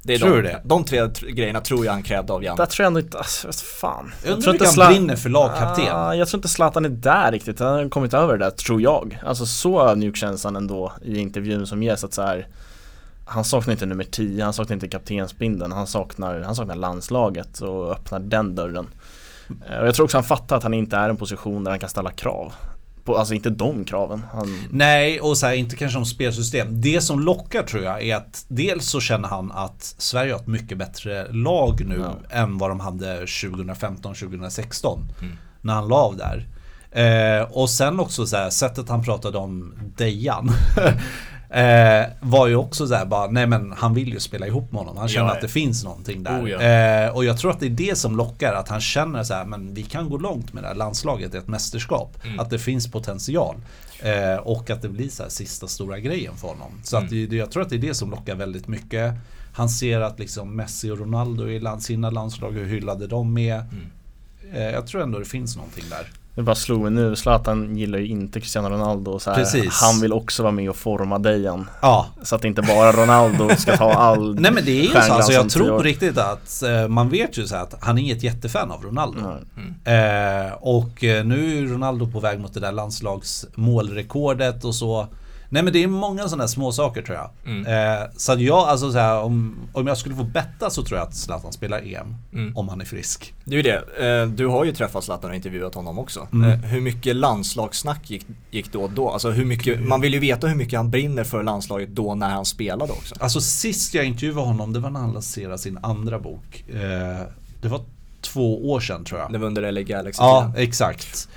Det 0.09 0.15
är 0.15 0.19
Tror 0.19 0.31
de, 0.31 0.37
du 0.37 0.43
det? 0.43 0.61
de 0.65 0.85
tre 0.85 1.01
tr- 1.03 1.31
grejerna 1.31 1.61
tror 1.61 1.85
jag 1.85 1.93
han 1.93 2.03
krävde 2.03 2.33
av 2.33 2.41
Där 2.41 2.47
Janne. 2.47 2.67
tror 2.67 2.85
jag 2.85 2.87
ändå 2.87 3.01
inte, 3.01 3.19
alltså, 3.19 3.53
fan. 3.53 4.13
jag 4.25 4.31
undrar 4.33 4.43
tror 4.43 4.53
hur 4.53 4.59
mycket 4.61 4.75
Zla- 4.77 4.83
han 4.83 4.93
brinner 4.93 5.17
för 5.17 5.29
lagkapten. 5.31 5.85
Ah, 5.93 6.15
jag 6.15 6.29
tror 6.29 6.39
inte 6.39 6.49
Zlatan 6.49 6.85
är 6.85 6.89
där 6.89 7.33
riktigt, 7.33 7.59
han 7.61 7.69
har 7.75 7.89
kommit 7.89 8.15
över 8.15 8.39
det 8.39 8.45
där, 8.45 8.51
tror 8.51 8.83
jag. 8.83 9.19
Alltså 9.27 9.47
så 9.47 9.89
ödmjuk 9.89 10.17
känns 10.17 10.45
han 10.45 10.57
ändå 10.57 10.93
i 11.03 11.19
intervjun 11.19 11.67
som 11.67 11.83
ges 11.83 12.05
att 12.05 12.15
så 12.15 12.23
här, 12.23 12.47
Han 13.25 13.45
saknar 13.45 13.73
inte 13.73 13.87
nummer 13.87 14.05
10, 14.05 14.45
han 14.45 14.53
saknar 14.53 14.75
inte 14.75 14.89
kaptensbindeln, 14.89 15.73
han 15.73 15.87
saknar, 15.87 16.41
han 16.41 16.55
saknar 16.55 16.75
landslaget 16.75 17.61
och 17.61 17.91
öppnar 17.93 18.19
den 18.21 18.55
dörren. 18.55 18.87
Eh, 19.71 19.79
Och 19.81 19.87
jag 19.87 19.95
tror 19.95 20.05
också 20.05 20.17
han 20.17 20.25
fattar 20.25 20.57
att 20.57 20.63
han 20.63 20.75
inte 20.75 20.97
är 20.97 21.07
i 21.07 21.11
en 21.11 21.17
position 21.17 21.65
där 21.65 21.71
han 21.71 21.81
kan 21.81 21.89
ställa 21.89 22.11
krav. 22.11 22.53
På, 23.09 23.17
alltså 23.17 23.35
inte 23.35 23.51
de 23.51 23.85
kraven. 23.85 24.23
Han, 24.33 24.59
Nej, 24.71 25.21
och 25.21 25.39
så 25.39 25.47
här, 25.47 25.55
inte 25.55 25.77
kanske 25.77 25.99
om 25.99 26.07
spelsystem. 26.07 26.81
Det 26.81 27.01
som 27.01 27.21
lockar 27.21 27.63
tror 27.63 27.83
jag 27.85 28.03
är 28.03 28.17
att 28.17 28.45
dels 28.49 28.87
så 28.89 29.01
känner 29.01 29.29
han 29.29 29.53
att 29.53 29.95
Sverige 29.99 30.33
har 30.33 30.41
ett 30.41 30.47
mycket 30.47 30.79
bättre 30.79 31.33
lag 31.33 31.83
nu 31.87 32.01
Ja. 32.31 32.37
än 32.39 32.59
vad 32.59 32.71
de 32.71 32.81
hade 32.81 33.25
2015-2016. 33.25 34.99
Mm. 35.21 35.33
När 35.61 35.75
han 35.75 35.89
la 35.89 35.97
av 35.97 36.17
där. 36.17 36.47
Eh, 36.91 37.43
och 37.53 37.71
sen 37.71 38.01
också 38.01 38.27
så 38.27 38.37
här, 38.37 38.51
sättet 38.51 38.89
han 38.89 39.05
pratade 39.05 39.39
om 39.39 39.75
Dejan. 39.97 40.51
eh, 41.51 42.07
var 42.21 42.47
ju 42.47 42.57
också 42.57 42.87
så 42.87 42.95
här 42.95 43.07
bara, 43.07 43.31
nej 43.31 43.47
men 43.47 43.73
han 43.77 43.95
vill 43.95 44.09
ju 44.13 44.21
spela 44.21 44.47
ihop 44.47 44.73
med 44.73 44.79
honom. 44.81 44.97
Han 44.97 45.09
känner 45.09 45.27
Ja, 45.27 45.33
att 45.33 45.39
ja. 45.39 45.43
det 45.47 45.53
finns 45.53 45.85
någonting 45.85 46.23
där. 46.23 46.43
Oh, 46.45 46.51
ja. 46.51 46.61
eh, 46.63 47.11
och 47.17 47.25
jag 47.25 47.39
tror 47.39 47.51
att 47.51 47.61
det 47.61 47.67
är 47.67 47.71
det 47.71 47.99
som 47.99 48.17
lockar, 48.17 48.53
att 48.55 48.69
han 48.69 48.81
känner 48.81 49.23
så 49.25 49.35
här, 49.35 49.45
men 49.45 49.75
vi 49.75 49.83
kan 49.83 50.11
gå 50.11 50.19
långt 50.19 50.53
med 50.53 50.63
det 50.63 50.67
här 50.67 50.75
landslaget 50.75 51.35
i 51.35 51.37
ett 51.37 51.49
mästerskap. 51.49 52.19
Mm. 52.25 52.41
Att 52.41 52.51
det 52.51 52.59
finns 52.59 52.91
potential. 52.91 53.57
Eh, 54.03 54.37
och 54.43 54.71
att 54.71 54.83
det 54.83 54.89
blir 54.89 55.09
så 55.09 55.23
här 55.23 55.31
sista 55.31 55.67
stora 55.69 55.99
grejen 55.99 56.37
för 56.37 56.49
honom. 56.49 56.73
Så 56.83 56.97
att 56.97 57.11
det, 57.11 57.27
det- 57.27 57.37
jag 57.37 57.51
tror 57.51 57.63
att 57.63 57.69
det 57.71 57.77
är 57.77 57.81
det 57.81 57.95
som 57.95 58.11
lockar 58.11 58.35
väldigt 58.35 58.69
mycket. 58.69 59.15
Han 59.53 59.69
ser 59.69 60.01
att 60.01 60.19
liksom 60.19 60.57
Messi 60.57 60.91
och 60.91 60.99
Ronaldo 60.99 61.49
i 61.49 61.61
land, 61.61 61.83
sina 61.83 62.11
landslag, 62.11 62.53
hur 62.53 62.67
hyllade 62.67 63.07
de 63.07 63.39
är. 63.39 63.65
Eh, 64.55 64.63
jag 64.63 64.87
tror 64.87 65.03
ändå 65.03 65.19
det 65.19 65.25
finns 65.25 65.57
någonting 65.57 65.85
där. 65.91 66.07
Det 66.39 66.45
bara 66.45 66.55
slog 66.55 66.81
mig 66.81 66.91
nu, 66.91 67.17
Zlatan 67.17 67.77
gillar 67.77 67.99
ju 67.99 68.07
inte 68.07 68.41
Cristiano 68.41 68.69
Ronaldo 68.69 69.19
så 69.19 69.31
här, 69.31 69.37
Precis. 69.37 69.81
Han 69.83 70.01
vill 70.01 70.13
också 70.13 70.43
vara 70.43 70.53
med 70.53 70.71
och 70.71 70.77
forma 70.77 71.19
Dejan. 71.19 71.71
Ja, 71.83 72.07
Så 72.23 72.37
att 72.37 72.45
inte 72.45 72.63
bara 72.63 72.93
Ronaldo 72.93 73.49
ska 73.57 73.77
ta 73.77 73.93
all 73.93 74.35
Nej 74.41 74.53
men 74.53 74.65
det 74.65 74.81
är 74.81 74.83
ju 74.83 74.89
så, 74.89 74.99
alltså, 74.99 75.33
jag 75.33 75.51
tror 75.51 75.69
på 75.69 75.83
riktigt 75.83 76.19
att 76.19 76.63
eh, 76.63 76.89
man 76.89 77.09
vet 77.09 77.39
ju 77.39 77.47
så 77.47 77.55
här 77.55 77.63
att 77.63 77.75
han 77.81 77.99
är 77.99 78.03
inget 78.03 78.23
jättefan 78.23 78.71
av 78.71 78.83
Ronaldo. 78.83 79.21
Nej. 79.25 79.97
Eh, 79.99 80.53
och 80.53 81.05
eh, 81.05 81.25
nu 81.25 81.59
är 81.59 81.63
Ronaldo 81.67 82.07
på 82.07 82.21
väg 82.21 82.41
mot 82.41 82.55
det 82.55 82.61
där 82.61 82.73
landslagsmålrekordet 82.73 84.65
och 84.65 84.75
så. 84.75 85.07
Nej 85.51 85.63
men 85.63 85.73
det 85.73 85.83
är 85.83 85.87
många 85.89 86.29
sådana 86.29 86.49
små 86.49 86.73
saker 86.73 87.03
tror 87.03 87.17
jag. 87.17 87.31
Mm. 87.47 87.67
Eh, 87.67 88.07
så 88.17 88.33
att 88.33 88.41
jag, 88.41 88.59
alltså 88.69 88.93
så 88.93 88.99
här, 88.99 89.19
om, 89.23 89.57
om 89.73 89.87
jag 89.87 89.99
skulle 89.99 90.15
få 90.15 90.25
betta 90.25 90.71
så 90.71 90.83
tror 90.83 90.99
jag 90.99 91.09
att 91.09 91.15
Zlatan 91.15 91.53
spelar 91.53 91.79
EM. 91.95 92.15
Mm. 92.33 92.57
Om 92.57 92.69
han 92.69 92.81
är 92.81 92.85
frisk. 92.85 93.35
Det 93.45 93.53
är 93.53 93.57
ju 93.57 93.63
det. 93.63 94.07
Eh, 94.23 94.27
Du 94.29 94.47
har 94.47 94.65
ju 94.65 94.73
träffat 94.73 95.05
Zlatan 95.05 95.31
och 95.31 95.37
intervjuat 95.37 95.75
honom 95.75 95.99
också. 95.99 96.27
Mm. 96.33 96.51
Eh, 96.51 96.59
Hur 96.59 96.81
mycket 96.81 97.17
landslagssnack 97.17 98.11
gick, 98.11 98.27
gick 98.51 98.73
då 98.73 98.83
och 98.83 98.91
då? 98.91 99.11
Alltså 99.11 99.31
hur 99.31 99.45
mycket, 99.45 99.81
man 99.81 100.01
vill 100.01 100.13
ju 100.15 100.19
veta 100.21 100.47
hur 100.47 100.57
mycket 100.57 100.77
han 100.79 100.91
brinner 100.91 101.25
för 101.25 101.43
landslaget 101.43 101.89
då 101.89 102.15
när 102.15 102.29
han 102.31 102.45
spelade 102.45 102.93
också. 102.93 103.15
Alltså 103.21 103.41
sist 103.41 103.95
jag 103.95 104.05
intervjuade 104.05 104.41
honom, 104.47 104.73
det 104.73 104.81
var 104.81 104.91
när 104.91 105.01
han 105.01 105.13
lanserade 105.13 105.59
sin 105.59 105.79
andra 105.83 106.19
bok. 106.19 106.65
Eh, 106.69 107.27
det 107.63 107.69
var 107.69 107.81
två 108.21 108.71
år 108.73 108.81
sedan 108.81 109.05
tror 109.05 109.21
jag. 109.21 109.33
Det 109.33 109.39
var 109.39 109.47
under 109.47 109.73
LA 109.73 109.83
Galaxy 109.83 110.23
Ja, 110.23 110.53
exakt. 110.57 111.29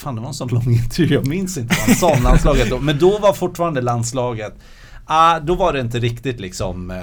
Fan 0.00 0.14
det 0.14 0.20
var 0.20 0.28
en 0.28 0.34
sån 0.34 0.48
lång 0.48 0.70
intervju, 0.72 1.14
jag 1.14 1.26
minns 1.26 1.58
inte 1.58 1.74
vad 1.78 1.86
han 1.86 1.94
sa 1.96 2.16
om 2.16 2.22
landslaget 2.22 2.70
då. 2.70 2.78
Men 2.78 2.98
då 2.98 3.18
var 3.18 3.32
fortfarande 3.32 3.80
landslaget, 3.80 4.54
ah, 5.04 5.38
då 5.40 5.54
var 5.54 5.72
det 5.72 5.80
inte 5.80 5.98
riktigt 5.98 6.40
liksom 6.40 6.90
eh, 6.90 6.96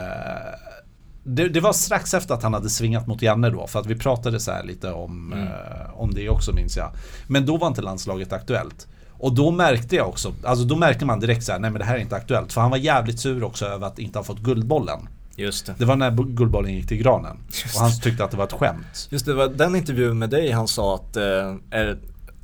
det, 1.24 1.48
det 1.50 1.60
var 1.60 1.74
strax 1.74 2.14
efter 2.14 2.34
att 2.34 2.44
han 2.44 2.54
hade 2.54 2.70
svingat 2.70 3.08
mot 3.08 3.22
Janne 3.22 3.50
då, 3.50 3.68
för 3.68 3.80
att 3.80 3.86
vi 3.86 3.96
pratade 3.96 4.40
så 4.40 4.52
här 4.52 4.64
lite 4.64 4.92
om, 4.92 5.34
Mm. 5.34 5.48
eh, 5.48 5.54
om 6.02 6.14
det 6.14 6.30
också 6.30 6.54
minns 6.54 6.78
jag. 6.78 6.92
Men 7.28 7.46
då 7.46 7.58
var 7.58 7.68
inte 7.68 7.82
landslaget 7.82 8.34
aktuellt. 8.34 8.88
Och 9.20 9.36
då 9.36 9.52
märkte 9.52 9.96
jag 9.96 10.08
också, 10.10 10.34
alltså 10.44 10.66
då 10.66 10.76
märkte 10.76 11.06
man 11.06 11.20
direkt 11.20 11.44
så 11.44 11.52
här, 11.52 11.60
nej 11.60 11.72
men 11.72 11.80
det 11.80 11.86
här 11.86 11.96
är 11.96 12.00
inte 12.00 12.16
aktuellt. 12.16 12.54
För 12.54 12.62
han 12.62 12.70
var 12.72 12.78
jävligt 12.78 13.20
sur 13.20 13.44
också 13.44 13.66
över 13.66 13.88
att 13.88 14.00
inte 14.00 14.20
ha 14.20 14.24
fått 14.24 14.40
Guldbollen. 14.40 15.10
Just 15.36 15.66
det. 15.66 15.74
Det 15.78 15.86
var 15.86 15.96
när 15.96 16.12
Guldbollen 16.12 16.74
gick 16.74 16.88
till 16.88 16.98
granen. 16.98 17.38
Och 17.76 17.82
han 17.82 17.92
tyckte 18.02 18.24
att 18.24 18.32
det 18.32 18.38
var 18.38 18.44
ett 18.46 18.52
skämt. 18.54 19.08
Just 19.10 19.26
det, 19.26 19.32
det 19.32 19.38
var 19.38 19.48
den 19.48 19.76
intervjun 19.76 20.20
med 20.20 20.30
dig 20.30 20.52
han 20.52 20.68
sa 20.68 20.96
att 20.96 21.16
eh, 21.18 21.24
är, 21.72 21.98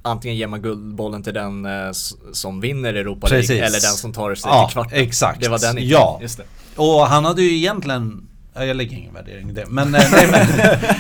antingen 0.04 0.38
ger 0.38 0.48
man 0.48 0.62
guldbollen 0.62 1.24
till 1.24 1.34
den 1.34 1.66
eh, 1.66 1.92
som 2.34 2.62
vinner 2.62 2.94
Europa 2.94 3.28
League 3.28 3.56
eller 3.58 3.82
den 3.82 3.94
som 3.94 4.13
tar 4.13 4.36
sig 4.36 4.50
Ja, 4.52 4.66
till 4.68 4.74
kvarten. 4.74 4.98
exakt. 5.00 5.42
Det 5.42 5.50
var 5.50 5.60
den 5.60 5.70
intervjun. 5.70 5.92
Ja. 5.92 6.20
Just 6.22 6.38
det. 6.38 6.44
Och 6.76 7.08
han 7.08 7.26
hade 7.26 7.42
ju 7.42 7.58
egentligen 7.58 8.28
ja, 8.54 8.66
jag 8.66 8.78
lägger 8.78 8.98
ingen 8.98 9.13
värdering 9.13 9.50
i 9.50 9.54
det. 9.54 9.66
Men, 9.70 9.96
eh, 9.96 10.02
nej, 10.12 10.28
men, 10.32 10.48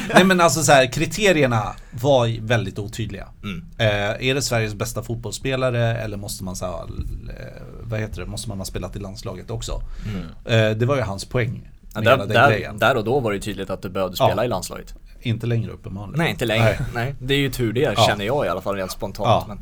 nej 0.13 0.23
men 0.23 0.41
alltså 0.41 0.63
så 0.63 0.71
här, 0.71 0.91
kriterierna 0.91 1.75
var 1.91 2.41
väldigt 2.41 2.79
otydliga. 2.79 3.27
Mm. 3.43 3.65
Eh, 3.77 4.27
är 4.29 4.33
det 4.35 4.41
Sveriges 4.41 4.73
bästa 4.75 5.03
fotbollsspelare 5.03 5.97
eller 5.97 6.17
måste 6.17 6.43
man 6.43 6.55
så 6.55 6.65
här, 6.65 6.73
eh, 6.73 7.61
vad 7.83 7.99
heter 7.99 8.21
det, 8.21 8.27
måste 8.27 8.49
man 8.49 8.57
ha 8.57 8.65
spelat 8.65 8.95
i 8.95 8.99
landslaget 8.99 9.49
också? 9.51 9.81
Mm. 10.05 10.25
Eh, 10.71 10.77
det 10.77 10.85
var 10.85 10.95
ju 10.95 11.01
hans 11.01 11.25
poäng. 11.25 11.69
Ja, 11.95 12.01
där, 12.01 12.17
där, 12.27 12.71
där 12.79 12.97
och 12.97 13.03
då 13.03 13.19
var 13.19 13.33
det 13.33 13.39
tydligt 13.39 13.69
att 13.69 13.81
du 13.81 13.89
behövde 13.89 14.15
Ja. 14.19 14.25
spela 14.27 14.45
i 14.45 14.47
landslaget. 14.47 14.95
Inte 15.23 15.47
längre 15.47 15.71
uppenbarligen. 15.71 16.17
Nej, 16.19 16.31
inte 16.31 16.45
längre. 16.45 16.63
Nej. 16.63 16.79
Nej. 16.93 17.15
det 17.19 17.33
är 17.33 17.37
ju 17.39 17.49
tur 17.49 17.73
det 17.73 17.79
Ja. 17.81 17.95
känner 18.07 18.25
jag 18.25 18.45
i 18.45 18.49
alla 18.49 18.61
fall 18.61 18.75
rent 18.75 18.91
spontant. 18.91 19.27
Ja. 19.27 19.45
Men, 19.47 19.59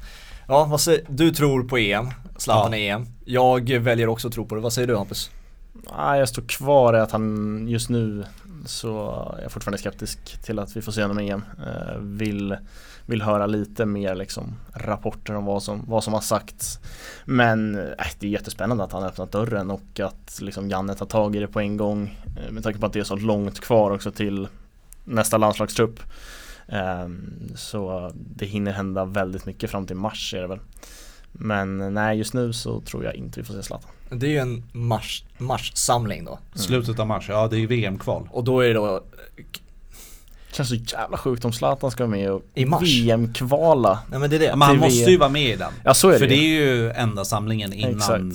ja, 0.48 0.66
vad 0.66 0.82
säger, 0.82 1.06
du 1.10 1.32
tror 1.32 1.64
på 1.64 1.78
EM, 1.78 2.10
Zlatan 2.38 2.72
Ja. 2.72 2.78
i 2.78 2.88
EM. 2.90 3.06
Jag 3.26 3.70
väljer 3.72 4.08
också 4.10 4.28
att 4.28 4.34
tro 4.34 4.46
på 4.46 4.56
det. 4.56 4.62
Vad 4.62 4.74
säger 4.74 4.88
du 4.88 4.98
Hampus? 4.98 5.32
Nej, 5.98 6.20
jag 6.20 6.30
står 6.30 6.42
kvar 6.42 6.94
i 6.94 7.00
att 7.00 7.12
han 7.12 7.66
just 7.68 7.90
nu 7.90 8.24
så 8.66 9.12
är 9.38 9.42
jag 9.42 9.52
fortfarande 9.52 9.78
skeptisk 9.78 10.44
till 10.44 10.60
att 10.60 10.76
vi 10.78 10.82
får 10.82 10.92
se 10.92 11.02
honom 11.02 11.20
i 11.20 11.30
EM. 11.30 11.44
Eh, 11.68 11.98
vill, 12.00 12.58
vill 13.06 13.22
höra 13.22 13.46
lite 13.46 13.86
mer 13.86 14.16
liksom 14.16 14.56
rapporter 14.74 15.36
om 15.36 15.46
vad 15.46 15.64
som, 15.64 15.84
vad 15.88 16.04
som 16.04 16.14
har 16.14 16.22
sagts. 16.22 16.80
Men 17.26 17.76
eh, 17.76 18.06
det 18.20 18.28
är 18.28 18.32
jättespännande 18.32 18.84
att 18.84 18.92
han 18.92 19.02
har 19.02 19.10
öppnat 19.10 19.32
dörren 19.32 19.72
och 19.72 20.00
att 20.00 20.40
liksom 20.42 20.70
Janne 20.70 20.94
tar 20.96 21.06
tag 21.06 21.36
i 21.36 21.40
det 21.40 21.48
på 21.48 21.60
en 21.60 21.78
gång. 21.78 22.20
Eh, 22.46 22.52
med 22.52 22.64
tanke 22.64 22.80
på 22.80 22.86
att 22.86 22.94
det 22.94 23.00
är 23.00 23.04
så 23.04 23.16
långt 23.16 23.60
kvar 23.60 23.92
också 23.92 24.12
till 24.12 24.48
nästa 25.04 25.38
landslagstrupp. 25.38 26.00
Eh, 26.68 27.08
så 27.56 28.12
det 28.16 28.46
hinner 28.46 28.72
hända 28.72 29.06
väldigt 29.06 29.46
mycket 29.46 29.72
fram 29.72 29.88
till 29.88 29.96
mars 29.96 30.34
är 30.34 30.42
det 30.42 30.48
väl. 30.48 30.60
Men 31.32 31.82
eh, 31.82 31.90
nej, 31.90 32.18
just 32.18 32.34
nu 32.34 32.54
så 32.54 32.82
tror 32.82 33.04
jag 33.04 33.16
inte 33.16 33.40
vi 33.40 33.46
får 33.46 33.54
se 33.54 33.64
Zlatan. 33.64 33.92
Det 34.12 34.26
är 34.26 34.30
ju 34.32 34.38
en 34.38 34.64
mars, 34.72 35.24
marssamling 35.38 36.26
då. 36.26 36.40
Slutet 36.56 37.00
av 37.00 37.08
mars, 37.08 37.26
ja 37.30 37.48
det 37.48 37.58
är 37.60 37.68
VM-kval. 37.68 38.30
Och 38.32 38.44
då 38.44 38.60
är 38.60 38.68
det 38.68 38.74
då 38.74 39.04
Känns 40.54 40.70
så 40.70 40.76
jävla 40.76 41.18
sjukt 41.18 41.46
om 41.46 41.54
Zlatan 41.54 41.92
ska 41.92 42.04
vara 42.06 42.12
med 42.18 42.32
och. 42.32 42.44
VM-kvala. 42.82 44.00
Nej 44.10 44.20
men 44.20 44.30
det 44.30 44.36
är 44.36 44.40
det. 44.40 44.50
Men 44.56 44.62
han 44.62 44.72
till 44.76 44.80
måste 44.82 45.00
VM. 45.00 45.12
ju 45.12 45.18
vara 45.18 45.30
med 45.30 45.50
i 45.50 45.56
den. 45.56 45.72
Ja 45.84 45.94
så 45.94 46.10
är 46.10 46.14
För 46.20 46.28
det 46.28 46.36
det 46.36 46.42
ju. 46.42 46.70
är 46.70 46.76
ju 46.76 46.92
enda 46.92 47.26
samlingen 47.26 47.74
innan. 47.74 48.34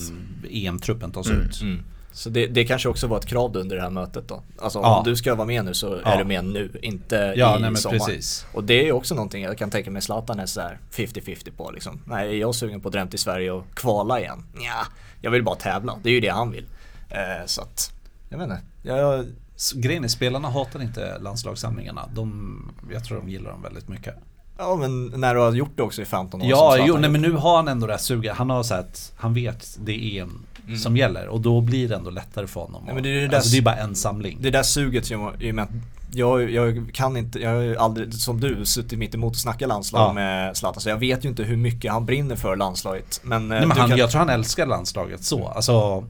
EM-truppen 0.50 1.10
tas 1.12 1.26
Mm. 1.30 1.40
ut. 1.42 1.62
Mm. 1.62 1.82
Så 2.16 2.30
det, 2.30 2.46
det 2.46 2.64
kanske 2.64 2.88
också 2.88 3.06
var 3.06 3.16
ett 3.18 3.26
krav 3.26 3.52
då 3.52 3.60
under 3.60 3.76
det 3.76 3.82
här 3.82 3.90
mötet 3.90 4.28
då. 4.28 4.42
Alltså 4.58 4.78
Ja. 4.78 4.98
om 4.98 5.04
du 5.04 5.16
ska 5.16 5.34
vara 5.34 5.46
med 5.46 5.64
nu 5.64 5.74
så 5.74 5.98
Ja. 6.04 6.10
är 6.10 6.18
du 6.18 6.24
med 6.24 6.44
nu, 6.44 6.78
inte 6.82 7.34
Ja, 7.36 7.58
i 7.58 7.60
nej 7.62 7.76
sommar. 7.76 7.98
precis. 7.98 8.46
Och 8.52 8.64
det 8.64 8.74
är 8.80 8.84
ju 8.84 8.92
också 8.92 9.14
någonting 9.14 9.42
jag 9.42 9.58
kan 9.58 9.70
tänka 9.70 9.90
mig 9.90 10.02
Zlatan 10.02 10.38
är 10.40 10.46
sådär 10.46 10.78
50-50 10.92 11.50
på 11.56 11.70
liksom. 11.70 12.00
Nej, 12.04 12.28
är 12.28 12.40
jag 12.40 12.54
sugen 12.54 12.80
på 12.80 12.88
att 12.88 12.92
drämma 12.92 13.10
till 13.10 13.18
Sverige 13.18 13.50
och 13.50 13.64
kvala 13.74 14.20
igen? 14.20 14.44
Ja, 14.54 14.86
jag 15.20 15.30
vill 15.30 15.42
bara 15.42 15.54
tävla. 15.56 15.98
Det 16.02 16.08
är 16.08 16.12
ju 16.12 16.20
det 16.20 16.28
han 16.28 16.50
vill. 16.50 16.66
Eh, 17.10 17.46
så 17.46 17.62
att, 17.62 17.92
jag 18.28 18.38
vet 18.38 18.44
inte. 18.44 18.60
Jag, 18.82 19.26
Grejen 19.74 20.04
är, 20.04 20.08
spelarna 20.08 20.48
hatar 20.50 20.82
inte 20.82 21.18
landslagssamlingarna. 21.18 22.08
De, 22.14 22.72
jag 22.92 23.04
tror 23.04 23.18
de 23.18 23.28
gillar 23.28 23.50
dem 23.50 23.62
väldigt 23.62 23.88
mycket. 23.88 24.14
Ja 24.58 24.76
men 24.76 25.06
när 25.06 25.34
du 25.34 25.40
har 25.40 25.52
gjort 25.52 25.76
det 25.76 25.82
också 25.82 26.02
i 26.02 26.04
15 26.04 26.42
år 26.42 26.48
Ja, 26.48 26.76
jo, 26.86 26.96
nej, 26.96 27.10
men 27.10 27.20
nu 27.22 27.32
har 27.32 27.56
han 27.56 27.68
ändå 27.68 27.86
det 27.86 27.92
här 27.92 27.98
suget. 28.00 28.36
Han 28.36 28.50
har 28.50 28.62
så 28.62 28.74
att 28.74 29.12
han 29.16 29.34
vet 29.34 29.76
det 29.84 29.92
är 29.92 30.22
EM 30.22 30.42
Mm. 30.66 30.78
som 30.78 30.96
gäller 30.96 31.28
och 31.28 31.40
då 31.40 31.60
blir 31.60 31.88
det 31.88 31.94
ändå 31.96 32.10
lättare 32.10 32.46
för 32.46 32.60
honom. 32.60 32.82
Nej, 32.84 32.94
men 32.94 33.02
det 33.02 33.08
är 33.08 33.20
ju 33.20 33.28
det 33.28 33.36
alltså, 33.36 33.50
där- 33.50 33.56
det 33.56 33.60
är 33.60 33.62
bara 33.76 33.76
en 33.84 33.94
samling. 33.94 34.38
Det 34.40 34.50
där 34.50 34.62
suget 34.62 35.10
i 35.10 35.14
och 35.14 35.20
med 35.54 35.58
att 35.62 35.70
jag, 36.12 36.50
jag 36.50 36.90
kan 36.92 37.16
inte, 37.16 37.38
jag 37.38 37.50
har 37.50 37.74
aldrig 37.74 38.14
som 38.14 38.40
du 38.40 38.64
suttit 38.64 38.98
mitt 38.98 39.14
emot 39.14 39.32
och 39.32 39.36
snackat 39.38 39.68
landslag 39.68 40.08
Ja. 40.08 40.12
med 40.12 40.56
Zlatan 40.56 40.80
så 40.80 40.88
jag 40.88 40.96
vet 40.96 41.24
ju 41.24 41.28
inte 41.28 41.42
hur 41.42 41.56
mycket 41.56 41.92
han 41.92 42.06
brinner 42.06 42.36
för 42.36 42.56
landslaget. 42.56 43.20
Men, 43.24 43.42
eh, 43.42 43.48
Nej, 43.58 43.66
men 43.66 43.76
han, 43.78 43.88
kan, 43.88 43.98
Jag 43.98 44.10
tror 44.10 44.18
han 44.18 44.28
älskar 44.30 44.66
landslaget 44.66 45.24
så. 45.24 45.48
Alltså, 45.48 46.04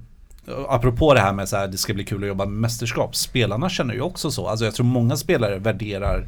apropå 0.68 1.14
det 1.14 1.20
här 1.20 1.32
med 1.32 1.42
att 1.54 1.72
det 1.72 1.78
ska 1.78 1.94
bli 1.94 2.04
kul 2.04 2.22
att 2.22 2.28
jobba 2.28 2.44
med 2.44 2.54
mästerskap. 2.54 3.16
Spelarna 3.16 3.68
känner 3.68 3.94
ju 3.94 4.00
också 4.00 4.30
så. 4.30 4.46
Alltså, 4.48 4.64
jag 4.64 4.74
tror 4.74 4.86
många 4.86 5.16
spelare 5.16 5.58
värderar 5.58 6.24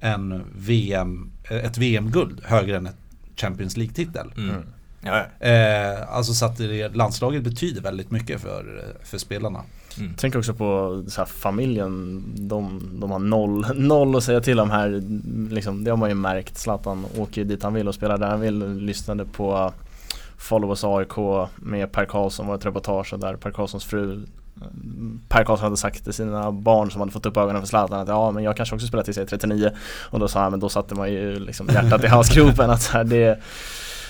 en 0.00 0.42
VM, 0.58 1.30
ett 1.50 1.78
VM-guld 1.78 2.40
högre 2.44 2.76
än 2.76 2.86
ett 2.86 2.96
Champions 3.36 3.76
League-titel. 3.76 4.32
mm. 4.36 4.54
Ja. 5.00 5.46
Eh, 5.46 6.16
alltså 6.16 6.34
så 6.34 6.46
att 6.46 6.56
det, 6.56 6.94
landslaget 6.94 7.42
betyder 7.42 7.80
väldigt 7.80 8.10
mycket 8.10 8.40
för, 8.40 8.94
för 9.02 9.18
spelarna. 9.18 9.62
Mm. 9.98 10.14
Tänk 10.16 10.34
också 10.34 10.54
på 10.54 11.02
så 11.08 11.20
här, 11.20 11.26
familjen, 11.26 12.24
de, 12.36 12.80
de 13.00 13.10
har 13.10 13.18
noll, 13.18 13.66
noll 13.74 14.16
att 14.16 14.24
säga 14.24 14.40
till 14.40 14.60
om 14.60 14.70
här. 14.70 15.02
Liksom, 15.54 15.84
det 15.84 15.90
har 15.90 15.96
man 15.96 16.08
ju 16.08 16.14
märkt. 16.14 16.58
Zlatan 16.58 17.06
åker 17.16 17.44
dit 17.44 17.62
han 17.62 17.74
vill 17.74 17.88
och 17.88 17.94
spelar 17.94 18.18
där 18.18 18.26
han 18.26 18.40
vill. 18.40 18.74
Lyssnade 18.74 19.24
på 19.24 19.72
Follow 20.36 20.70
Us 20.70 20.84
AIK 20.84 21.48
med 21.56 21.92
Per 21.92 22.04
Karlsson, 22.04 22.46
var 22.46 22.54
ett 22.54 22.66
reportage 22.66 23.14
där 23.18 23.36
Per 23.36 23.50
Karlssons 23.50 23.84
fru 23.84 24.26
Per 25.28 25.44
Karlsson 25.44 25.64
hade 25.64 25.76
sagt 25.76 26.04
till 26.04 26.12
sina 26.12 26.52
barn 26.52 26.90
som 26.90 27.00
hade 27.00 27.12
fått 27.12 27.26
upp 27.26 27.36
ögonen 27.36 27.62
för 27.62 27.68
Zlatan 27.68 28.00
att 28.00 28.08
ja 28.08 28.30
men 28.30 28.44
jag 28.44 28.56
kanske 28.56 28.74
också 28.74 28.86
spelar 28.86 29.04
tills 29.04 29.16
jag 29.16 29.24
är 29.24 29.28
39 29.28 29.70
Och 30.10 30.18
då 30.18 30.28
sa 30.28 30.40
han, 30.40 30.50
men 30.50 30.60
då 30.60 30.68
satte 30.68 30.94
man 30.94 31.12
ju 31.12 31.38
liksom 31.38 31.68
hjärtat 31.72 32.04
i 32.04 32.06
halsgropen 32.06 32.70
att 32.70 32.82
så 32.82 32.92
här, 32.92 33.04
det, 33.04 33.38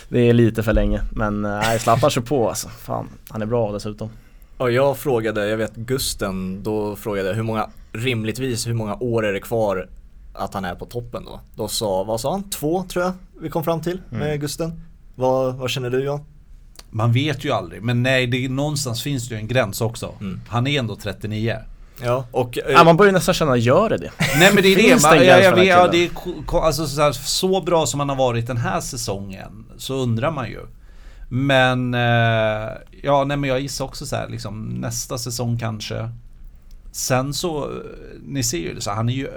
det 0.08 0.18
är 0.18 0.32
lite 0.32 0.62
för 0.62 0.72
länge 0.72 1.00
Men 1.12 1.44
eh, 1.44 1.50
nej, 1.50 1.78
Zlatan 1.78 2.10
kör 2.10 2.22
på 2.22 2.48
alltså. 2.48 2.68
Fan, 2.68 3.08
han 3.28 3.42
är 3.42 3.46
bra 3.46 3.72
dessutom 3.72 4.10
Och 4.56 4.72
jag 4.72 4.98
frågade, 4.98 5.48
jag 5.48 5.56
vet 5.56 5.74
Gusten, 5.76 6.62
då 6.62 6.96
frågade 6.96 7.28
jag 7.28 7.34
hur 7.34 7.42
många, 7.42 7.70
rimligtvis 7.92 8.66
hur 8.66 8.74
många 8.74 8.96
år 8.96 9.26
är 9.26 9.32
det 9.32 9.40
kvar 9.40 9.88
att 10.32 10.54
han 10.54 10.64
är 10.64 10.74
på 10.74 10.86
toppen 10.86 11.24
då? 11.24 11.40
Då 11.54 11.68
sa, 11.68 12.04
vad 12.04 12.20
sa 12.20 12.32
han? 12.32 12.50
Två 12.50 12.84
tror 12.88 13.04
jag 13.04 13.12
vi 13.40 13.50
kom 13.50 13.64
fram 13.64 13.80
till 13.80 14.00
med 14.10 14.22
Mm. 14.22 14.40
Gusten. 14.40 14.82
Vad, 15.14 15.54
vad 15.54 15.70
känner 15.70 15.90
du 15.90 16.04
Johan? 16.04 16.20
Man 16.90 17.12
vet 17.12 17.44
ju 17.44 17.50
aldrig, 17.50 17.82
men 17.82 18.02
nej, 18.02 18.26
det, 18.26 18.48
någonstans 18.48 19.02
finns 19.02 19.28
det 19.28 19.34
ju 19.34 19.40
en 19.40 19.48
gräns 19.48 19.80
också. 19.80 20.14
Mm. 20.20 20.40
Han 20.48 20.66
är 20.66 20.78
ändå 20.78 20.96
39. 20.96 21.56
Ja, 22.02 22.24
och 22.30 22.58
eh, 22.58 22.72
Ja, 22.72 22.84
man 22.84 22.96
börjar 22.96 23.12
nästan 23.12 23.34
känna, 23.34 23.56
gör 23.56 23.88
det 23.88 23.96
det? 23.96 24.10
Nej 24.38 24.50
men 24.54 24.62
det 24.62 24.68
är 24.68 24.76
det, 24.76 25.02
man, 25.02 25.26
jag, 25.26 25.42
jag 25.42 25.54
vet, 25.54 25.66
ja, 25.66 25.88
det 25.88 26.04
är 26.04 26.10
alltså, 26.64 26.86
så, 26.86 27.02
här, 27.02 27.12
så 27.12 27.60
bra 27.60 27.86
som 27.86 28.00
han 28.00 28.08
har 28.08 28.16
varit 28.16 28.46
den 28.46 28.56
här 28.56 28.80
säsongen 28.80 29.66
så 29.76 29.94
undrar 29.94 30.30
man 30.30 30.48
ju. 30.48 30.60
Men, 31.28 31.94
eh, 31.94 32.70
ja 33.02 33.24
nej 33.24 33.36
men 33.36 33.50
jag 33.50 33.60
gissar 33.60 33.84
också 33.84 34.06
så 34.06 34.16
här, 34.16 34.28
liksom 34.28 34.68
nästa 34.68 35.18
säsong 35.18 35.58
kanske. 35.58 36.10
Sen 36.92 37.34
så, 37.34 37.64
eh, 37.64 37.70
ni 38.22 38.42
ser 38.42 38.58
ju 38.58 38.74
det 38.74 38.80
så 38.80 38.90
här, 38.90 38.96
han 38.96 39.08
är 39.08 39.12
ju 39.12 39.28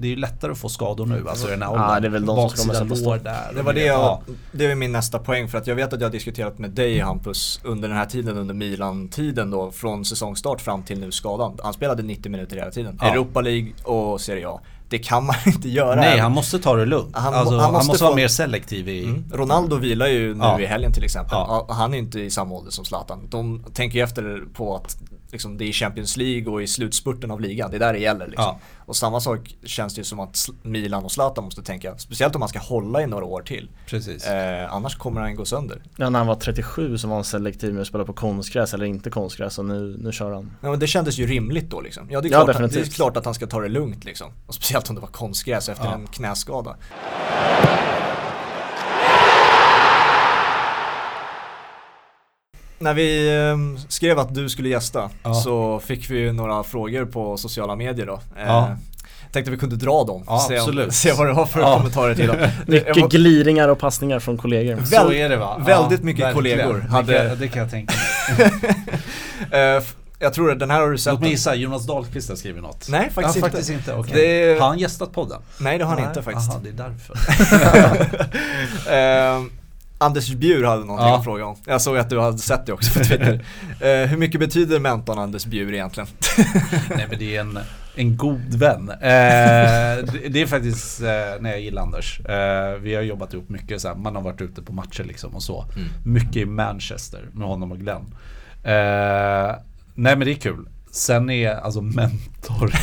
det 0.00 0.06
är 0.06 0.10
ju 0.10 0.16
lättare 0.16 0.52
att 0.52 0.58
få 0.58 0.68
skador 0.68 1.06
nu, 1.06 1.24
alltså 1.28 1.48
i 1.48 1.50
den 1.50 1.62
här 1.62 1.68
Ja, 1.74 1.86
åldern. 1.86 2.02
det 2.02 2.08
är 2.08 2.10
väl 2.10 2.26
de 2.26 2.36
som 2.36 2.48
ska 2.50 2.56
Baksida 2.66 2.74
komma 2.78 2.94
sätta 2.96 3.08
lår 3.10 3.16
stopp. 3.16 3.24
där. 3.24 3.54
Det 3.54 3.62
var 3.62 3.72
det 3.72 3.84
jag, 3.84 4.00
Ja. 4.00 4.22
det 4.52 4.66
är 4.66 4.74
min 4.74 4.92
nästa 4.92 5.18
poäng 5.18 5.48
för 5.48 5.58
att 5.58 5.66
jag 5.66 5.74
vet 5.74 5.92
att 5.92 6.00
jag 6.00 6.08
har 6.08 6.12
diskuterat 6.12 6.58
med 6.58 6.70
dig 6.70 6.98
Hampus 6.98 7.60
under 7.64 7.88
den 7.88 7.96
här 7.96 8.06
tiden, 8.06 8.36
under 8.38 8.54
Milan-tiden 8.54 9.50
då, 9.50 9.70
från 9.70 10.04
säsongstart 10.04 10.60
fram 10.60 10.82
till 10.82 11.00
nu 11.00 11.12
skadan. 11.12 11.58
Han 11.62 11.72
spelade 11.72 12.02
90 12.02 12.32
minuter 12.32 12.56
hela 12.56 12.70
tiden. 12.70 12.98
Ja. 13.02 13.12
Europa 13.12 13.40
League 13.40 13.72
och 13.84 14.20
Serie 14.20 14.48
A. 14.48 14.60
Det 14.88 14.98
kan 14.98 15.24
man 15.26 15.36
inte 15.46 15.68
göra. 15.68 15.94
Nej, 16.00 16.18
han 16.18 16.32
måste 16.32 16.58
ta 16.58 16.76
det 16.76 16.86
lugnt. 16.86 17.16
Han- 17.16 17.34
alltså, 17.34 17.54
han 17.54 17.64
han, 17.64 17.72
måste 17.72 17.86
måste, 17.88 17.98
få- 17.98 18.04
vara 18.04 18.16
mer 18.16 18.28
selektiv 18.28 18.88
i... 18.88 19.04
Mm. 19.04 19.24
Ronaldo 19.32 19.76
vilar 19.76 20.06
ju 20.06 20.34
nu 20.34 20.40
Ja. 20.44 20.60
i 20.60 20.66
helgen 20.66 20.92
till 20.92 21.04
exempel. 21.04 21.30
Ja. 21.32 21.64
Ja, 21.68 21.74
Han 21.74 21.94
är 21.94 21.98
inte 21.98 22.20
i 22.20 22.30
samma 22.30 22.54
ålder 22.54 22.70
som 22.70 22.84
Zlatan. 22.84 23.26
De 23.30 23.64
tänker 23.74 23.98
ju 23.98 24.04
efter 24.04 24.42
på 24.54 24.76
att 24.76 24.96
liksom, 25.32 25.58
det 25.58 25.64
är 25.64 25.72
Champions 25.72 26.16
League 26.16 26.52
och 26.52 26.62
i 26.62 26.66
slutspurten 26.66 27.30
av 27.30 27.40
ligan. 27.40 27.70
Det 27.70 27.76
är 27.76 27.78
där 27.78 27.92
det 27.92 27.98
gäller. 27.98 28.26
Liksom. 28.26 28.44
Ja. 28.44 28.58
Och 28.78 28.96
samma 28.96 29.20
sak 29.20 29.54
känns 29.64 29.94
det 29.94 29.98
ju 30.00 30.04
som 30.04 30.20
att 30.20 30.48
Milan 30.62 31.04
och 31.04 31.12
Zlatan 31.12 31.44
måste 31.44 31.62
tänka. 31.62 31.98
Speciellt 31.98 32.34
om 32.34 32.40
man 32.40 32.48
ska 32.48 32.58
hålla 32.58 33.02
i 33.02 33.06
några 33.06 33.24
år 33.24 33.42
till. 33.42 33.70
Precis. 33.86 34.26
Eh, 34.26 34.72
annars 34.74 34.96
kommer 34.96 35.20
han 35.20 35.34
gå 35.36 35.44
sönder. 35.44 35.82
Ja, 35.96 36.10
när 36.10 36.18
han 36.18 36.28
var 36.28 36.34
37 36.34 36.98
så 36.98 37.08
var 37.08 37.14
han 37.14 37.24
selektiv 37.24 37.72
med 37.74 37.80
att 37.80 37.86
spela 37.88 38.04
på 38.04 38.12
konstgräs 38.12 38.74
eller 38.74 38.84
inte 38.84 39.10
konstgräs 39.10 39.58
och 39.58 39.64
nu, 39.64 39.96
nu 40.00 40.12
kör 40.12 40.32
han. 40.32 40.50
Ja, 40.60 40.70
men 40.70 40.78
det 40.80 40.86
kändes 40.86 41.18
ju 41.18 41.26
rimligt 41.26 41.70
då 41.70 41.80
liksom. 41.80 42.06
Ja, 42.10 42.20
det 42.20 42.28
är, 42.28 42.32
Ja, 42.32 42.44
klart 42.44 42.60
att, 42.60 42.72
det 42.72 42.80
är 42.80 42.84
klart 42.84 43.16
att 43.16 43.24
han 43.24 43.34
ska 43.34 43.46
ta 43.46 43.60
det 43.60 43.68
lugnt 43.68 44.04
liksom. 44.04 44.32
Och 44.46 44.54
speciellt 44.54 44.88
om 44.88 44.94
det 44.94 45.00
var 45.00 45.08
konstgräs 45.08 45.68
efter 45.68 45.84
Ja. 45.84 45.94
en 45.94 46.06
knäskada. 46.06 46.76
När 52.82 52.94
vi 52.94 53.38
eh, 53.48 53.82
skrev 53.88 54.18
att 54.18 54.34
du 54.34 54.48
skulle 54.48 54.68
gästa 54.68 55.10
Ja. 55.22 55.34
så 55.34 55.80
fick 55.86 56.10
vi 56.10 56.18
ju 56.18 56.32
några 56.32 56.62
frågor 56.62 57.04
på 57.04 57.36
sociala 57.36 57.76
medier 57.76 58.06
då. 58.06 58.14
Eh, 58.38 58.46
Ja. 58.46 58.76
Tänkte 59.32 59.50
vi 59.50 59.56
kunde 59.56 59.76
dra 59.76 60.04
dem. 60.04 60.24
Ja, 60.26 60.38
se, 60.48 60.58
absolut. 60.58 60.94
se 60.94 61.12
vad 61.12 61.26
du 61.26 61.32
har 61.32 61.46
för 61.46 61.60
Ja. 61.60 61.76
kommentarer 61.76 62.14
till 62.14 62.26
dem. 62.26 62.36
Mycket 62.66 63.10
gliringar 63.10 63.68
och 63.68 63.78
passningar 63.78 64.18
från 64.18 64.36
kollegor. 64.38 64.76
så 64.84 65.06
väl- 65.08 65.16
är 65.16 65.28
det 65.28 65.36
va? 65.36 65.62
väldigt 65.66 66.02
mycket 66.02 66.24
verkligen. 66.24 66.58
kollegor 66.66 66.80
Det 66.84 66.90
hade- 66.90 67.28
kan, 67.28 67.38
det 67.38 67.48
kan 67.48 67.62
jag 67.62 67.70
tänka 67.70 67.94
mig. 68.38 68.50
eh, 69.76 69.82
jag 70.18 70.34
tror 70.34 70.52
att 70.52 70.58
den 70.58 70.70
här 70.70 70.80
har 70.80 70.90
du 70.90 70.98
sett. 70.98 71.12
Låt 71.12 71.20
mig 71.20 71.30
gissa, 71.30 71.54
Jonas 71.54 71.86
Dahlqvist 71.86 72.28
har 72.28 72.36
skrivit 72.36 72.62
något. 72.62 72.86
Nej, 72.88 73.10
faktiskt 73.14 73.36
ja, 73.36 73.46
inte. 73.46 73.50
faktiskt 73.50 73.70
inte. 73.70 73.94
okej. 73.94 74.12
Det- 74.54 74.60
Har 74.60 74.68
han 74.68 74.78
gästat 74.78 75.12
podden? 75.12 75.42
Nej 75.58 75.78
det 75.78 75.84
har 75.84 75.90
han 75.92 76.00
Nej. 76.00 76.08
inte 76.08 76.22
faktiskt. 76.22 76.50
Aha, 76.50 76.60
det 76.64 76.68
är 76.68 76.72
därför. 76.72 77.16
Anders 80.02 80.28
Bjur 80.30 80.64
hade 80.64 80.84
någonting 80.84 81.08
Ja. 81.08 81.18
att 81.18 81.24
fråga 81.24 81.44
om. 81.46 81.56
Jag 81.66 81.80
såg 81.82 81.96
att 81.98 82.10
du 82.10 82.20
hade 82.20 82.38
sett 82.38 82.66
det 82.66 82.72
också 82.72 82.98
på 82.98 83.04
Twitter. 83.04 83.44
Eh, 83.80 84.08
hur 84.08 84.16
mycket 84.16 84.40
betyder 84.40 84.80
mentorn 84.80 85.18
Anders 85.18 85.46
Bjur 85.46 85.74
egentligen? 85.74 86.08
Nej 86.90 87.06
men 87.10 87.18
det 87.18 87.36
är 87.36 87.40
en, 87.40 87.58
en 87.94 88.16
god 88.16 88.54
vän. 88.54 88.90
Eh, 88.90 88.98
det, 89.00 90.28
det 90.30 90.42
är 90.42 90.46
faktiskt, 90.46 91.00
eh, 91.02 91.06
när 91.40 91.50
jag 91.50 91.60
gillar 91.60 91.82
Anders. 91.82 92.20
Eh, 92.20 92.74
vi 92.80 92.94
har 92.94 93.02
jobbat 93.02 93.34
ihop 93.34 93.48
mycket 93.48 93.80
så 93.80 93.88
här, 93.88 93.94
man 93.94 94.14
har 94.16 94.22
varit 94.22 94.40
ute 94.40 94.62
på 94.62 94.72
matcher 94.72 95.04
liksom 95.04 95.34
och 95.34 95.42
så. 95.42 95.64
Mm. 95.76 95.88
Mycket 96.04 96.36
i 96.36 96.44
Manchester 96.44 97.28
med 97.32 97.48
honom 97.48 97.72
och 97.72 97.78
Glenn. 97.78 98.14
Eh, 98.64 99.54
nej 99.94 100.16
men 100.16 100.20
det 100.20 100.30
är 100.30 100.34
kul. 100.34 100.68
Sen 100.92 101.30
är 101.30 101.50
alltså 101.50 101.80
mentor 101.80 102.70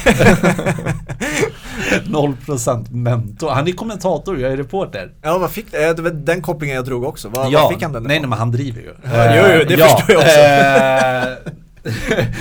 0% 2.05 2.91
mentor. 2.91 3.49
Han 3.49 3.67
är 3.67 3.71
kommentator, 3.71 4.39
jag 4.39 4.51
är 4.51 4.57
reporter. 4.57 5.11
Ja 5.21 5.37
vad 5.37 5.51
fick, 5.51 5.73
eh, 5.73 5.95
det 5.95 6.01
var 6.01 6.11
den 6.11 6.41
kopplingen 6.41 6.75
jag 6.75 6.85
drog 6.85 7.03
också. 7.03 7.29
Vad, 7.29 7.51
ja, 7.51 7.61
vad 7.61 7.73
fick 7.73 7.83
han 7.83 7.91
den 7.93 8.03
nej, 8.03 8.19
nej 8.19 8.29
men 8.29 8.39
han 8.39 8.51
driver 8.51 8.81
ju. 8.81 8.93
Ja, 9.03 9.35
jo, 9.35 9.43
jo, 9.59 9.63
det 9.67 9.73
Eh, 9.83 9.87
förstår 9.87 10.15
jag 10.15 10.19
också. 10.19 10.39
eh, 10.39 11.53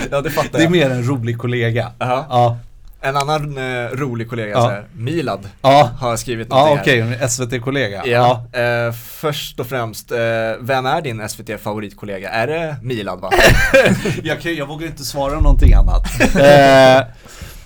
Ja 0.11 0.21
det 0.21 0.31
fattar 0.31 0.51
det 0.53 0.59
är 0.59 0.63
jag. 0.63 0.71
mer 0.71 0.91
en 0.91 1.03
rolig 1.09 1.39
kollega. 1.39 1.93
Jaha. 1.99 2.25
Ja, 2.29 2.59
En 3.09 3.17
annan 3.17 3.59
eh, 3.59 3.89
rolig 3.93 4.29
kollega 4.31 4.51
Ja. 4.51 4.61
så 4.63 4.69
här, 4.71 4.85
Milad 4.93 5.49
ja, 5.63 5.91
har 6.01 6.17
skrivit 6.17 6.49
ja 6.51 6.57
någonting 6.65 7.03
här. 7.03 7.17
okej, 7.19 7.29
SVT-kollega. 7.29 8.03
Ja, 8.07 8.45
eh, 8.53 8.93
först 8.93 9.61
och 9.61 9.67
främst, 9.67 10.13
eh, 10.13 10.19
vem 10.61 10.87
är 10.87 11.01
din 11.03 11.29
SVT 11.29 11.61
favoritkollega? 11.63 12.31
Är 12.31 12.47
det 12.47 12.77
Milad 12.83 13.21
va? 13.21 13.31
jag, 14.23 14.41
kan, 14.41 14.55
jag 14.55 14.67
vågar 14.67 14.87
inte 14.87 15.05
svara 15.05 15.35
någonting 15.41 15.73
annat. 15.75 16.03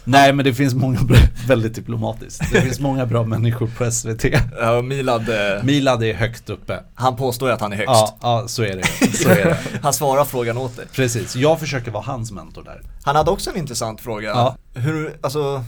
nej 0.05 0.33
men 0.33 0.45
det 0.45 0.55
finns 0.55 0.75
många 0.75 1.01
bra, 1.01 1.17
väldigt 1.49 1.75
diplomatiskt. 1.75 2.53
Det 2.53 2.61
finns 2.63 2.81
många 2.81 3.07
bra 3.07 3.25
människor 3.25 3.71
på 3.79 3.91
SVT. 3.91 4.25
Ja, 4.61 4.83
Milad, 4.83 5.29
eh, 5.29 5.63
Milad 5.65 6.03
är 6.05 6.15
högt 6.15 6.51
uppe. 6.51 6.81
han 6.95 7.17
påstår 7.17 7.49
ju 7.49 7.55
att 7.55 7.61
han 7.61 7.73
är 7.73 7.77
högst. 7.77 7.91
Ja, 7.91 8.17
ja 8.23 8.45
så 8.49 8.63
är 8.63 8.77
det. 8.77 9.17
Så 9.17 9.29
är 9.29 9.35
det. 9.45 9.59
Han 9.83 9.93
svarar 9.93 10.25
frågan 10.25 10.59
åt 10.59 10.77
dig. 10.77 10.87
Precis, 10.93 11.37
jag 11.37 11.61
försöker 11.61 11.91
vara 11.91 12.03
hans 12.03 12.33
mentor 12.33 12.63
där. 12.65 12.81
Han 13.05 13.17
hade 13.17 13.31
också 13.31 13.51
en 13.51 13.57
intressant 13.57 14.01
fråga. 14.01 14.29
Ja. 14.29 14.57
Hur, 14.75 15.17
alltså, 15.21 15.65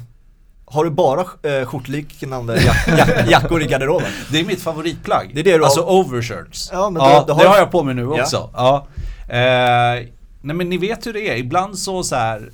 har 0.65 0.85
du 0.85 0.91
bara 0.91 1.21
eh, 1.21 1.67
skjortliknande 1.67 2.63
jack, 2.63 2.89
jack, 2.99 3.31
jackor 3.31 3.63
i 3.63 3.67
garderoben? 3.67 4.09
Det 4.31 4.41
är 4.41 4.45
mitt 4.45 4.63
favoritplagg. 4.63 5.31
Det 5.35 5.41
är 5.41 5.45
det 5.45 5.53
du 5.53 5.59
har- 5.59 5.65
alltså 5.65 5.81
overshirts. 5.81 6.71
Ja, 6.73 6.91
men 6.91 7.03
ja, 7.03 7.25
du- 7.27 7.33
har- 7.33 7.43
det 7.43 7.49
har 7.49 7.57
jag 7.59 7.71
på 7.71 7.83
mig 7.83 7.95
nu 7.95 8.03
Ja. 8.03 8.23
också. 8.23 8.51
Ja. 8.55 8.87
Eh, 9.29 10.07
nej 10.45 10.57
men 10.57 10.69
ni 10.69 10.77
vet 10.79 11.07
hur 11.07 11.13
det 11.13 11.29
är, 11.31 11.37
ibland 11.37 11.79
så, 11.79 12.03
så 12.03 12.17
här. 12.17 12.51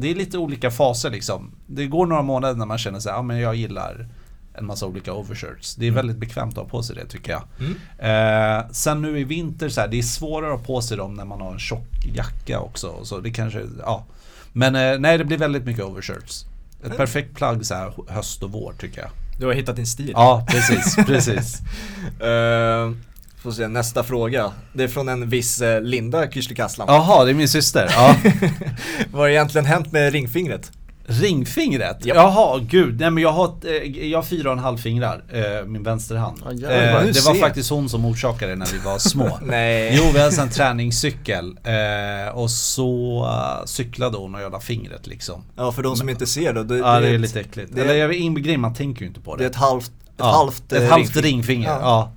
Det 0.00 0.10
är 0.10 0.14
lite 0.14 0.38
olika 0.38 0.70
faser 0.70 1.10
liksom. 1.10 1.50
Det 1.66 1.86
går 1.86 2.06
några 2.06 2.22
månader 2.22 2.54
när 2.54 2.66
man 2.66 2.78
känner 2.78 3.00
sig, 3.00 3.12
ja 3.12 3.22
men 3.22 3.38
jag 3.38 3.54
gillar 3.54 4.08
en 4.54 4.66
massa 4.66 4.86
olika 4.86 5.12
overshirts. 5.12 5.74
Det 5.74 5.86
är 5.86 5.90
väldigt 5.90 6.16
bekvämt 6.16 6.52
att 6.52 6.64
ha 6.64 6.68
på 6.70 6.82
sig 6.82 6.96
det 6.96 7.06
tycker 7.06 7.32
jag. 7.32 7.42
Mm. 7.58 7.76
Eh, 7.98 8.70
sen 8.70 9.02
nu 9.02 9.18
i 9.18 9.24
vinter 9.24 9.68
så 9.68 9.80
här, 9.80 9.88
det 9.88 9.98
är 9.98 10.02
svårare 10.02 10.52
att 10.54 10.58
ha 10.58 10.66
på 10.66 10.82
sig 10.82 10.96
dem 10.96 11.14
när 11.14 11.24
man 11.24 11.40
har 11.40 11.52
en 11.52 11.58
tjock 11.58 12.04
jacka 12.14 12.60
också. 12.60 13.04
Så 13.04 13.20
det 13.20 13.30
kanske, 13.30 13.62
ja. 13.78 14.04
Men 14.52 14.74
eh, 14.74 14.98
nej, 14.98 15.18
det 15.18 15.24
blir 15.24 15.38
väldigt 15.38 15.64
mycket 15.64 15.84
overshirts. 15.84 16.44
Ett 16.84 16.96
perfekt 16.96 17.36
plagg 17.36 17.66
så 17.66 17.74
här 17.74 17.92
höst 18.08 18.42
och 18.42 18.52
vår 18.52 18.72
tycker 18.78 19.00
jag. 19.00 19.10
Du 19.38 19.46
har 19.46 19.52
hittat 19.52 19.76
din 19.76 19.86
stil. 19.86 20.12
Ja, 20.12 20.46
precis, 20.48 20.96
precis. 20.96 21.58
Eh, 22.20 22.90
Får 23.42 23.50
se, 23.52 23.68
nästa 23.68 24.04
fråga. 24.04 24.52
Det 24.72 24.84
är 24.84 24.88
från 24.88 25.08
en 25.08 25.28
viss 25.28 25.60
eh, 25.62 25.80
Linda 25.82 26.26
Küchley 26.26 26.68
Jaha, 26.86 27.24
det 27.24 27.30
är 27.30 27.34
min 27.34 27.48
syster. 27.48 27.86
Ja. 27.90 28.16
Vad 29.12 29.20
har 29.20 29.28
egentligen 29.28 29.64
hänt 29.64 29.92
med 29.92 30.12
ringfingret? 30.12 30.72
Ringfingret? 31.06 32.06
Japp. 32.06 32.16
Jaha, 32.16 32.58
gud. 32.58 33.00
Nej 33.00 33.10
men 33.10 33.22
jag 33.22 33.32
har, 33.32 33.54
eh, 33.66 34.06
jag 34.06 34.18
har 34.18 34.22
fyra 34.22 34.48
och 34.50 34.52
en 34.56 34.62
halv 34.62 34.78
fingrar, 34.78 35.22
eh, 35.32 35.66
min 35.66 35.82
vänsterhand. 35.82 36.42
Ja, 36.44 36.52
jävlar, 36.52 37.00
eh, 37.00 37.06
det 37.06 37.24
var 37.26 37.34
ser. 37.34 37.40
faktiskt 37.40 37.70
hon 37.70 37.88
som 37.88 38.04
orsakade 38.04 38.52
det 38.52 38.56
när 38.56 38.66
vi 38.72 38.78
var 38.78 38.98
små. 38.98 39.38
Nej. 39.46 39.94
Jo, 39.96 40.10
vi 40.14 40.20
hade 40.20 40.42
en 40.42 40.50
träningscykel 40.50 41.56
eh, 41.64 42.34
och 42.34 42.50
så 42.50 43.28
cyklade 43.64 44.16
hon 44.18 44.34
och 44.34 44.40
jag 44.40 44.52
la 44.52 44.60
fingret 44.60 45.06
liksom. 45.06 45.42
Ja, 45.56 45.72
för 45.72 45.82
de 45.82 45.96
som 45.96 46.08
inte 46.08 46.26
ser 46.26 46.52
då. 46.52 46.62
Det, 46.62 46.76
Ja, 46.76 47.00
det 47.00 47.08
är 47.08 47.14
ett- 47.14 47.20
lite 47.20 47.40
äckligt. 47.40 47.74
det 47.74 47.80
är- 47.80 47.84
Eller 47.84 47.94
jag 47.94 48.14
inte 48.14 48.40
grejen, 48.40 48.60
man 48.60 48.74
tänker 48.74 49.00
ju 49.02 49.06
inte 49.08 49.20
på 49.20 49.36
det. 49.36 49.42
Det 49.42 49.46
är 49.46 49.50
ett 49.50 49.56
halvt, 49.56 49.86
ett 49.86 49.92
Ja, 50.16 50.24
halvt, 50.32 50.72
ett 50.72 50.90
halvt 50.90 51.16
ringfinger. 51.16 51.68
Ja. 51.68 51.78
Ja. 51.80 52.12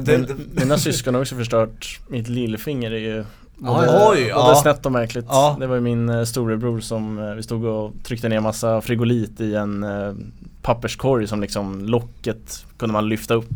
Det, 0.00 0.28
mina 0.54 0.78
syskon 0.78 1.14
har 1.14 1.20
också 1.20 1.36
förstört 1.36 2.00
mitt 2.08 2.28
lillfinger 2.28 2.90
är 2.90 2.98
ju 2.98 3.24
Oj, 3.64 3.86
både, 3.86 4.08
oj, 4.08 4.20
både 4.20 4.28
ja. 4.28 4.58
snett 4.62 4.86
och 4.86 4.92
märkligt. 4.92 5.26
Ja. 5.28 5.56
Det 5.60 5.66
var 5.66 5.74
ju 5.74 5.80
min 5.80 6.08
eh, 6.08 6.24
storebror 6.24 6.80
som, 6.80 7.18
eh, 7.18 7.34
vi 7.34 7.42
stod 7.42 7.64
och 7.64 7.92
tryckte 8.02 8.28
ner 8.28 8.40
massa 8.40 8.80
frigolit 8.80 9.40
i 9.40 9.54
en 9.54 9.82
eh, 9.82 10.12
papperskorg 10.62 11.26
som 11.26 11.40
liksom 11.40 11.84
locket 11.84 12.66
kunde 12.76 12.92
man 12.92 13.08
lyfta 13.08 13.34
upp. 13.34 13.50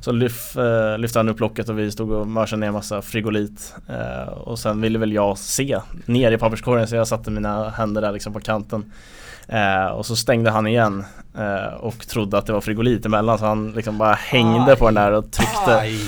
Så 0.00 0.12
lyf, 0.12 0.56
eh, 0.56 0.98
lyfte 0.98 1.18
han 1.18 1.28
upp 1.28 1.40
locket 1.40 1.68
och 1.68 1.78
vi 1.78 1.90
stod 1.90 2.10
och 2.10 2.26
mörsade 2.26 2.60
ner 2.60 2.70
massa 2.70 3.02
frigolit. 3.02 3.74
Eh, 3.88 4.28
och 4.28 4.58
sen 4.58 4.80
ville 4.80 4.98
väl 4.98 5.12
jag 5.12 5.38
se 5.38 5.80
ner 6.06 6.32
i 6.32 6.38
papperskorgen 6.38 6.88
så 6.88 6.96
jag 6.96 7.08
satte 7.08 7.30
mina 7.30 7.70
händer 7.70 8.00
där 8.02 8.12
liksom 8.12 8.32
på 8.32 8.40
kanten. 8.40 8.92
Eh, 9.52 9.86
och 9.86 10.06
så 10.06 10.16
stängde 10.16 10.50
han 10.50 10.66
igen 10.66 11.04
eh, 11.38 11.74
och 11.74 12.06
trodde 12.08 12.38
att 12.38 12.46
det 12.46 12.52
var 12.52 12.60
frigolit 12.60 13.06
emellan 13.06 13.38
så 13.38 13.44
han 13.44 13.72
liksom 13.72 13.98
bara 13.98 14.12
hängde 14.14 14.72
Aj. 14.72 14.76
på 14.78 14.84
den 14.84 14.94
där 14.94 15.12
och 15.12 15.30
tryckte. 15.32 15.76
Aj. 15.78 15.98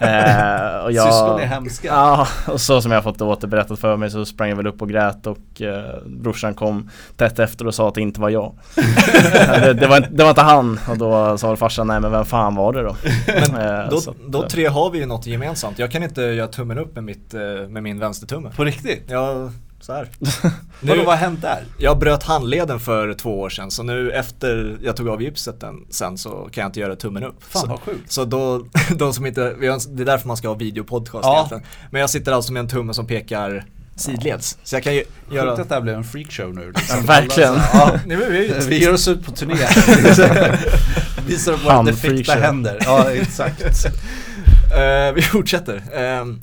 Eh, 0.00 0.84
och 0.84 0.92
jag, 0.92 1.12
Syskon 1.12 1.40
är 1.40 1.46
hemska. 1.46 1.88
Ja, 1.88 2.26
och 2.48 2.60
så 2.60 2.82
som 2.82 2.92
jag 2.92 3.02
fått 3.02 3.18
det 3.18 3.24
återberättat 3.24 3.78
för 3.80 3.96
mig 3.96 4.10
så 4.10 4.24
sprang 4.24 4.48
jag 4.48 4.56
väl 4.56 4.66
upp 4.66 4.82
och 4.82 4.88
grät 4.88 5.26
och 5.26 5.62
eh, 5.62 5.82
brorsan 6.06 6.54
kom 6.54 6.90
tätt 7.16 7.38
efter 7.38 7.66
och 7.66 7.74
sa 7.74 7.88
att 7.88 7.94
det 7.94 8.00
inte 8.00 8.20
var 8.20 8.28
jag. 8.30 8.52
det, 9.62 9.72
det, 9.74 9.86
var, 9.86 9.96
inte- 9.96 10.08
det 10.12 10.22
var 10.22 10.30
inte 10.30 10.42
han 10.42 10.80
och 10.90 10.98
då 10.98 11.38
sa 11.38 11.56
farsan 11.56 11.86
nej 11.86 12.00
men 12.00 12.10
vem 12.10 12.24
fan 12.24 12.54
var 12.54 12.72
det 12.72 12.82
då? 12.82 12.96
men 13.52 13.80
Eh, 13.82 13.88
då, 13.90 14.00
så 14.00 14.10
att, 14.10 14.16
då 14.28 14.42
eh, 14.42 14.48
tre 14.48 14.66
har 14.66 14.90
vi 14.90 14.98
ju 14.98 15.06
något 15.06 15.26
gemensamt. 15.26 15.78
Jag 15.78 15.90
kan 15.90 16.02
inte 16.02 16.22
göra 16.22 16.48
tummen 16.48 16.78
upp 16.78 16.94
med, 16.94 17.04
mitt, 17.04 17.34
eh, 17.34 17.40
med 17.68 17.82
min 17.82 17.98
vänstertumme. 17.98 18.50
På 18.56 18.64
riktigt? 18.64 19.04
Ja, 19.08 19.50
så 19.82 19.92
här. 19.92 20.08
Vadå, 20.42 20.54
Nu, 20.80 20.96
vad 20.96 21.06
har 21.06 21.16
hänt 21.16 21.42
där? 21.42 21.64
jag 21.78 21.98
bröt 21.98 22.22
handleden 22.22 22.80
för 22.80 23.14
två 23.14 23.40
år 23.40 23.48
sedan 23.50 23.70
så 23.70 23.82
nu 23.82 24.10
efter 24.12 24.78
jag 24.82 24.96
tog 24.96 25.08
av 25.08 25.22
gipset 25.22 25.60
den, 25.60 25.74
sen 25.90 26.18
så 26.18 26.30
kan 26.52 26.62
jag 26.62 26.68
inte 26.68 26.80
göra 26.80 26.96
tummen 26.96 27.24
upp. 27.24 27.44
Fan 27.48 27.62
så, 27.62 27.68
vad 27.68 27.80
sjukt. 27.80 28.12
så 28.12 28.24
då, 28.24 28.66
de 28.96 29.12
som 29.14 29.26
inte, 29.26 29.40
det 29.42 29.66
är 30.02 30.04
därför 30.04 30.28
man 30.28 30.36
ska 30.36 30.48
ha 30.48 30.54
videopodcast 30.54 31.24
Ja. 31.24 31.36
egentligen. 31.36 31.62
Men 31.90 32.00
jag 32.00 32.10
sitter 32.10 32.32
alltså 32.32 32.52
med 32.52 32.60
en 32.60 32.68
tumme 32.68 32.94
som 32.94 33.06
pekar 33.06 33.64
sidleds. 33.96 34.58
Så 34.64 34.76
jag 34.76 34.82
kan 34.82 34.94
ju 34.94 35.00
Sjukt 35.04 35.34
göra... 35.34 35.52
att 35.52 35.68
det 35.68 35.74
här 35.74 35.80
blev 35.82 35.94
en 35.96 36.04
freakshow 36.04 36.54
nu. 36.54 36.72
Liksom. 36.76 36.96
Ja, 37.00 37.06
verkligen. 37.06 37.54
Ja, 37.72 37.90
Nej, 38.06 38.16
men 38.16 38.32
vi, 38.32 38.54
vi 38.68 38.80
ger 38.80 38.92
oss 38.92 39.08
ut 39.08 39.24
på 39.26 39.30
turné. 39.32 39.54
Visar 41.26 41.52
upp 41.52 41.64
våra 41.64 41.72
Hand 41.72 41.88
defekta 41.88 42.32
händer. 42.34 42.78
Ja, 42.84 43.10
exakt. 43.10 43.62
Eh, 44.74 45.14
vi 45.14 45.22
fortsätter. 45.22 45.82
Ehm, 45.94 46.40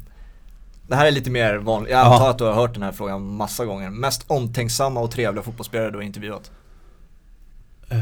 det 0.89 0.95
här 0.95 1.05
är 1.05 1.11
lite 1.11 1.29
mer 1.29 1.55
vanligt, 1.55 1.91
jag 1.91 1.99
Ja. 1.99 2.13
antar 2.13 2.29
att 2.29 2.37
du 2.37 2.43
har 2.43 2.53
hört 2.53 2.73
den 2.73 2.83
här 2.83 2.91
frågan 2.91 3.35
massa 3.35 3.65
gånger. 3.65 3.89
Mest 3.89 4.23
omtänksamma 4.27 4.99
och 4.99 5.11
trevliga 5.11 5.43
fotbollsspelare 5.43 5.91
du 5.91 5.97
har 5.97 6.03
intervjuat? 6.03 6.51
Eh, 7.89 7.97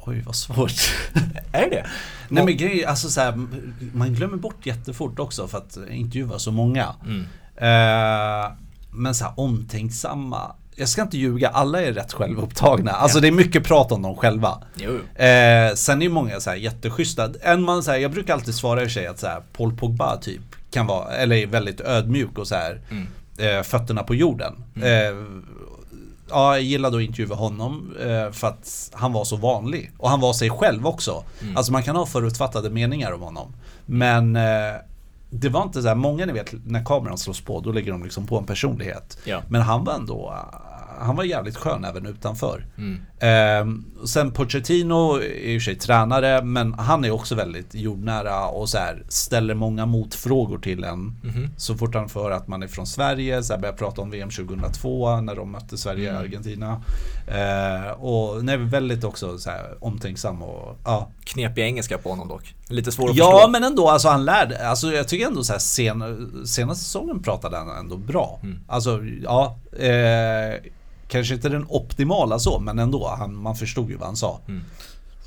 oj, 0.00 0.22
vad 0.26 0.34
svårt. 0.36 0.72
Är 1.52 1.60
det 1.62 1.70
det? 1.70 1.86
Nej 2.28 2.44
men 2.44 2.56
grejen, 2.56 2.88
alltså 2.88 3.10
så 3.10 3.20
här, 3.20 3.46
man 3.92 4.14
glömmer 4.14 4.36
bort 4.36 4.66
jättefort 4.66 5.18
också 5.18 5.48
för 5.48 5.58
att 5.58 5.78
intervjua 5.90 6.38
så 6.38 6.52
många. 6.52 6.94
Mm. 7.04 7.20
Eh, 7.56 8.52
men 8.90 9.14
så 9.14 9.24
här 9.24 9.32
omtänksamma. 9.36 10.52
Jag 10.74 10.88
ska 10.88 11.02
inte 11.02 11.18
ljuga, 11.18 11.48
alla 11.48 11.82
är 11.82 11.92
rätt 11.92 12.12
självupptagna. 12.12 12.90
Alltså 12.92 13.20
det 13.20 13.28
är 13.28 13.32
mycket 13.32 13.64
prat 13.64 13.92
om 13.92 14.02
dem 14.02 14.16
själva. 14.16 14.62
Jo. 14.74 14.90
Eh, 15.24 15.74
sen 15.74 15.98
är 15.98 16.02
ju 16.02 16.08
många 16.12 16.40
så 16.40 16.50
här 16.50 16.56
jätteschyssta. 16.56 17.30
En 17.42 17.62
man 17.62 17.82
så 17.82 17.90
här, 17.90 17.98
jag 17.98 18.10
brukar 18.12 18.34
alltid 18.34 18.54
svara 18.54 18.82
i 18.82 18.86
och 18.86 18.88
för 18.88 18.92
sig 18.94 19.06
att 19.06 19.18
så 19.18 19.26
här, 19.26 19.42
Paul 19.52 19.76
Pogba 19.76 20.16
typ 20.16 20.42
kan 20.70 20.86
vara, 20.86 21.10
eller 21.10 21.36
är 21.36 21.46
väldigt 21.46 21.80
ödmjuk 21.80 22.38
och 22.38 22.48
så 22.48 22.54
här 22.54 22.80
Mm. 22.90 23.06
eh, 23.58 23.62
fötterna 23.62 24.02
på 24.02 24.14
jorden. 24.14 24.64
Eh, 24.82 25.16
ja, 26.30 26.54
jag 26.56 26.62
gillade 26.62 26.96
att 26.96 27.02
intervjua 27.02 27.34
honom 27.34 27.94
eh, 28.00 28.30
för 28.32 28.48
att 28.48 28.90
han 28.94 29.12
var 29.12 29.24
så 29.24 29.36
vanlig. 29.36 29.92
Och 29.98 30.10
han 30.10 30.20
var 30.20 30.32
sig 30.32 30.50
själv 30.50 30.86
också. 30.86 31.24
Mm. 31.42 31.56
Alltså 31.56 31.72
man 31.72 31.82
kan 31.82 31.96
ha 31.96 32.06
förutfattade 32.06 32.70
meningar 32.70 33.12
om 33.12 33.20
honom. 33.22 33.52
Men 33.86 34.32
det 35.30 35.48
var 35.48 35.62
inte 35.62 35.82
så 35.82 35.88
här, 35.88 35.94
många 35.94 36.26
ni 36.26 36.32
vet 36.32 36.54
när 36.66 36.84
kameran 36.84 37.18
slås 37.18 37.40
på 37.40 37.60
då 37.60 37.72
lägger 37.72 37.92
de 37.92 38.02
liksom 38.04 38.26
på 38.26 38.38
en 38.38 38.44
personlighet. 38.46 39.18
Ja. 39.24 39.42
Men 39.48 39.62
han 39.62 39.84
var 39.84 39.94
ändå, 39.94 40.34
han 41.00 41.16
var 41.16 41.24
jävligt 41.24 41.56
skön 41.56 41.84
även 41.84 42.06
utanför. 42.06 42.66
Mm. 42.78 43.00
Ehm, 43.20 43.84
sen 44.06 44.30
Pochettino 44.30 45.14
är 45.20 45.58
för 45.58 45.60
sig 45.64 45.74
tränare 45.76 46.42
men 46.42 46.74
han 46.74 47.04
är 47.04 47.10
också 47.10 47.34
väldigt 47.34 47.74
jordnära 47.74 48.46
och 48.48 48.68
så 48.68 48.78
här, 48.78 49.02
ställer 49.08 49.54
många 49.54 49.86
motfrågor 49.86 50.58
till 50.58 50.84
en. 50.84 50.98
Mhm. 51.22 51.48
Så 51.56 51.74
fort 51.74 51.94
han 51.94 52.08
får 52.08 52.30
att 52.30 52.48
man 52.48 52.62
är 52.62 52.66
från 52.68 52.86
Sverige, 52.86 53.42
så 53.42 53.52
här, 53.52 53.60
börjar 53.60 53.74
prata 53.74 54.00
om 54.02 54.10
VM 54.10 54.30
2002 54.30 55.20
när 55.20 55.34
de 55.34 55.52
mötte 55.52 55.78
Sverige 55.78 56.08
och 56.10 56.14
Mm. 56.16 56.22
Argentina. 56.22 56.82
Ehm, 57.28 57.94
och 58.00 58.44
nej, 58.44 58.56
väldigt 58.56 59.04
också 59.04 59.38
så 59.38 59.50
här, 59.50 59.84
omtänksam 59.84 60.42
och 60.42 60.76
ja. 60.84 61.08
Knepig 61.24 61.62
engelska 61.62 61.98
på 61.98 62.08
honom 62.10 62.28
dock. 62.28 62.54
Lite 62.68 62.92
svår 62.92 63.10
att 63.10 63.16
Ja 63.16 63.32
förstå. 63.32 63.50
men 63.50 63.64
ändå, 63.64 63.88
alltså 63.88 64.08
han 64.08 64.24
lärde, 64.24 64.68
alltså 64.68 64.92
jag 64.92 65.08
tycker 65.08 65.26
ändå 65.26 65.44
så 65.44 65.52
här 65.52 65.60
sen, 65.60 66.30
senaste 66.46 66.84
säsongen 66.84 67.22
pratade 67.22 67.56
han 67.56 67.68
ändå 67.78 67.96
bra. 67.96 68.38
Mm. 68.42 68.58
Alltså 68.68 69.00
ja, 69.22 69.58
eh, 69.78 70.60
kanske 71.08 71.34
inte 71.34 71.48
den 71.48 71.66
optimala 71.68 72.38
så 72.38 72.58
men 72.58 72.78
ändå, 72.78 73.14
han, 73.18 73.36
man 73.36 73.54
förstod 73.54 73.90
ju 73.90 73.96
vad 73.96 74.06
han 74.06 74.16
sa. 74.16 74.40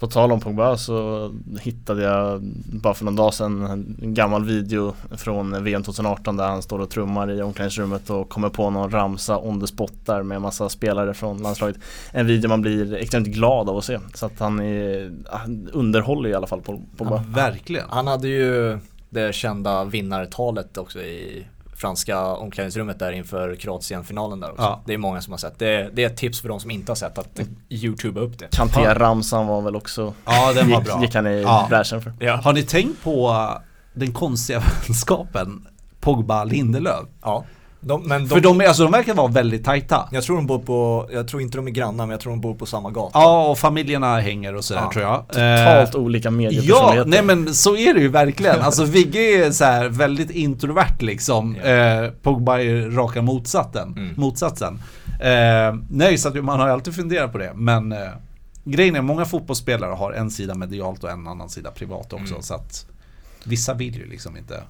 På 0.01 0.07
tal 0.07 0.32
om 0.32 0.39
Pogba 0.39 0.77
så 0.77 1.32
hittade 1.61 2.03
jag 2.03 2.41
bara 2.65 2.93
för 2.93 3.05
någon 3.05 3.15
dag 3.15 3.34
sedan 3.34 3.65
en 4.01 4.13
gammal 4.13 4.45
video 4.45 4.93
från 5.11 5.63
VM 5.63 5.84
2018 5.84 6.38
där 6.38 6.47
han 6.47 6.61
står 6.61 6.79
och 6.79 6.89
trummar 6.89 7.32
i 7.32 7.41
omklädningsrummet 7.41 8.09
och 8.09 8.29
kommer 8.29 8.49
på 8.49 8.69
någon 8.69 8.91
ramsa 8.91 9.38
on 9.38 9.61
the 9.61 9.67
spot 9.67 9.93
där 10.05 10.23
med 10.23 10.41
massa 10.41 10.69
spelare 10.69 11.13
från 11.13 11.43
landslaget. 11.43 11.77
En 12.11 12.27
video 12.27 12.49
man 12.49 12.61
blir 12.61 12.95
extremt 12.95 13.27
glad 13.27 13.69
av 13.69 13.77
att 13.77 13.86
se. 13.86 13.99
Så 14.13 14.25
att 14.25 14.39
han, 14.39 14.59
är, 14.59 15.11
han 15.32 15.69
underhåller 15.73 16.29
i 16.29 16.34
alla 16.34 16.47
fall 16.47 16.61
på 16.61 16.82
Pogba. 16.97 17.15
Ja, 17.15 17.23
verkligen. 17.27 17.86
Han 17.89 18.07
hade 18.07 18.27
ju 18.27 18.79
det 19.09 19.36
kända 19.36 19.84
vinnartalet 19.84 20.77
också 20.77 20.99
i 20.99 21.45
franska 21.82 22.25
omklädningsrummet 22.36 22.99
där 22.99 23.11
inför 23.11 23.55
Kroatien-finalen 23.55 24.39
där 24.39 24.49
också. 24.51 24.63
Ja. 24.63 24.82
Det 24.86 24.93
är 24.93 24.97
många 24.97 25.21
som 25.21 25.34
har 25.34 25.38
sett. 25.38 25.59
Det, 25.59 25.89
det 25.93 26.03
är 26.03 26.07
ett 26.07 26.17
tips 26.17 26.41
för 26.41 26.47
de 26.49 26.59
som 26.59 26.71
inte 26.71 26.91
har 26.91 26.95
sett 26.95 27.17
att 27.17 27.39
youtuba 27.69 28.19
upp 28.21 28.39
det. 28.39 28.47
Kanté-ramsan 28.51 29.47
var 29.47 29.61
väl 29.61 29.75
också 29.75 30.13
Ja 30.25 30.53
den 30.53 30.69
var 30.69 30.77
gick, 30.77 30.86
bra. 30.88 31.01
gick 31.01 31.15
han 31.15 31.27
i 31.27 31.41
Ja. 31.41 31.65
bräschen 31.69 32.01
för. 32.01 32.13
Ja. 32.19 32.36
Har 32.36 32.53
ni 32.53 32.63
tänkt 32.63 33.03
på 33.03 33.47
den 33.93 34.13
konstiga 34.13 34.59
vänskapen 34.88 35.67
Pogba-Lindelöf? 36.01 37.05
ja. 37.21 37.43
De, 37.84 38.03
men 38.03 38.21
de, 38.21 38.29
För 38.29 38.39
de, 38.39 38.61
alltså, 38.67 38.84
de 38.84 38.91
verkar 38.91 39.13
vara 39.13 39.27
väldigt 39.27 39.65
tajta. 39.65 40.09
jag 40.11 40.23
tror 40.23 40.36
de 40.36 40.47
bor 40.47 40.59
på, 40.59 41.09
jag 41.13 41.27
tror 41.27 41.41
inte 41.41 41.57
de 41.57 41.67
är 41.67 41.71
grannar 41.71 42.05
men 42.05 42.09
jag 42.09 42.19
tror 42.19 42.32
de 42.32 42.41
bor 42.41 42.55
på 42.55 42.65
samma 42.65 42.89
gata. 42.91 43.19
Ja, 43.19 43.47
och 43.47 43.57
familjerna 43.59 44.19
hänger 44.19 44.55
och 44.55 44.63
sådär 44.65 44.82
Ja. 44.82 44.91
tror 44.93 45.05
jag. 45.05 45.27
Totalt 45.27 45.95
Eh, 45.95 46.01
olika 46.01 46.27
Ja, 46.27 46.32
mediepersonligheter. 46.32 47.09
nej 47.09 47.21
men 47.23 47.53
så 47.55 47.75
är 47.77 47.93
det 47.93 47.99
ju 47.99 48.07
verkligen. 48.07 48.61
Alltså 48.61 48.84
Vigge 48.84 49.45
är 49.45 49.51
så 49.51 49.63
här 49.65 49.89
väldigt 49.89 50.29
introvert 50.32 50.95
liksom. 50.99 51.55
Ja. 51.63 51.69
Eh, 51.69 52.09
Pogba 52.21 52.59
är 52.61 52.89
raka 52.89 53.21
motsatsen. 53.21 53.93
Mm. 53.97 54.13
motsatsen. 54.17 54.79
Eh, 55.21 55.75
nej, 55.89 56.17
så 56.17 56.27
att 56.27 56.43
man 56.43 56.59
har 56.59 56.67
ju 56.67 56.73
alltid 56.73 56.95
funderat 56.95 57.32
på 57.32 57.38
det. 57.38 57.51
Men 57.55 57.91
eh, 57.91 57.97
grejen 58.63 58.95
är, 58.95 59.01
många 59.01 59.25
fotbollsspelare 59.25 59.93
har 59.93 60.11
en 60.11 60.32
sida 60.32 60.55
medialt 60.55 61.03
och 61.03 61.09
en 61.09 61.27
annan 61.27 61.49
sida 61.49 61.71
privat 61.71 62.13
också. 62.13 62.34
Mm. 62.34 62.41
Så 62.41 62.53
att 62.53 62.86
vissa 63.43 63.73
vill 63.73 63.95
ju 63.95 64.05
liksom 64.09 64.38
inte. 64.38 64.63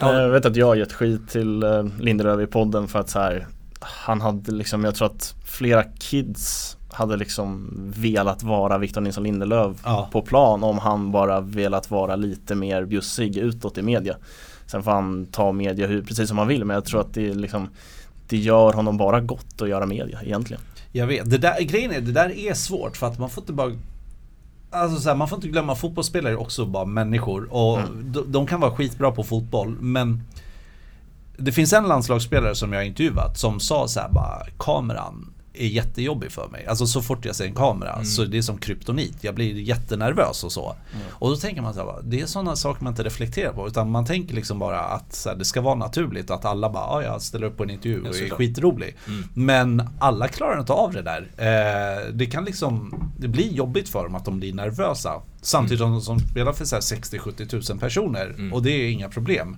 Ja. 0.00 0.20
Jag 0.20 0.28
vet 0.28 0.46
att 0.46 0.56
jag 0.56 0.66
har 0.66 0.74
gett 0.74 0.92
skit 0.92 1.28
till 1.28 1.62
eh, 1.62 1.84
Lindelöf 2.00 2.40
i 2.40 2.46
podden 2.46 2.88
för 2.88 2.98
att 2.98 3.10
så 3.10 3.18
här 3.18 3.46
Han 3.80 4.20
hade 4.20 4.52
liksom, 4.52 4.84
jag 4.84 4.94
tror 4.94 5.06
att 5.08 5.34
flera 5.44 5.82
kids 5.98 6.76
hade 6.92 7.16
liksom 7.16 7.70
velat 7.96 8.42
vara 8.42 8.78
Victor 8.78 9.00
Nilsson 9.00 9.24
Lindelöf 9.24 9.76
Ja. 9.84 10.08
på 10.12 10.22
plan 10.22 10.64
om 10.64 10.78
han 10.78 11.12
bara 11.12 11.40
velat 11.40 11.90
vara 11.90 12.16
lite 12.16 12.54
mer 12.54 12.84
bjussig 12.84 13.36
utåt 13.36 13.78
i 13.78 13.82
media. 13.82 14.16
Sen 14.66 14.82
får 14.82 14.90
han 14.90 15.26
ta 15.26 15.52
media 15.52 15.86
hur, 15.86 16.02
precis 16.02 16.28
som 16.28 16.38
han 16.38 16.48
vill 16.48 16.64
men 16.64 16.74
jag 16.74 16.84
tror 16.84 17.00
att 17.00 17.14
det 17.14 17.34
liksom 17.34 17.68
Det 18.28 18.36
gör 18.36 18.72
honom 18.72 18.96
bara 18.96 19.20
gott 19.20 19.62
att 19.62 19.68
göra 19.68 19.86
media 19.86 20.18
egentligen. 20.22 20.62
Jag 20.92 21.06
vet, 21.06 21.30
det 21.30 21.38
där, 21.38 21.60
grejen 21.60 21.90
är, 21.90 22.00
det 22.00 22.12
där 22.12 22.38
är 22.38 22.54
svårt 22.54 22.96
för 22.96 23.06
att 23.06 23.18
man 23.18 23.30
får 23.30 23.42
inte 23.42 23.52
bara 23.52 23.72
Alltså 24.74 25.00
så 25.00 25.08
här, 25.08 25.16
man 25.16 25.28
får 25.28 25.36
inte 25.36 25.48
glömma 25.48 25.74
fotbollsspelare 25.74 26.32
är 26.32 26.40
också 26.40 26.66
bara 26.66 26.84
människor 26.84 27.48
och 27.54 27.78
Mm. 27.78 28.12
de, 28.12 28.32
de 28.32 28.46
kan 28.46 28.60
vara 28.60 28.70
skitbra 28.76 29.10
på 29.12 29.22
fotboll 29.24 29.76
men 29.80 30.22
Det 31.36 31.52
finns 31.52 31.72
en 31.72 31.84
landslagsspelare 31.84 32.54
som 32.54 32.72
jag 32.72 32.86
intervjuat 32.86 33.38
som 33.38 33.60
sa 33.60 33.88
så 33.88 34.00
här 34.00 34.08
bara 34.08 34.46
kameran 34.58 35.33
är 35.54 35.66
jättejobbig 35.66 36.32
för 36.32 36.48
mig. 36.48 36.66
Alltså 36.66 36.86
så 36.86 37.02
fort 37.02 37.24
jag 37.24 37.36
ser 37.36 37.44
en 37.44 37.54
kamera 37.54 37.92
mm. 37.92 38.04
så 38.04 38.24
det 38.24 38.38
är 38.38 38.42
som 38.42 38.58
kryptonit. 38.58 39.16
Jag 39.20 39.34
blir 39.34 39.54
jättenervös 39.54 40.44
och 40.44 40.52
så. 40.52 40.76
Mm. 40.92 41.06
Och 41.10 41.30
då 41.30 41.36
tänker 41.36 41.62
man 41.62 41.74
så 41.74 41.80
här, 41.80 42.02
det 42.02 42.20
är 42.20 42.26
sådana 42.26 42.56
saker 42.56 42.84
man 42.84 42.92
inte 42.92 43.02
reflekterar 43.02 43.52
på. 43.52 43.68
Utan 43.68 43.90
man 43.90 44.06
tänker 44.06 44.34
liksom 44.34 44.58
bara 44.58 44.80
att 44.80 45.22
här, 45.26 45.34
det 45.34 45.44
ska 45.44 45.60
vara 45.60 45.74
naturligt. 45.74 46.30
Att 46.30 46.44
alla 46.44 46.70
bara, 46.70 46.84
ja 46.84 47.02
jag 47.02 47.22
ställer 47.22 47.46
upp 47.46 47.56
på 47.56 47.62
en 47.62 47.70
intervju 47.70 48.08
och 48.08 48.16
är 48.16 48.30
skitrolig. 48.30 48.96
Mm. 49.06 49.28
Men 49.34 49.88
alla 49.98 50.28
klarar 50.28 50.60
inte 50.60 50.72
av 50.72 50.92
det 50.92 51.02
där. 51.02 51.30
Eh, 51.36 52.12
det 52.12 52.26
kan 52.26 52.44
liksom, 52.44 52.94
det 53.18 53.28
blir 53.28 53.52
jobbigt 53.52 53.88
för 53.88 54.04
dem 54.04 54.14
att 54.14 54.24
de 54.24 54.38
blir 54.38 54.54
nervösa. 54.54 55.22
Samtidigt 55.42 55.80
mm. 55.80 56.00
som 56.00 56.18
de 56.18 56.28
spelar 56.28 56.52
för 56.52 56.64
60-70 56.64 57.46
tusen 57.46 57.78
personer. 57.78 58.26
Mm. 58.26 58.52
Och 58.52 58.62
det 58.62 58.70
är 58.70 58.90
inga 58.90 59.08
problem. 59.08 59.56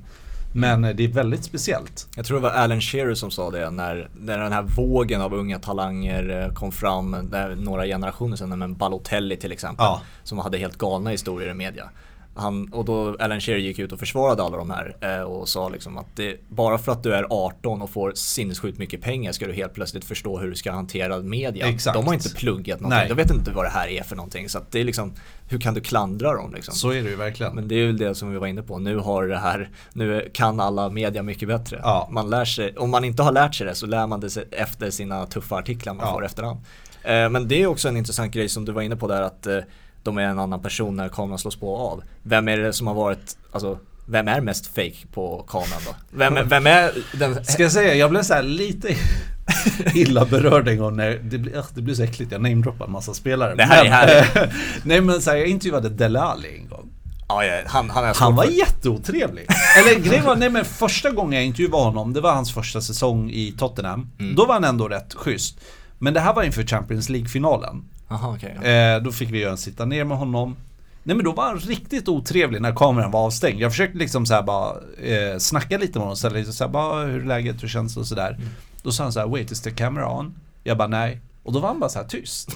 Men 0.56 0.82
det 0.82 1.04
är 1.04 1.08
väldigt 1.08 1.44
speciellt. 1.44 2.08
Jag 2.16 2.26
tror 2.26 2.36
det 2.36 2.42
var 2.42 2.50
Alan 2.50 2.80
Shearer 2.80 3.14
som 3.14 3.30
sa 3.30 3.50
det 3.50 3.70
när, 3.70 4.08
när 4.14 4.38
den 4.38 4.52
här 4.52 4.62
vågen 4.62 5.20
av 5.20 5.34
unga 5.34 5.58
talanger 5.58 6.42
eh, 6.42 6.54
kom 6.54 6.72
fram, 6.72 7.28
där 7.30 7.54
några 7.54 7.86
generationer 7.86 8.36
sedan, 8.36 8.58
med 8.58 8.76
Balotelli 8.76 9.36
till 9.36 9.52
exempel, 9.52 9.84
ja. 9.84 10.00
som 10.24 10.38
hade 10.38 10.58
helt 10.58 10.78
galna 10.78 11.10
historier 11.10 11.50
i 11.50 11.54
media. 11.54 11.90
Han, 12.36 12.72
och 12.72 12.84
då 12.84 13.16
Alan 13.18 13.40
Shearer 13.40 13.58
gick 13.58 13.78
ut 13.78 13.92
och 13.92 13.98
försvarade 13.98 14.42
alla 14.42 14.56
de 14.56 14.70
här 14.70 14.96
eh, 15.00 15.20
och 15.20 15.48
sa 15.48 15.68
liksom 15.68 15.98
att 15.98 16.16
det, 16.16 16.36
bara 16.48 16.78
för 16.78 16.92
att 16.92 17.02
du 17.02 17.14
är 17.14 17.26
18 17.30 17.82
och 17.82 17.90
får 17.90 18.12
sinnessjukt 18.14 18.78
mycket 18.78 19.00
pengar 19.00 19.32
ska 19.32 19.46
du 19.46 19.52
helt 19.52 19.74
plötsligt 19.74 20.04
förstå 20.04 20.38
hur 20.38 20.48
du 20.48 20.54
ska 20.54 20.72
hantera 20.72 21.18
media. 21.18 21.68
Exakt. 21.68 21.94
De 21.94 22.06
har 22.06 22.14
inte 22.14 22.34
pluggat 22.34 22.80
någonting, 22.80 22.98
Nej. 22.98 23.08
de 23.08 23.14
vet 23.14 23.30
inte 23.30 23.50
vad 23.50 23.64
det 23.64 23.68
här 23.68 23.88
är 23.88 24.02
för 24.02 24.16
någonting. 24.16 24.48
Så 24.48 24.58
att 24.58 24.72
det 24.72 24.80
är 24.80 24.84
liksom, 24.84 25.12
hur 25.48 25.58
kan 25.58 25.74
du 25.74 25.80
klandra 25.80 26.34
dem 26.34 26.54
liksom? 26.54 26.74
Så 26.74 26.90
är 26.90 27.02
det 27.02 27.10
ju 27.10 27.16
verkligen. 27.16 27.54
Men 27.54 27.68
det 27.68 27.74
är 27.74 27.86
väl 27.86 27.98
det 27.98 28.14
som 28.14 28.32
vi 28.32 28.38
var 28.38 28.46
inne 28.46 28.62
på, 28.62 28.78
nu 28.78 28.96
har 28.96 29.26
det 29.26 29.38
här, 29.38 29.70
nu 29.92 30.30
kan 30.32 30.60
alla 30.60 30.88
media 30.90 31.22
mycket 31.22 31.48
bättre. 31.48 31.80
Ja. 31.82 32.08
Man 32.12 32.30
lär 32.30 32.44
sig, 32.44 32.76
om 32.76 32.90
man 32.90 33.04
inte 33.04 33.22
har 33.22 33.32
lärt 33.32 33.54
sig 33.54 33.66
det 33.66 33.74
så 33.74 33.86
lär 33.86 34.06
man 34.06 34.20
det 34.20 34.30
sig 34.30 34.44
efter 34.50 34.90
sina 34.90 35.26
tuffa 35.26 35.56
artiklar 35.56 35.94
man 35.94 36.06
ja. 36.06 36.12
får 36.12 36.24
efterhand. 36.24 36.60
Eh, 37.02 37.28
men 37.28 37.48
det 37.48 37.62
är 37.62 37.66
också 37.66 37.88
en 37.88 37.96
intressant 37.96 38.32
grej 38.32 38.48
som 38.48 38.64
du 38.64 38.72
var 38.72 38.82
inne 38.82 38.96
på 38.96 39.08
där 39.08 39.22
att 39.22 39.46
eh, 39.46 39.58
de 40.06 40.18
är 40.18 40.22
en 40.22 40.38
annan 40.38 40.62
person 40.62 40.96
när 40.96 41.08
kameran 41.08 41.38
slås 41.38 41.56
på 41.56 41.74
och 41.74 41.92
av. 41.92 42.02
Vem 42.22 42.48
är 42.48 42.56
det 42.56 42.72
som 42.72 42.86
har 42.86 42.94
varit, 42.94 43.38
alltså 43.52 43.78
vem 44.06 44.28
är 44.28 44.40
mest 44.40 44.66
fake 44.66 45.06
på 45.12 45.44
kameran 45.48 45.80
då? 45.86 45.94
Vem, 46.10 46.48
vem 46.48 46.66
är 46.66 46.92
den? 47.18 47.44
Ska 47.44 47.62
jag 47.62 47.72
säga, 47.72 47.94
jag 47.94 48.10
blev 48.10 48.22
så 48.22 48.42
lite 48.42 48.96
illa 49.94 50.24
berörd 50.24 50.68
en 50.68 50.78
gång 50.78 50.96
när 50.96 51.10
det 51.10 51.38
blir, 51.38 51.64
det 51.74 51.82
blir 51.82 51.94
så 51.94 52.02
äckligt, 52.02 52.32
jag 52.32 52.40
namedroppar 52.40 52.84
en 52.86 52.92
massa 52.92 53.14
spelare. 53.14 53.54
Det 53.54 53.62
här 53.62 53.84
men, 53.84 53.92
är 53.92 54.54
Nej 54.82 55.00
men 55.00 55.22
så 55.22 55.30
här, 55.30 55.36
jag 55.36 55.46
intervjuade 55.46 55.88
Dele 55.88 56.20
Alli 56.20 56.58
en 56.58 56.68
gång. 56.68 56.90
Ja, 57.28 57.42
han, 57.66 57.90
han, 57.90 58.14
han 58.16 58.36
var 58.36 58.44
för... 58.44 58.52
jätteotrevlig. 58.52 59.46
Eller 59.78 60.00
grejen 60.00 60.24
var, 60.24 60.36
nej 60.36 60.50
men 60.50 60.64
första 60.64 61.10
gången 61.10 61.32
jag 61.32 61.44
intervjuade 61.44 61.84
honom, 61.84 62.12
det 62.12 62.20
var 62.20 62.32
hans 62.32 62.54
första 62.54 62.80
säsong 62.80 63.30
i 63.30 63.54
Tottenham. 63.58 64.10
Mm. 64.18 64.34
Då 64.34 64.46
var 64.46 64.54
han 64.54 64.64
ändå 64.64 64.88
rätt 64.88 65.14
schysst. 65.14 65.60
Men 65.98 66.14
det 66.14 66.20
här 66.20 66.34
var 66.34 66.42
inför 66.42 66.62
Champions 66.62 67.08
League-finalen. 67.08 67.84
Aha, 68.08 68.34
okay, 68.34 68.72
eh, 68.72 69.02
då 69.02 69.12
fick 69.12 69.30
vi 69.30 69.44
en 69.44 69.56
sitta 69.56 69.84
ner 69.84 70.04
med 70.04 70.18
honom. 70.18 70.56
Nej 71.02 71.16
men 71.16 71.24
då 71.24 71.32
var 71.32 71.44
han 71.44 71.58
riktigt 71.58 72.08
otrevlig 72.08 72.62
när 72.62 72.74
kameran 72.74 73.10
var 73.10 73.20
avstängd. 73.20 73.60
Jag 73.60 73.72
försökte 73.72 73.98
liksom 73.98 74.26
såhär 74.26 74.42
bara 74.42 74.74
eh, 75.02 75.38
snacka 75.38 75.78
lite 75.78 75.98
med 75.98 76.02
honom, 76.02 76.16
ställa 76.16 76.36
lite 76.36 76.52
såhär 76.52 76.70
bara 76.70 77.04
hur 77.04 77.20
är 77.20 77.24
läget, 77.24 77.62
hur 77.62 77.68
känns 77.68 77.94
det 77.94 78.00
och 78.00 78.06
sådär. 78.06 78.30
Mm. 78.30 78.48
Då 78.82 78.92
sa 78.92 79.02
han 79.02 79.12
såhär, 79.12 79.26
wait 79.26 79.50
is 79.50 79.60
the 79.60 79.70
camera 79.70 80.18
on? 80.18 80.34
Jag 80.64 80.76
bara 80.76 80.88
nej. 80.88 81.20
Och 81.42 81.52
då 81.52 81.58
var 81.58 81.68
han 81.68 81.80
bara 81.80 81.90
så 81.90 81.98
här 81.98 82.06
tyst. 82.06 82.50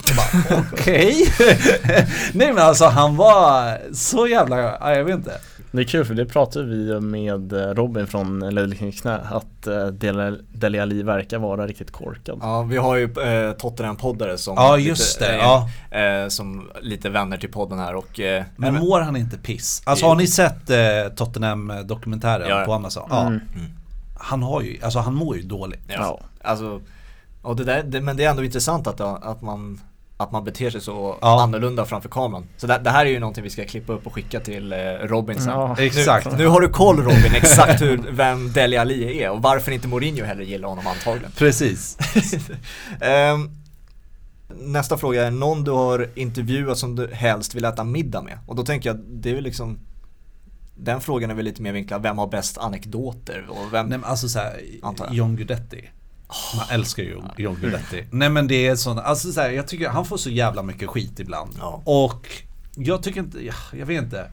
Okej. 0.73 1.27
nej 2.33 2.53
men 2.53 2.59
alltså 2.59 2.85
han 2.85 3.17
var 3.17 3.79
så 3.93 4.27
jävla, 4.27 4.57
jag 4.97 5.05
vet 5.05 5.15
inte. 5.15 5.41
Det 5.73 5.81
är 5.81 5.85
kul 5.85 6.05
för 6.05 6.14
det 6.14 6.27
pratade 6.27 6.64
vi 6.64 7.01
med 7.01 7.53
Robin 7.53 8.07
från 8.07 8.55
Löddeking 8.55 8.93
knä 8.93 9.21
att 9.31 9.66
eh, 9.66 9.87
Dele 9.87 10.83
Alli 10.83 11.03
verkar 11.03 11.39
vara 11.39 11.66
riktigt 11.66 11.91
korkad. 11.91 12.39
Ja 12.43 12.62
vi 12.62 12.77
har 12.77 12.97
ju 12.97 13.05
eh, 13.05 13.53
Tottenham-poddare 13.53 14.37
som 14.37 14.55
Ja 14.57 14.79
just 14.79 15.21
lite, 15.21 15.33
det, 15.33 15.39
ja. 15.39 15.68
Eh, 15.91 16.29
som 16.29 16.71
lite 16.81 17.11
vänner 17.11 17.37
till 17.37 17.53
podden 17.53 17.79
här 17.79 17.95
och 17.95 18.21
eh, 18.21 18.45
Men 18.57 18.75
mår 18.75 19.01
han 19.01 19.16
inte 19.16 19.39
piss? 19.39 19.83
Alltså 19.85 20.07
har 20.07 20.16
ni 20.16 20.27
sett 20.27 20.71
eh, 20.71 20.77
Tottenham-dokumentären 21.16 22.49
ja. 22.49 22.64
på 22.66 22.73
Amazon? 22.73 23.09
Ja. 23.11 23.21
Mm. 23.21 23.41
Mm. 23.55 23.66
Han 24.18 24.43
har 24.43 24.62
ju, 24.62 24.79
alltså 24.83 24.99
han 24.99 25.14
mår 25.14 25.37
ju 25.37 25.43
dåligt. 25.43 25.83
Ja, 25.87 25.95
ja. 25.99 26.21
alltså 26.49 26.81
och 27.43 27.57
det 27.57 27.64
där, 27.64 27.83
det, 27.83 28.01
men 28.01 28.16
det 28.16 28.25
är 28.25 28.31
ändå 28.31 28.45
intressant 28.45 28.87
att, 28.87 29.01
att 29.01 29.43
man 29.43 29.81
att 30.21 30.33
man 30.33 30.45
beter 30.45 30.71
sig 30.71 30.81
så 30.81 31.18
ja. 31.21 31.43
annorlunda 31.43 31.85
framför 31.85 32.09
kameran. 32.09 32.47
Så 32.57 32.66
det, 32.66 32.79
det, 32.79 32.91
här 32.91 33.07
är 33.07 33.11
ju 33.11 33.18
någonting 33.18 33.45
vi 33.45 33.51
ska 33.51 33.64
klippa 33.64 33.93
upp 33.93 34.07
och 34.07 34.14
skicka 34.14 34.41
till 34.41 34.73
eh, 34.73 34.79
Robin 35.03 35.41
sen. 35.41 35.53
Ja, 35.53 35.77
exakt. 35.79 36.31
Nu, 36.31 36.37
nu, 36.37 36.47
har 36.47 36.61
du 36.61 36.68
koll 36.68 36.97
Robin 36.97 37.35
exakt 37.35 37.83
hur, 37.83 38.05
vem 38.11 38.53
Deli 38.53 38.77
Ali 38.77 39.23
är 39.23 39.31
och 39.31 39.43
varför 39.43 39.73
inte 39.73 39.89
Mourinho 39.89 40.25
heller 40.25 40.43
gillar 40.43 40.68
honom 40.68 40.87
antagligen. 40.87 41.31
Precis. 41.37 41.99
um, 43.35 43.51
nästa 44.73 44.99
fråga 44.99 45.27
är 45.27 45.31
någon 45.31 45.64
du 45.64 45.71
har 45.71 46.09
intervjuat 46.14 46.79
som 46.79 46.97
du 46.97 47.14
helst 47.14 47.55
vill 47.55 47.64
äta 47.64 47.85
middag 47.85 48.23
med? 48.23 48.39
Och 48.47 48.57
då 48.57 48.62
tänker 48.62 48.91
jag, 48.91 48.99
det 48.99 49.31
är 49.31 49.35
väl 49.35 49.45
liksom 49.45 49.79
den 50.77 51.01
frågan 51.01 51.31
är 51.31 51.35
väl 51.35 51.45
lite 51.45 51.62
mer 51.62 51.73
vinklad, 51.73 52.03
vem 52.03 52.18
har 52.18 52.27
bäst 52.27 52.59
anekdoter? 52.59 53.47
Och 53.49 53.73
vem, 53.73 53.87
Nej 53.87 53.99
men 53.99 54.11
alltså 54.11 54.29
såhär, 54.29 54.61
John 55.11 55.37
Guidetti. 55.37 55.91
Man 56.57 56.66
älskar 56.70 57.03
ju 57.03 57.16
John 57.37 57.59
Guidetti. 57.61 58.05
Nej 58.11 58.28
men 58.28 58.49
det 58.49 58.66
är 58.66 58.76
sånt, 58.76 59.01
alltså 59.01 59.33
så 59.33 59.41
här, 59.41 59.51
jag 59.51 59.68
tycker 59.68 59.89
han 59.89 60.05
får 60.05 60.16
så 60.16 60.31
jävla 60.31 60.62
mycket 60.62 60.89
skit 60.89 61.20
ibland. 61.20 61.51
Ja. 61.59 61.83
Och 61.85 62.28
jag 62.76 63.03
tycker 63.03 63.20
inte, 63.20 63.39
jag 63.72 63.87
vet 63.87 64.03
inte. 64.03 64.31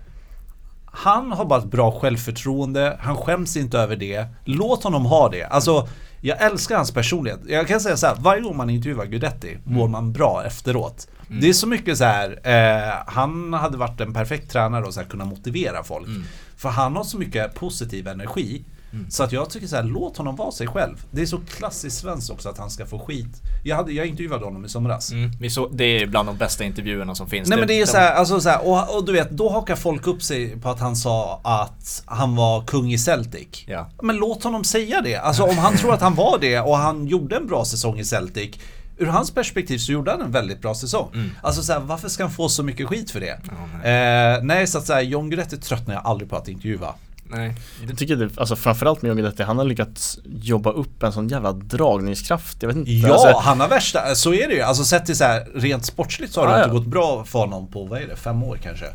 Han 0.85 1.31
har 1.31 1.45
bara 1.45 1.59
ett 1.59 1.71
bra 1.71 1.99
självförtroende, 1.99 2.97
han 3.01 3.17
skäms 3.17 3.57
inte 3.57 3.79
över 3.79 3.95
det. 3.95 4.27
Låt 4.45 4.83
honom 4.83 5.05
ha 5.05 5.29
det. 5.29 5.43
Alltså, 5.43 5.87
jag 6.21 6.41
älskar 6.41 6.75
hans 6.75 6.91
personlighet. 6.91 7.39
Jag 7.47 7.67
kan 7.67 7.79
säga 7.79 7.97
så 7.97 8.07
här, 8.07 8.15
varje 8.19 8.41
gång 8.41 8.57
man 8.57 8.69
intervjuar 8.69 9.05
Guidetti 9.05 9.57
mår 9.63 9.81
mm. 9.81 9.91
man 9.91 10.11
bra 10.11 10.43
efteråt. 10.45 11.07
Mm. 11.29 11.41
Det 11.41 11.49
är 11.49 11.53
så 11.53 11.67
mycket 11.67 11.97
så 11.97 12.03
här, 12.03 12.39
eh, 12.43 12.93
han 13.13 13.53
hade 13.53 13.77
varit 13.77 14.01
en 14.01 14.13
perfekt 14.13 14.51
tränare 14.51 14.85
och 14.85 14.93
så 14.93 14.99
här, 14.99 15.07
kunna 15.07 15.25
motivera 15.25 15.83
folk. 15.83 16.07
Mm. 16.07 16.23
För 16.57 16.69
han 16.69 16.95
har 16.95 17.03
så 17.03 17.17
mycket 17.17 17.53
positiv 17.53 18.07
energi. 18.07 18.63
Mm. 18.93 19.11
Så 19.11 19.23
att 19.23 19.31
jag 19.31 19.49
tycker 19.49 19.67
så 19.67 19.75
här, 19.75 19.83
låt 19.83 20.17
honom 20.17 20.35
vara 20.35 20.51
sig 20.51 20.67
själv. 20.67 21.05
Det 21.11 21.21
är 21.21 21.25
så 21.25 21.37
klassiskt 21.37 21.97
svenskt 21.97 22.29
också 22.29 22.49
att 22.49 22.57
han 22.57 22.69
ska 22.69 22.85
få 22.85 22.99
skit. 22.99 23.41
Jag, 23.63 23.75
hade, 23.75 23.91
jag 23.91 24.07
intervjuade 24.07 24.45
honom 24.45 24.65
i 24.65 24.69
somras. 24.69 25.11
Mm. 25.11 25.49
Så, 25.49 25.67
det 25.67 25.83
är 25.83 26.07
bland 26.07 26.29
de 26.29 26.37
bästa 26.37 26.63
intervjuerna 26.63 27.15
som 27.15 27.27
finns. 27.27 27.49
Nej 27.49 27.57
men 27.57 27.67
det 27.67 27.81
är 27.81 27.85
så 27.85 27.97
här, 27.97 28.13
alltså 28.13 28.39
så 28.39 28.49
här, 28.49 28.67
och, 28.67 28.95
och, 28.95 29.05
du 29.05 29.11
vet, 29.11 29.29
då 29.29 29.49
hakar 29.49 29.75
folk 29.75 30.07
upp 30.07 30.23
sig 30.23 30.59
på 30.59 30.69
att 30.69 30.79
han 30.79 30.95
sa 30.95 31.41
att 31.43 32.03
han 32.05 32.35
var 32.35 32.65
kung 32.65 32.93
i 32.93 32.97
Celtic. 32.97 33.63
Ja. 33.65 33.89
Men 34.01 34.15
låt 34.17 34.43
honom 34.43 34.63
säga 34.63 35.01
det. 35.01 35.15
Alltså 35.15 35.43
om 35.43 35.57
han 35.57 35.77
tror 35.77 35.93
att 35.93 36.01
han 36.01 36.15
var 36.15 36.37
det 36.41 36.59
och 36.59 36.77
han 36.77 37.07
gjorde 37.07 37.35
en 37.35 37.47
bra 37.47 37.65
säsong 37.65 37.99
i 37.99 38.05
Celtic 38.05 38.55
ur 38.97 39.05
hans 39.05 39.31
perspektiv 39.31 39.77
så 39.77 39.91
gjorde 39.91 40.11
han 40.11 40.21
en 40.21 40.31
väldigt 40.31 40.61
bra 40.61 40.75
säsong. 40.75 41.09
Mm. 41.13 41.31
Alltså 41.41 41.63
så 41.63 41.79
varför 41.79 42.09
ska 42.09 42.23
han 42.23 42.31
få 42.31 42.49
så 42.49 42.63
mycket 42.63 42.87
skit 42.87 43.11
för 43.11 43.19
det? 43.19 43.33
Oh, 43.33 43.81
nej. 43.83 44.35
Eh, 44.35 44.43
nej, 44.43 44.67
så 44.67 44.77
att 44.77 44.85
säga, 44.85 45.01
John 45.01 45.29
Guidetti 45.29 45.57
tröttnar 45.57 45.95
jag 45.95 46.05
aldrig 46.05 46.29
på 46.29 46.35
att 46.35 46.47
intervjua. 46.47 46.93
Nej. 47.29 47.55
Jag 47.87 47.97
tycker 47.97 48.15
det, 48.15 48.37
alltså 48.37 48.55
framförallt 48.55 49.01
med 49.01 49.19
Yogi 49.19 49.43
han 49.43 49.57
har 49.57 49.65
lyckats 49.65 50.19
jobba 50.25 50.71
upp 50.71 51.03
en 51.03 51.11
sån 51.11 51.27
jävla 51.27 51.51
dragningskraft. 51.51 52.57
Jag 52.61 52.67
vet 52.67 52.77
inte. 52.77 52.91
Ja, 52.91 53.13
alltså, 53.13 53.37
han 53.37 53.59
har 53.59 53.67
värsta, 53.67 54.15
så 54.15 54.33
är 54.33 54.47
det 54.47 54.53
ju. 54.53 54.61
Alltså 54.61 54.83
sett 54.83 55.05
till 55.05 55.15
så 55.15 55.23
här, 55.23 55.47
rent 55.55 55.85
sportsligt 55.85 56.33
så 56.33 56.41
har 56.41 56.47
ah, 56.47 56.51
det 56.51 56.57
inte 56.57 56.69
ja. 56.69 56.79
gått 56.79 56.87
bra 56.87 57.23
för 57.23 57.39
honom 57.39 57.67
på, 57.67 57.85
vad 57.85 58.01
är 58.01 58.07
det, 58.07 58.15
fem 58.15 58.43
år 58.43 58.59
kanske. 58.63 58.85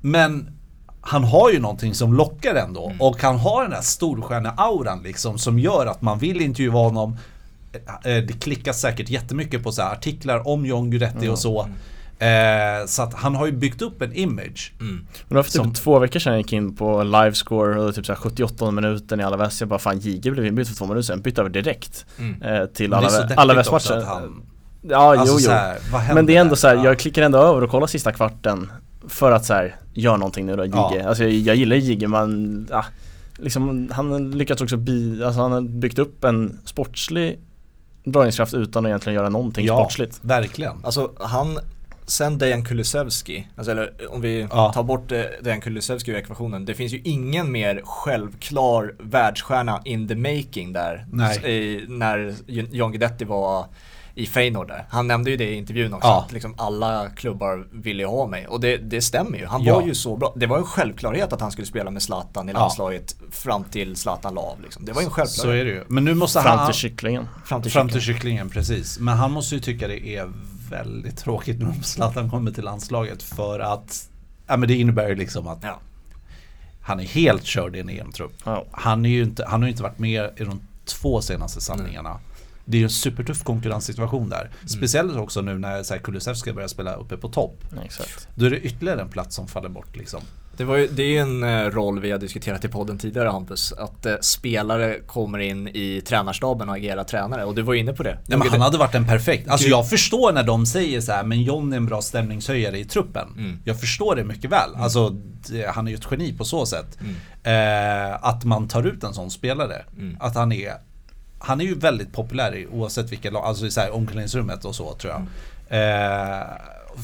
Men 0.00 0.50
han 1.00 1.24
har 1.24 1.50
ju 1.50 1.60
någonting 1.60 1.94
som 1.94 2.14
lockar 2.14 2.54
ändå. 2.54 2.86
Mm. 2.86 3.00
Och 3.00 3.22
han 3.22 3.38
har 3.38 3.62
den 3.62 3.70
där 3.70 3.80
storstjärne-auran 3.80 5.02
liksom 5.02 5.38
som 5.38 5.58
gör 5.58 5.86
att 5.86 6.02
man 6.02 6.18
vill 6.18 6.40
intervjua 6.40 6.78
honom. 6.78 7.16
Eh, 7.74 8.00
det 8.02 8.40
klickas 8.40 8.80
säkert 8.80 9.08
jättemycket 9.08 9.62
på 9.62 9.72
så 9.72 9.82
artiklar 9.82 10.48
om 10.48 10.66
John 10.66 10.90
Guidetti 10.90 11.18
mm. 11.18 11.30
och 11.30 11.38
så. 11.38 11.68
Eh, 12.18 12.86
så 12.86 13.02
att 13.02 13.14
han 13.14 13.34
har 13.34 13.46
ju 13.46 13.52
byggt 13.52 13.82
upp 13.82 14.02
en 14.02 14.12
image. 14.12 14.72
Mm. 14.80 14.94
Men 14.96 15.06
det 15.28 15.34
var 15.34 15.42
för 15.42 15.50
typ 15.50 15.62
som... 15.62 15.72
två 15.72 15.98
veckor 15.98 16.20
sedan 16.20 16.32
jag 16.32 16.40
gick 16.40 16.52
in 16.52 16.76
på 16.76 17.02
livescore 17.02 17.80
och 17.80 17.94
typ 17.94 18.06
så 18.06 18.14
78 18.14 18.70
minuten 18.70 19.20
i 19.20 19.22
alla 19.22 19.36
väst. 19.36 19.60
Jag 19.60 19.68
bara 19.68 19.78
fan 19.78 19.98
JG 19.98 20.32
blev 20.32 20.46
inbytt 20.46 20.68
för 20.68 20.74
två 20.76 20.86
minuter 20.86 21.06
sedan. 21.06 21.20
Bytte 21.20 21.40
över 21.40 21.50
direkt 21.50 22.06
mm. 22.18 22.42
eh, 22.42 22.66
till 22.66 22.94
alla, 22.94 23.28
alla 23.36 23.54
västmatcher. 23.54 24.04
Han... 24.06 24.42
Ja, 24.82 25.18
alltså, 25.18 25.34
jo, 25.34 25.40
jo. 25.44 25.50
Här, 25.96 26.14
Men 26.14 26.26
det 26.26 26.36
är 26.36 26.40
ändå 26.40 26.56
så 26.56 26.68
här, 26.68 26.84
jag 26.84 26.98
klickar 26.98 27.22
ändå 27.22 27.38
över 27.38 27.62
och 27.62 27.70
kollar 27.70 27.86
sista 27.86 28.12
kvarten 28.12 28.72
för 29.08 29.32
att 29.32 29.44
så 29.44 29.54
här, 29.54 29.76
gör 29.94 30.16
någonting 30.16 30.46
nu 30.46 30.56
då, 30.56 30.64
Jigge. 30.64 30.76
Ja. 30.76 31.08
Alltså 31.08 31.24
jag, 31.24 31.32
jag 31.32 31.56
gillar 31.56 31.76
Jigge 31.76 32.08
men 32.08 32.66
ja, 32.70 32.84
liksom, 33.38 33.88
han 33.92 34.12
har 34.12 34.20
lyckats 34.20 34.62
också 34.62 34.76
bi, 34.76 35.24
alltså 35.24 35.40
han 35.40 35.52
har 35.52 35.60
byggt 35.60 35.98
upp 35.98 36.24
en 36.24 36.58
sportslig 36.64 37.38
dragningskraft 38.04 38.54
utan 38.54 38.84
att 38.84 38.88
egentligen 38.88 39.14
göra 39.14 39.28
någonting 39.28 39.66
ja, 39.66 39.78
sportsligt. 39.78 40.20
verkligen. 40.22 40.76
Alltså 40.84 41.10
han 41.20 41.58
sen 42.06 42.38
Dejan 42.38 42.64
Kulusevski, 42.64 43.48
alltså, 43.56 43.70
eller 43.72 43.92
om 44.14 44.20
vi 44.20 44.46
ja. 44.50 44.72
tar 44.72 44.82
bort 44.82 45.12
eh, 45.12 45.22
Dejan 45.42 45.60
Kulusevski 45.60 46.10
ur 46.10 46.16
ekvationen, 46.16 46.64
det 46.64 46.74
finns 46.74 46.92
ju 46.92 47.00
ingen 47.04 47.52
mer 47.52 47.80
självklar 47.84 48.94
världsstjärna 48.98 49.82
in 49.84 50.08
the 50.08 50.14
making 50.14 50.72
där. 50.72 51.06
I, 51.48 51.84
när 51.88 52.34
John 52.74 52.90
Guidetti 52.92 53.24
var 53.24 53.66
i 54.16 54.26
Feyenoord 54.26 54.68
där. 54.68 54.86
Han 54.90 55.06
nämnde 55.06 55.30
ju 55.30 55.36
det 55.36 55.44
i 55.50 55.54
intervjun 55.54 55.94
också, 55.94 56.08
Ja. 56.08 56.24
att 56.26 56.32
liksom 56.32 56.54
alla 56.58 57.10
klubbar 57.10 57.66
ville 57.72 58.02
ju 58.02 58.08
ha 58.08 58.26
mig. 58.26 58.46
Och 58.46 58.60
det, 58.60 58.76
det 58.76 59.00
stämmer 59.00 59.38
ju, 59.38 59.46
han 59.46 59.62
Ja. 59.62 59.74
var 59.74 59.86
ju 59.86 59.94
så 59.94 60.16
bra. 60.16 60.32
Det 60.36 60.46
var 60.46 60.58
en 60.58 60.64
självklarhet 60.64 61.32
att 61.32 61.40
han 61.40 61.50
skulle 61.50 61.66
spela 61.66 61.90
med 61.90 62.02
Zlatan 62.02 62.48
i 62.48 62.52
Ja. 62.52 62.58
landslaget 62.58 63.16
fram 63.30 63.64
till 63.64 63.96
Zlatan 63.96 64.34
la 64.34 64.40
av 64.40 64.62
liksom. 64.62 64.84
Det 64.84 64.92
var 64.92 65.00
ju 65.00 65.04
en 65.04 65.10
självklarhet. 65.10 65.42
Så 65.42 65.50
är 65.50 65.64
det 65.64 65.70
ju. 65.70 65.84
Men 65.88 66.04
nu 66.04 66.14
måste 66.14 66.40
Fram 66.40 66.58
han... 66.58 66.66
till 66.66 66.74
kycklingen. 66.80 67.28
Fram 67.44 67.62
till 67.62 67.70
Fram 67.72 67.88
till 67.88 68.00
kycklingen. 68.00 68.46
kycklingen, 68.46 68.50
precis. 68.50 68.98
Men 68.98 69.16
han 69.16 69.32
måste 69.32 69.54
ju 69.54 69.60
tycka 69.60 69.88
det 69.88 70.06
är 70.06 70.30
väldigt 70.70 71.16
tråkigt 71.16 71.58
nu 71.58 71.64
om 71.66 71.82
Zlatan 71.82 72.30
kommer 72.30 72.50
till 72.50 72.64
landslaget 72.64 73.22
för 73.22 73.60
att 73.60 74.08
Ja 74.46 74.56
men 74.56 74.68
det 74.68 74.74
innebär 74.74 75.08
ju 75.08 75.14
liksom 75.14 75.48
att 75.48 75.58
Ja. 75.62 75.80
han 76.82 77.00
är 77.00 77.04
helt 77.04 77.44
körd 77.44 77.76
i 77.76 77.80
en 77.80 77.88
EM-trupp. 77.88 78.32
Ja. 78.44 78.64
Han, 78.70 79.04
är 79.06 79.10
ju 79.10 79.22
inte, 79.22 79.44
han 79.46 79.62
har 79.62 79.66
ju 79.68 79.70
inte 79.72 79.82
varit 79.82 79.98
med 79.98 80.30
i 80.36 80.44
de 80.44 80.60
två 80.84 81.20
senaste 81.20 81.60
samlingarna. 81.60 82.18
Det 82.64 82.76
är 82.76 82.78
ju 82.78 82.84
en 82.84 82.90
supertuff 82.90 83.44
konkurrenssituation 83.44 84.28
där. 84.28 84.50
Speciellt 84.66 85.16
också 85.16 85.40
nu 85.40 85.58
när 85.58 85.98
Kulusevski 85.98 86.52
börjar 86.52 86.68
spela 86.68 86.94
uppe 86.94 87.16
på 87.16 87.28
topp. 87.28 87.64
Exakt. 87.84 88.28
Då 88.34 88.46
är 88.46 88.50
det 88.50 88.60
ytterligare 88.60 89.00
en 89.00 89.08
plats 89.08 89.36
som 89.36 89.48
faller 89.48 89.68
bort 89.68 89.96
liksom. 89.96 90.20
Det, 90.56 90.64
var 90.64 90.76
ju, 90.76 90.86
det 90.86 91.02
är 91.02 91.06
ju 91.06 91.18
en 91.18 91.42
eh, 91.42 91.70
roll 91.70 92.00
vi 92.00 92.10
har 92.10 92.18
diskuterat 92.18 92.64
i 92.64 92.68
podden 92.68 92.98
tidigare 92.98 93.28
Hampus, 93.28 93.72
att 93.72 94.06
eh, 94.06 94.14
spelare 94.20 95.00
kommer 95.06 95.38
in 95.38 95.68
i 95.68 96.02
tränarstaben 96.06 96.68
och 96.68 96.74
agerar 96.74 97.04
tränare 97.04 97.44
och 97.44 97.54
du 97.54 97.62
var 97.62 97.74
inne 97.74 97.92
på 97.92 98.02
det. 98.02 98.18
Ja, 98.26 98.36
men 98.36 98.48
han 98.48 98.60
hade 98.60 98.78
varit 98.78 98.94
en 98.94 99.06
perfekt. 99.06 99.48
Alltså 99.48 99.68
jag 99.68 99.88
förstår 99.88 100.32
när 100.32 100.42
de 100.42 100.66
säger 100.66 101.00
så 101.00 101.12
här, 101.12 101.24
men 101.24 101.42
John 101.42 101.72
är 101.72 101.76
en 101.76 101.86
bra 101.86 102.02
stämningshöjare 102.02 102.78
i 102.78 102.84
truppen. 102.84 103.28
Mm. 103.36 103.58
Jag 103.64 103.80
förstår 103.80 104.16
det 104.16 104.24
mycket 104.24 104.50
väl. 104.50 104.74
Alltså 104.76 105.10
det, 105.48 105.66
han 105.74 105.86
är 105.86 105.90
ju 105.90 105.96
ett 105.96 106.06
geni 106.10 106.32
på 106.32 106.44
så 106.44 106.66
sätt. 106.66 106.98
Eh, 107.42 108.24
att 108.24 108.44
man 108.44 108.68
tar 108.68 108.86
ut 108.86 109.04
en 109.04 109.14
sån 109.14 109.30
spelare. 109.30 109.84
Mm. 109.96 110.16
Att 110.20 110.34
han 110.34 110.52
är 110.52 110.72
Han 111.44 111.60
är 111.60 111.64
ju 111.64 111.74
väldigt 111.74 112.12
populär 112.12 112.54
i, 112.54 112.66
oavsett 112.66 113.12
vilka 113.12 113.30
lag, 113.30 113.44
alltså 113.44 113.66
i 113.66 113.70
så 113.70 113.80
här 113.80 113.94
omklädningsrummet 113.94 114.64
och 114.64 114.74
så 114.74 114.94
tror 114.94 115.12
jag. 115.12 115.20
Eh, 115.68 116.42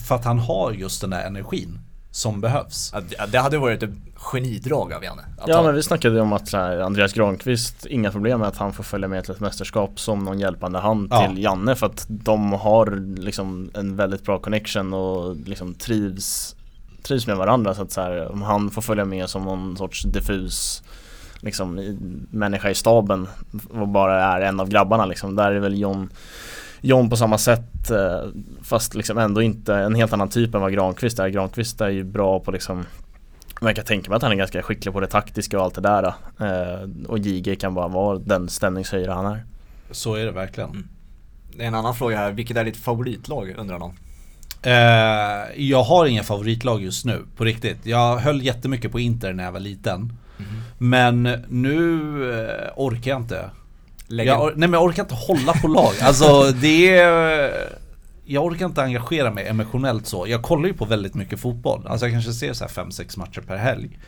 för 0.09 0.15
att 0.15 0.25
han 0.25 0.39
har 0.39 0.73
just 0.73 1.01
den 1.01 1.11
där 1.11 1.27
energin 1.27 1.79
som 2.11 2.41
behövs. 2.41 2.91
Ja, 3.19 3.27
det- 3.27 3.39
hade 3.39 3.59
varit 3.59 3.83
ett 3.83 3.91
genidrag 4.15 4.93
av 4.93 5.05
Janne. 5.05 5.23
Ja 5.47 5.55
ta- 5.55 5.63
men 5.63 5.75
vi 5.75 5.83
snackade 5.83 6.15
ju 6.15 6.21
om 6.21 6.33
att 6.33 6.53
här, 6.53 6.79
Andreas 6.81 7.13
Granqvist, 7.13 7.87
inga 7.87 8.11
problem 8.13 8.39
med 8.39 8.49
att 8.49 8.57
han 8.57 8.73
får 8.73 8.85
följa 8.85 9.09
med 9.09 9.25
till 9.25 9.33
ett 9.35 9.41
mästerskap 9.41 10.01
som 10.01 10.25
någon 10.25 10.39
hjälpande 10.39 10.79
hand 10.79 11.09
Ja. 11.11 11.27
till 11.27 11.43
Janne 11.43 11.75
för 11.77 11.87
att 11.87 12.07
de 12.09 12.53
har 12.53 13.17
liksom 13.19 13.71
en 13.75 13.97
väldigt 13.97 14.25
bra 14.25 14.39
connection 14.39 14.95
och 14.95 15.37
liksom 15.37 15.75
trivs, 15.75 16.57
trivs 17.03 17.27
med 17.27 17.37
varandra 17.37 17.75
så 17.75 17.83
att 17.83 17.93
så 17.93 18.01
här, 18.01 18.33
om 18.33 18.43
han 18.43 18.71
får 18.71 18.83
följa 18.83 19.05
med 19.05 19.29
som 19.31 19.45
någon 19.45 19.77
sorts 19.77 20.03
diffus 20.03 20.83
liksom, 21.41 21.79
i- 21.79 21.99
människa 22.31 22.71
i 22.71 22.75
staben 22.75 23.29
och 23.71 23.89
bara 23.89 24.23
är 24.25 24.41
en 24.41 24.61
av 24.61 24.69
grabbarna 24.69 25.07
liksom. 25.07 25.37
Där 25.37 25.53
är 25.53 25.61
väl 25.61 25.79
John 25.79 26.11
John 26.81 27.11
på 27.11 27.17
samma 27.17 27.39
sätt 27.39 27.91
eh, 27.91 28.29
fast 28.63 28.95
liksom 28.95 29.19
ändå 29.19 29.43
inte 29.43 29.75
en 29.75 29.95
helt 29.95 30.13
annan 30.13 30.29
typ 30.29 30.55
än 30.55 30.61
vad 30.61 30.73
Granqvist 30.73 31.19
är. 31.19 31.29
Granqvist 31.29 31.81
är 31.81 31.89
ju 31.89 32.05
bra 32.05 32.41
på 32.41 32.51
liksom 32.51 32.85
kan 33.61 33.75
tänka 33.75 34.11
mig 34.11 34.17
att 34.17 34.23
han 34.23 34.33
är 34.33 34.37
ganska 34.37 34.63
skicklig 34.63 34.95
på 34.95 35.01
det 35.01 35.07
taktiska 35.07 35.59
och 35.59 35.65
allt 35.65 35.75
det 35.75 35.81
där. 35.81 36.05
Eh, 36.41 36.89
och 37.09 37.19
JG 37.19 37.57
kan 37.61 37.75
bara 37.75 37.89
vara 37.89 38.19
den 38.19 38.49
stämningshöjare 38.49 39.13
han 39.13 39.27
är. 39.27 39.45
Så 39.91 40.15
är 40.15 40.25
det 40.25 40.33
verkligen. 40.33 40.71
Mm. 40.71 40.89
Det 41.57 41.63
är 41.63 41.67
en 41.69 41.75
annan 41.75 41.95
fråga 41.95 42.17
här, 42.17 42.33
vilket 42.33 42.57
är 42.57 42.65
ditt 42.65 42.77
favoritlag 42.77 43.55
undrar 43.59 43.79
någon? 43.79 43.95
Eh, 44.63 45.63
jag 45.63 45.83
har 45.83 46.07
inga 46.07 46.23
favoritlag 46.23 46.83
just 46.83 47.05
nu, 47.05 47.23
på 47.37 47.45
riktigt. 47.45 47.87
Jag 47.87 48.17
höll 48.17 48.43
jättemycket 48.43 48.93
på 48.93 49.01
Inter 49.01 49.33
när 49.33 49.45
jag 49.45 49.53
var 49.53 49.61
liten. 49.61 50.13
Men 50.83 51.23
nu 51.49 51.95
eh, 52.33 52.73
orkar 52.77 53.11
jag 53.11 53.21
inte. 53.21 53.51
Jag, 54.09 54.47
nej 54.57 54.69
men 54.69 54.73
jag 54.73 54.85
orkar 54.85 55.03
inte 55.03 55.15
hålla 55.15 55.53
på 55.53 55.69
lag. 55.69 55.93
Alltså 56.03 56.53
det 56.53 56.99
är... 56.99 57.53
Jag 58.25 58.45
orkar 58.45 58.67
inte 58.67 58.83
engagera 58.83 59.31
mig 59.31 59.47
emotionellt 59.47 60.07
så. 60.07 60.27
Jag 60.29 60.43
kollar 60.43 60.69
ju 60.69 60.75
på 60.75 60.85
väldigt 60.85 61.15
mycket 61.15 61.41
fotboll. 61.41 61.87
Alltså 61.87 62.07
jag 62.07 62.13
kanske 62.13 62.33
ser 62.33 62.53
så 62.53 62.65
här 62.65 62.71
5-6 62.71 63.19
matcher 63.19 63.41
per 63.41 63.57
helg. 63.57 63.99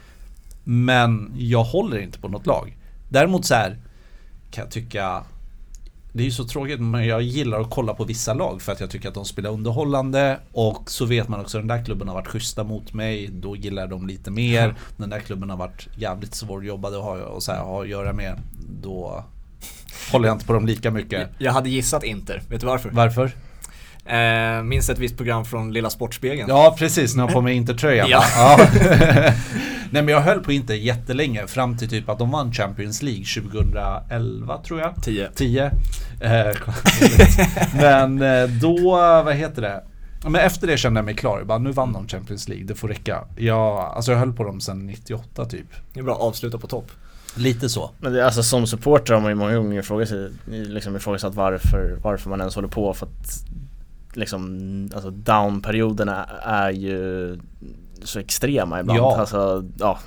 Men 0.64 1.32
jag 1.36 1.64
håller 1.64 1.98
inte 1.98 2.18
på 2.18 2.28
något 2.28 2.46
lag. 2.46 2.76
Däremot 3.08 3.44
så 3.44 3.54
här 3.54 3.78
kan 4.50 4.64
jag 4.64 4.70
tycka 4.70 5.24
det 6.12 6.22
är 6.22 6.24
ju 6.24 6.30
så 6.30 6.44
tråkigt 6.44 6.80
men 6.80 7.06
jag 7.06 7.22
gillar 7.22 7.60
att 7.60 7.70
kolla 7.70 7.94
på 7.94 8.04
vissa 8.04 8.34
lag 8.34 8.62
för 8.62 8.72
att 8.72 8.80
jag 8.80 8.90
tycker 8.90 9.08
att 9.08 9.14
de 9.14 9.24
spelar 9.24 9.50
underhållande 9.50 10.40
och 10.52 10.90
så 10.90 11.04
vet 11.04 11.28
man 11.28 11.40
också 11.40 11.58
att 11.58 11.62
den 11.62 11.78
där 11.78 11.84
klubben 11.84 12.08
har 12.08 12.14
varit 12.14 12.28
schyssta 12.28 12.64
mot 12.64 12.92
mig, 12.92 13.28
då 13.32 13.56
gillar 13.56 13.86
dem 13.86 14.06
lite 14.06 14.30
mer. 14.30 14.74
Den 14.96 15.10
där 15.10 15.20
klubben 15.20 15.50
har 15.50 15.56
varit 15.56 15.88
jävligt 15.96 16.34
svårjobbade 16.34 16.96
och, 16.96 17.04
har, 17.04 17.18
och 17.20 17.42
så 17.42 17.52
här, 17.52 17.64
har 17.64 17.82
att 17.82 17.88
göra 17.88 18.12
med, 18.12 18.38
då 18.82 19.24
håller 20.12 20.28
jag 20.28 20.34
inte 20.34 20.46
på 20.46 20.52
dem 20.52 20.66
lika 20.66 20.90
mycket. 20.90 21.28
Jag 21.38 21.52
hade 21.52 21.70
gissat 21.70 22.04
Inter, 22.04 22.42
vet 22.48 22.60
du 22.60 22.66
varför? 22.66 22.90
Varför? 22.90 23.32
Eh, 24.05 24.62
minns 24.62 24.90
ett 24.90 24.98
visst 24.98 25.16
program 25.16 25.44
från 25.44 25.72
Lilla 25.72 25.90
Sportspegeln? 25.90 26.48
Ja 26.48 26.74
precis, 26.78 27.16
när 27.16 27.22
jag 27.22 27.32
på 27.32 27.40
mig 27.40 27.55
Inter-tröjan 27.55 28.09
Ja. 28.11 28.24
ja. 28.36 28.66
Nej 29.90 30.03
men 30.03 30.09
jag 30.09 30.20
höll 30.20 30.40
på 30.40 30.53
Inter 30.53 30.74
jättelänge 30.74 31.46
fram 31.46 31.76
till 31.76 31.88
typ 31.88 32.09
att 32.09 32.18
de 32.18 32.30
vann 32.30 32.53
Champions 32.53 33.03
League 33.03 33.24
2011 33.24 34.61
tror 34.64 34.80
jag 34.80 34.94
10. 35.03 35.30
10 35.34 35.64
eh, 36.20 36.57
Men 37.80 38.22
eh, 38.22 38.48
då, 38.48 38.90
vad 39.24 39.34
heter 39.34 39.62
det? 39.62 39.84
Men 40.24 40.34
efter 40.34 40.66
det 40.66 40.76
kände 40.76 40.98
jag 40.98 41.05
mig 41.05 41.14
klar, 41.14 41.42
bara, 41.44 41.59
nu 41.59 41.72
vann 41.72 41.92
de 41.92 42.09
Champions 42.09 42.48
League, 42.48 42.66
det 42.66 42.74
får 42.74 42.88
räcka 42.88 43.24
jag, 43.36 43.92
Alltså 43.96 44.12
jag 44.12 44.18
höll 44.18 44.32
på 44.32 44.44
dem 44.44 44.61
sedan 44.61 44.86
98 44.86 45.44
typ 45.44 45.66
Det 45.92 46.00
är 46.00 46.05
bra, 46.05 46.14
avsluta 46.14 46.59
på 46.59 46.66
topp. 46.66 46.90
Lite 47.34 47.68
så 47.68 47.90
Men 48.00 48.12
det, 48.12 48.26
alltså 48.26 48.42
som 48.42 48.66
supporter 48.66 49.14
har 49.14 49.20
man 49.20 49.30
ju 49.30 49.34
många 49.34 49.57
gånger 49.57 49.78
ifrågasatt, 49.78 50.30
liksom 50.46 50.96
ifrågasatt 50.96 51.34
varför, 51.34 51.98
varför 52.03 52.30
man 52.30 52.40
ens 52.40 52.55
håller 52.55 52.68
på 52.68 52.94
för 52.94 53.07
att 53.07 53.44
liksom, 54.16 54.90
alltså 54.94 55.10
downperioderna 55.10 56.24
är 56.42 56.70
ju 56.70 57.38
så 58.04 58.18
extrema 58.18 58.80
ibland. 58.80 58.98
Ja. 58.98 59.16
Alltså, 59.20 59.64
ja, 59.78 59.98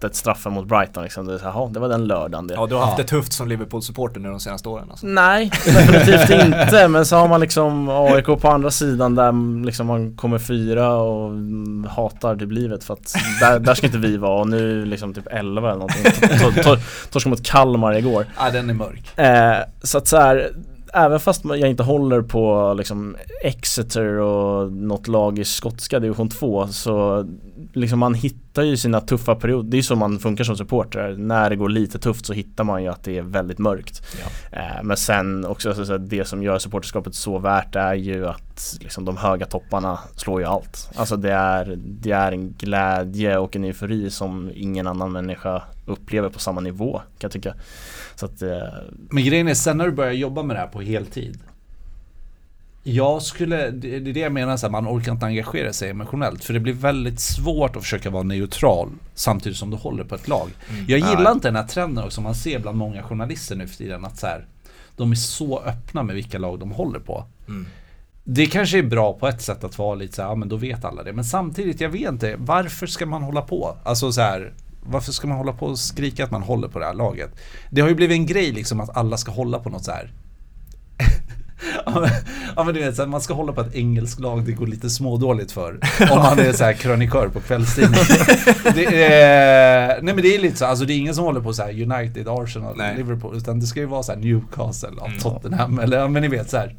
1-1 0.00 0.08
straffen 0.12 0.52
mot 0.52 0.66
Brighton 0.66 1.02
liksom. 1.02 1.26
Det, 1.26 1.34
är 1.34 1.38
så 1.38 1.44
här, 1.44 1.50
"Jaha, 1.52 1.70
det 1.72 1.80
var 1.80 1.88
den 1.88 2.04
lördagen 2.06 2.46
det. 2.46 2.54
Ja, 2.54 2.66
du 2.66 2.74
har 2.74 2.82
haft 2.84 2.98
Ja. 2.98 3.02
det 3.02 3.08
tufft 3.08 3.32
som 3.32 3.48
Liverpool-supporter 3.48 4.20
nu 4.20 4.28
de 4.30 4.40
senaste 4.40 4.68
åren 4.68 4.86
alltså. 4.90 5.06
Nej, 5.06 5.50
definitivt 5.64 6.30
inte. 6.44 6.88
Men 6.88 7.06
så 7.06 7.16
har 7.16 7.28
man 7.28 7.40
liksom 7.40 7.88
AIK 7.88 8.26
på 8.26 8.48
andra 8.48 8.70
sidan 8.70 9.14
där 9.14 9.64
liksom 9.64 9.86
man 9.86 10.16
kommer 10.16 10.38
fyra 10.38 10.92
och 10.96 11.32
hatar 11.90 12.36
typ 12.36 12.50
livet 12.52 12.84
för 12.84 12.94
att 12.94 13.14
där, 13.40 13.58
där 13.58 13.74
ska 13.74 13.86
inte 13.86 13.98
vi 13.98 14.16
vara 14.16 14.40
och 14.40 14.48
nu 14.48 14.84
liksom 14.84 15.14
typ 15.14 15.26
11 15.30 15.68
eller 15.68 15.78
någonting. 15.78 16.04
Tor- 16.38 16.62
tor- 16.62 17.10
Torskade 17.10 17.30
mot 17.30 17.42
Kalmar 17.46 17.92
igår. 17.98 18.26
Ja 18.38 18.50
den 18.50 18.70
är 18.70 18.74
mörk 18.74 19.12
Eh, 19.18 19.56
så 19.82 19.98
att 19.98 20.08
så 20.08 20.16
här, 20.16 20.50
även 20.94 21.20
fast 21.20 21.44
jag 21.44 21.70
inte 21.70 21.82
håller 21.82 22.22
på 22.22 22.74
liksom 22.78 23.16
Exeter 23.42 24.06
och 24.06 24.72
något 24.72 25.08
lag 25.08 25.38
i 25.38 25.44
skotska 25.44 26.00
division 26.00 26.28
2 26.28 26.68
så 26.68 27.26
liksom 27.72 27.98
man 27.98 28.14
hittar 28.14 28.62
ju 28.62 28.76
sina 28.76 29.00
tuffa 29.00 29.34
perioder. 29.34 29.70
Det 29.70 29.74
är 29.74 29.78
ju 29.78 29.82
så 29.82 29.96
man 29.96 30.18
funkar 30.18 30.44
som 30.44 30.56
supporter. 30.56 31.16
När 31.18 31.50
det 31.50 31.56
går 31.56 31.68
lite 31.68 31.98
tufft 31.98 32.26
så 32.26 32.32
hittar 32.32 32.64
man 32.64 32.82
ju 32.82 32.88
att 32.88 33.04
det 33.04 33.18
är 33.18 33.22
väldigt 33.22 33.58
mörkt. 33.58 34.02
Eh, 34.52 34.82
men 34.82 34.96
sen 34.96 35.44
också 35.44 35.98
det 35.98 36.24
som 36.24 36.42
gör 36.42 36.58
supporterskapet 36.58 37.14
så 37.14 37.38
värt 37.38 37.76
är 37.76 37.94
ju 37.94 38.26
att 38.26 38.78
liksom, 38.80 39.04
de 39.04 39.16
höga 39.16 39.46
topparna 39.46 39.98
slår 40.16 40.40
ju 40.40 40.46
allt. 40.46 40.90
Alltså 40.96 41.16
det 41.16 41.32
är, 41.32 41.78
det 41.78 42.10
är 42.10 42.32
en 42.32 42.52
glädje 42.52 43.38
och 43.38 43.56
en 43.56 43.64
eufori 43.64 44.10
som 44.10 44.50
ingen 44.54 44.86
annan 44.86 45.12
människa 45.12 45.62
upplever 45.86 46.28
på 46.28 46.38
samma 46.38 46.60
nivå 46.60 46.98
kan 46.98 47.04
jag 47.18 47.32
tycka. 47.32 47.54
Så 48.14 48.26
att 48.26 48.42
eh, 48.42 48.58
Men 49.10 49.24
grejen 49.24 49.48
är 49.48 49.54
sen 49.54 49.78
när 49.78 49.84
du 49.84 49.92
börjar 49.92 50.12
jobba 50.12 50.42
med 50.42 50.56
det 50.56 50.60
här 50.60 50.66
på 50.66 50.80
heltid 50.80 51.38
Jag 52.82 53.22
skulle, 53.22 53.70
det 53.70 53.98
det 53.98 54.10
är 54.10 54.14
det 54.14 54.20
jag 54.20 54.32
menar 54.32 54.56
så 54.56 54.66
här, 54.66 54.70
man 54.70 54.88
orkar 54.88 55.12
inte 55.12 55.26
engagera 55.26 55.72
sig 55.72 55.90
emotionellt 55.90 56.44
för 56.44 56.54
det 56.54 56.60
blir 56.60 56.72
väldigt 56.72 57.20
svårt 57.20 57.76
att 57.76 57.82
försöka 57.82 58.10
vara 58.10 58.22
neutral 58.22 58.90
samtidigt 59.14 59.58
som 59.58 59.70
du 59.70 59.76
håller 59.76 60.04
på 60.04 60.14
ett 60.14 60.28
lag. 60.28 60.50
Jag 60.88 60.98
gillar 60.98 61.22
Nej. 61.22 61.32
inte 61.32 61.48
den 61.48 61.56
här 61.56 61.66
trenden 61.66 62.04
också 62.04 62.20
man 62.20 62.34
ser 62.34 62.58
bland 62.58 62.76
många 62.76 63.02
journalister 63.02 63.56
nu 63.56 63.66
för 63.66 63.76
tiden 63.76 64.04
att 64.04 64.18
så 64.18 64.26
här, 64.26 64.46
de 64.96 65.10
är 65.10 65.16
så 65.16 65.60
öppna 65.60 66.02
med 66.02 66.14
vilka 66.14 66.38
lag 66.38 66.58
de 66.58 66.70
håller 66.70 66.98
på. 67.00 67.24
Mm. 67.48 67.66
Det 68.24 68.46
kanske 68.46 68.78
är 68.78 68.82
bra 68.82 69.12
på 69.12 69.28
ett 69.28 69.42
sätt 69.42 69.64
att 69.64 69.78
vara 69.78 69.94
lite 69.94 70.16
så 70.16 70.22
här, 70.22 70.28
ja 70.28 70.34
men 70.34 70.48
då 70.48 70.56
vet 70.56 70.84
alla 70.84 71.02
det. 71.02 71.12
Men 71.12 71.24
samtidigt, 71.24 71.80
jag 71.80 71.88
vet 71.88 72.08
inte, 72.08 72.34
varför 72.38 72.86
ska 72.86 73.06
man 73.06 73.22
hålla 73.22 73.42
på? 73.42 73.76
Alltså 73.84 74.12
så 74.12 74.20
här, 74.20 74.52
varför 74.86 75.12
ska 75.12 75.26
man 75.26 75.36
hålla 75.36 75.52
på 75.52 75.66
och 75.66 75.78
skrika 75.78 76.24
att 76.24 76.30
man 76.30 76.42
håller 76.42 76.68
på 76.68 76.78
det 76.78 76.84
här 76.84 76.94
laget? 76.94 77.30
Det 77.70 77.80
har 77.80 77.88
ju 77.88 77.94
blivit 77.94 78.14
en 78.14 78.26
grej 78.26 78.52
liksom 78.52 78.80
att 78.80 78.96
alla 78.96 79.16
ska 79.16 79.32
hålla 79.32 79.58
på 79.58 79.68
något 79.70 79.84
så 79.84 79.90
här. 79.90 80.12
Ja 81.86 82.00
men, 82.00 82.10
ja 82.56 82.72
du 82.72 82.80
vet, 82.80 82.96
så 82.96 83.02
här, 83.02 83.08
man 83.08 83.20
ska 83.20 83.34
hålla 83.34 83.52
på 83.52 83.60
ett 83.60 83.74
engelskt 83.74 84.20
lag 84.20 84.44
det 84.44 84.52
går 84.52 84.66
lite 84.66 84.90
smådåligt 84.90 85.52
för. 85.52 85.80
Om 86.10 86.18
man 86.18 86.38
är 86.38 86.52
så 86.52 86.64
här 86.64 86.72
krönikör 86.72 87.28
på 87.28 87.40
kvällstidningen. 87.40 88.04
Det 88.74 89.04
är, 89.12 90.02
nej 90.02 90.14
men 90.14 90.22
det 90.22 90.34
är 90.34 90.38
lite 90.38 90.56
så, 90.56 90.64
alltså 90.64 90.84
det 90.84 90.92
är 90.92 90.96
ingen 90.98 91.14
som 91.14 91.24
håller 91.24 91.40
på 91.40 91.52
så 91.52 91.62
här 91.62 91.70
United, 91.92 92.28
Arsenal, 92.28 92.76
Nej. 92.76 92.96
Liverpool. 92.96 93.36
Utan 93.36 93.60
det 93.60 93.66
ska 93.66 93.80
ju 93.80 93.86
vara 93.86 94.02
så 94.02 94.12
här 94.12 94.18
Newcastle, 94.18 94.90
ja, 94.98 95.06
Mm. 95.06 95.18
Tottenham 95.20 95.78
eller 95.78 95.98
ja 95.98 96.08
men 96.08 96.22
ni 96.22 96.28
vet 96.28 96.50
så 96.50 96.56
här. 96.56 96.76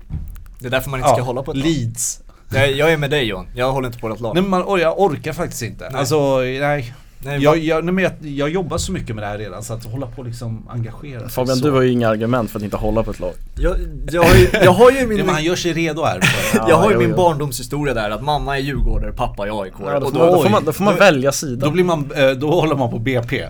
Det 0.59 0.65
är 0.67 0.71
därför 0.71 0.89
man 0.89 0.99
inte 0.99 1.09
ska 1.09 1.21
hålla 1.21 1.43
på 1.43 1.51
ett. 1.51 1.57
Leeds. 1.57 2.21
Nej, 2.49 2.77
jag 2.77 2.91
är 2.91 2.97
med 2.97 3.09
dig 3.09 3.25
Johan, 3.25 3.47
jag 3.55 3.71
håller 3.71 3.87
inte 3.87 3.99
på 3.99 4.09
ett 4.09 4.19
lag. 4.19 4.33
Nej 4.33 4.43
men 4.43 4.49
man, 4.49 4.79
jag 4.79 4.99
orkar 4.99 5.33
faktiskt 5.33 5.61
inte. 5.61 5.89
Nej. 5.89 5.99
Alltså, 5.99 6.39
nej. 6.39 6.93
Nej, 7.19 7.43
jag, 7.43 7.57
jag, 7.57 7.85
nej, 7.85 8.03
jag, 8.03 8.29
jag 8.29 8.49
jobbar 8.49 8.77
så 8.77 8.91
mycket 8.91 9.15
med 9.15 9.23
det 9.23 9.27
här 9.27 9.37
redan 9.37 9.63
så 9.63 9.73
att 9.73 9.85
hålla 9.85 10.07
på 10.07 10.23
liksom 10.23 10.69
engagera 10.69 11.29
Fabian 11.29 11.57
du 11.57 11.71
har 11.71 11.81
ju 11.81 11.91
inga 11.91 12.09
argument 12.09 12.51
för 12.51 12.59
att 12.59 12.63
inte 12.63 12.77
hålla 12.77 13.03
på 13.03 13.11
ett 13.11 13.19
lag. 13.19 13.33
Jag, 13.57 13.75
jag, 14.11 14.23
har, 14.23 14.35
ju, 14.35 14.49
jag 14.63 14.71
har 14.71 14.91
ju 14.91 15.07
min... 15.07 15.17
ja, 15.17 15.25
han 15.31 15.43
gör 15.43 15.55
sig 15.55 15.73
redo 15.73 16.03
här. 16.03 16.19
Ja, 16.53 16.65
Jag 16.69 16.75
har 16.75 16.91
ju 16.91 16.97
min 16.97 17.09
jo. 17.09 17.15
barndomshistoria 17.15 17.93
där 17.93 18.09
att 18.09 18.23
mamma 18.23 18.57
är 18.57 18.61
djurgårdare, 18.61 19.11
pappa 19.11 19.47
är 19.47 19.61
AIK 19.61 19.73
ja, 19.79 19.99
då, 19.99 20.09
då, 20.09 20.19
då, 20.19 20.43
får 20.43 20.49
man, 20.49 20.65
då 20.65 20.73
får 20.73 20.83
man 20.83 20.93
då, 20.93 20.99
välja 20.99 21.31
sida. 21.31 21.65
Då 21.65 21.71
blir 21.71 21.83
man, 21.83 22.11
eh, 22.15 22.29
då 22.29 22.51
håller 22.51 22.75
man 22.75 22.91
på 22.91 22.99
BP 22.99 23.37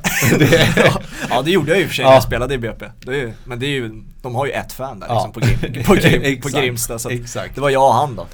Ja 1.29 1.41
det 1.41 1.51
gjorde 1.51 1.71
jag 1.71 1.79
ju 1.79 1.87
för 1.87 1.93
sig 1.93 2.05
när 2.05 2.11
jag 2.11 2.23
spelade 2.23 2.53
i 2.53 2.57
BP 2.57 2.85
det 3.05 3.21
är, 3.21 3.33
Men 3.43 3.59
det 3.59 3.65
är 3.65 3.69
ju, 3.69 4.03
de 4.21 4.35
har 4.35 4.45
ju 4.45 4.51
ett 4.51 4.73
fan 4.73 4.99
där 4.99 5.07
liksom 5.07 5.31
på, 5.31 5.39
Grim, 5.39 5.83
på, 5.83 5.95
Grim, 5.95 6.41
på 6.41 6.49
Grimsta 6.49 6.99
så 6.99 7.09
det 7.09 7.57
var 7.57 7.69
jag 7.69 7.87
och 7.87 7.93
han 7.93 8.15
då 8.15 8.25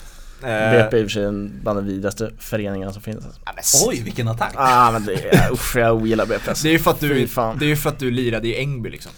BP 0.42 0.98
är 0.98 1.02
i 1.02 1.06
och 1.06 1.12
för 1.12 1.14
sig 1.14 1.32
bland 1.64 1.80
de 1.80 1.86
vidrigaste 1.86 2.32
föreningarna 2.39 2.94
som 2.94 3.02
finns. 3.02 3.26
Ja, 3.46 3.52
men, 3.56 3.64
Oj, 3.88 4.02
vilken 4.02 4.28
attack! 4.28 4.54
Ah, 4.56 4.92
men 4.92 5.06
det 5.06 5.14
är, 5.14 5.52
usch, 5.54 5.76
jag 5.76 5.96
ogillar 5.96 6.26
BP. 6.26 6.50
Alltså. 6.50 6.64
Det 6.64 6.70
är 6.70 6.74
ju 6.74 6.80
för 6.80 6.92
att 6.92 7.00
du, 7.00 7.28
det 7.60 7.72
är 7.72 7.76
för 7.76 7.89
att 7.89 8.00
du 8.00 8.12
lirade 8.12 8.48
i 8.48 8.60
Ängby 8.60 8.89
liksom. 8.89 9.12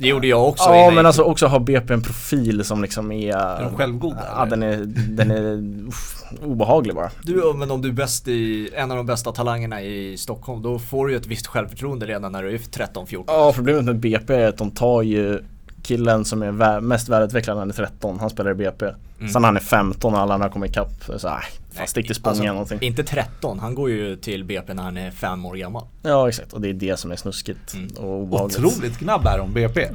Det 0.00 0.08
gjorde 0.08 0.26
jag 0.26 0.48
också 0.48 0.64
Ja 0.64 0.90
men 0.90 1.06
alltså 1.06 1.22
också 1.22 1.46
ha 1.46 1.58
BP 1.58 1.94
en 1.94 2.02
profil 2.02 2.64
som 2.64 2.82
liksom 2.82 3.12
är 3.12 3.36
Är 3.36 3.62
de 3.62 3.76
självgoda? 3.76 4.24
Ja 4.36 4.44
den 4.44 4.62
är, 4.62 4.76
den 5.08 5.30
är 5.30 5.86
uff, 5.88 6.22
obehaglig 6.42 6.94
bara 6.94 7.10
Du 7.22 7.52
men 7.56 7.70
om 7.70 7.82
du 7.82 7.88
är 7.88 7.92
bäst 7.92 8.28
i, 8.28 8.70
en 8.74 8.90
av 8.90 8.96
de 8.96 9.06
bästa 9.06 9.32
talangerna 9.32 9.82
i 9.82 10.16
Stockholm 10.16 10.62
Då 10.62 10.78
får 10.78 11.06
du 11.06 11.12
ju 11.12 11.18
ett 11.18 11.26
visst 11.26 11.46
självförtroende 11.46 12.06
redan 12.06 12.32
när 12.32 12.42
du 12.42 12.54
är 12.54 12.58
13-14 12.58 13.24
Ja 13.26 13.52
problemet 13.54 13.84
med 13.84 13.98
BP 13.98 14.34
är 14.34 14.48
att 14.48 14.58
de 14.58 14.70
tar 14.70 15.02
ju 15.02 15.42
killen 15.82 16.24
som 16.24 16.42
är 16.42 16.50
vä 16.50 16.80
mest 16.80 17.08
välutvecklad 17.08 17.56
när 17.56 17.60
han 17.60 17.70
är 17.70 17.74
13, 17.74 18.20
han 18.20 18.30
spelar 18.30 18.50
i 18.50 18.54
BP. 18.54 18.86
Mm. 18.86 19.32
Sen 19.32 19.42
när 19.42 19.48
han 19.48 19.56
är 19.56 19.60
15 19.60 20.14
och 20.14 20.20
alla 20.20 20.34
andra 20.34 20.48
kommer 20.48 20.66
ikapp, 20.66 21.04
så 21.16 21.28
äh, 21.28 21.34
fan 21.72 21.86
stick 21.86 22.06
till 22.06 22.14
Spånga 22.14 22.30
alltså, 22.30 22.52
någonting. 22.52 22.78
Inte 22.82 23.04
13, 23.04 23.58
han 23.58 23.74
går 23.74 23.90
ju 23.90 24.16
till 24.16 24.44
BP 24.44 24.74
när 24.74 24.82
han 24.82 24.96
är 24.96 25.10
5 25.10 25.46
år 25.46 25.54
gammal. 25.54 25.86
Ja 26.02 26.28
exakt, 26.28 26.52
och 26.52 26.60
det 26.60 26.68
är 26.68 26.72
det 26.72 26.96
som 26.96 27.10
är 27.10 27.16
snuskigt 27.16 27.74
mm. 27.74 27.88
och 27.96 28.22
obehagligt. 28.22 28.58
Otroligt 28.58 28.98
gnabb 28.98 29.26
här 29.26 29.40
om 29.40 29.52
BP. 29.52 29.88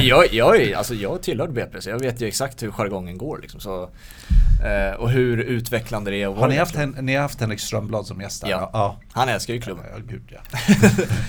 jag, 0.00 0.32
jag, 0.32 0.72
alltså, 0.72 0.94
jag 0.94 1.22
tillhörde 1.22 1.52
BP 1.52 1.80
så 1.80 1.90
jag 1.90 1.98
vet 1.98 2.20
ju 2.20 2.26
exakt 2.26 2.62
hur 2.62 2.70
jargongen 2.70 3.18
går 3.18 3.38
liksom. 3.42 3.60
Så, 3.60 3.82
eh, 4.64 5.00
och 5.00 5.10
hur 5.10 5.38
utvecklande 5.38 6.10
det 6.10 6.22
är 6.22 6.28
Har 6.28 6.48
ni 6.48 6.56
haft, 6.56 6.76
hen, 6.76 6.96
ni 7.00 7.14
har 7.14 7.22
haft 7.22 7.40
Henrik 7.40 7.60
Strömblad 7.60 8.06
som 8.06 8.20
gäst 8.20 8.42
här? 8.42 8.50
Ja. 8.50 8.70
ja. 8.72 8.96
Han 9.12 9.28
älskar 9.28 9.54
ju 9.54 9.60
klubben. 9.60 9.84
Ja, 9.92 9.98
gud 10.06 10.22
ja. 10.28 10.38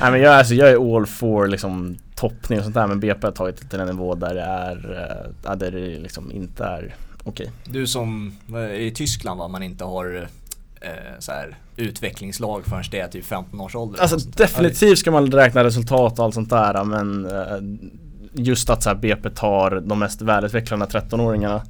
Nej 0.01 0.11
men 0.11 0.21
jag, 0.21 0.33
alltså, 0.33 0.53
jag 0.53 0.69
är 0.69 0.95
all 0.95 1.05
for 1.05 1.47
liksom 1.47 1.97
toppning 2.15 2.59
och 2.59 2.63
sånt 2.63 2.75
där 2.75 2.87
men 2.87 2.99
BP 2.99 3.27
har 3.27 3.31
tagit 3.31 3.69
till 3.69 3.79
en 3.79 3.87
nivå 3.87 4.15
där 4.15 4.35
det 4.35 4.41
är, 4.41 5.31
äh, 5.45 5.55
där 5.55 5.71
det 5.71 5.99
liksom 5.99 6.31
inte 6.31 6.63
är 6.63 6.95
okej. 7.23 7.51
Du 7.65 7.87
som, 7.87 8.35
i 8.77 8.91
Tyskland 8.91 9.39
va, 9.39 9.47
man 9.47 9.63
inte 9.63 9.83
har 9.83 10.29
eh, 10.81 10.89
så 11.19 11.31
här, 11.31 11.57
utvecklingslag 11.75 12.65
förrän 12.65 12.83
det 12.91 12.99
är 12.99 13.07
typ 13.07 13.25
15 13.25 13.61
års 13.61 13.75
ålder. 13.75 14.01
Alltså 14.01 14.17
definitivt 14.17 14.99
ska 14.99 15.11
man 15.11 15.31
räkna 15.31 15.63
resultat 15.63 16.19
och 16.19 16.25
allt 16.25 16.33
sånt 16.33 16.49
där 16.49 16.83
men 16.83 17.25
eh, 17.25 17.91
just 18.33 18.69
att 18.69 18.83
så 18.83 18.89
här, 18.89 18.95
BP 18.95 19.29
tar 19.29 19.79
de 19.79 19.99
mest 19.99 20.21
välutvecklade 20.21 20.85
13-åringarna 20.85 21.61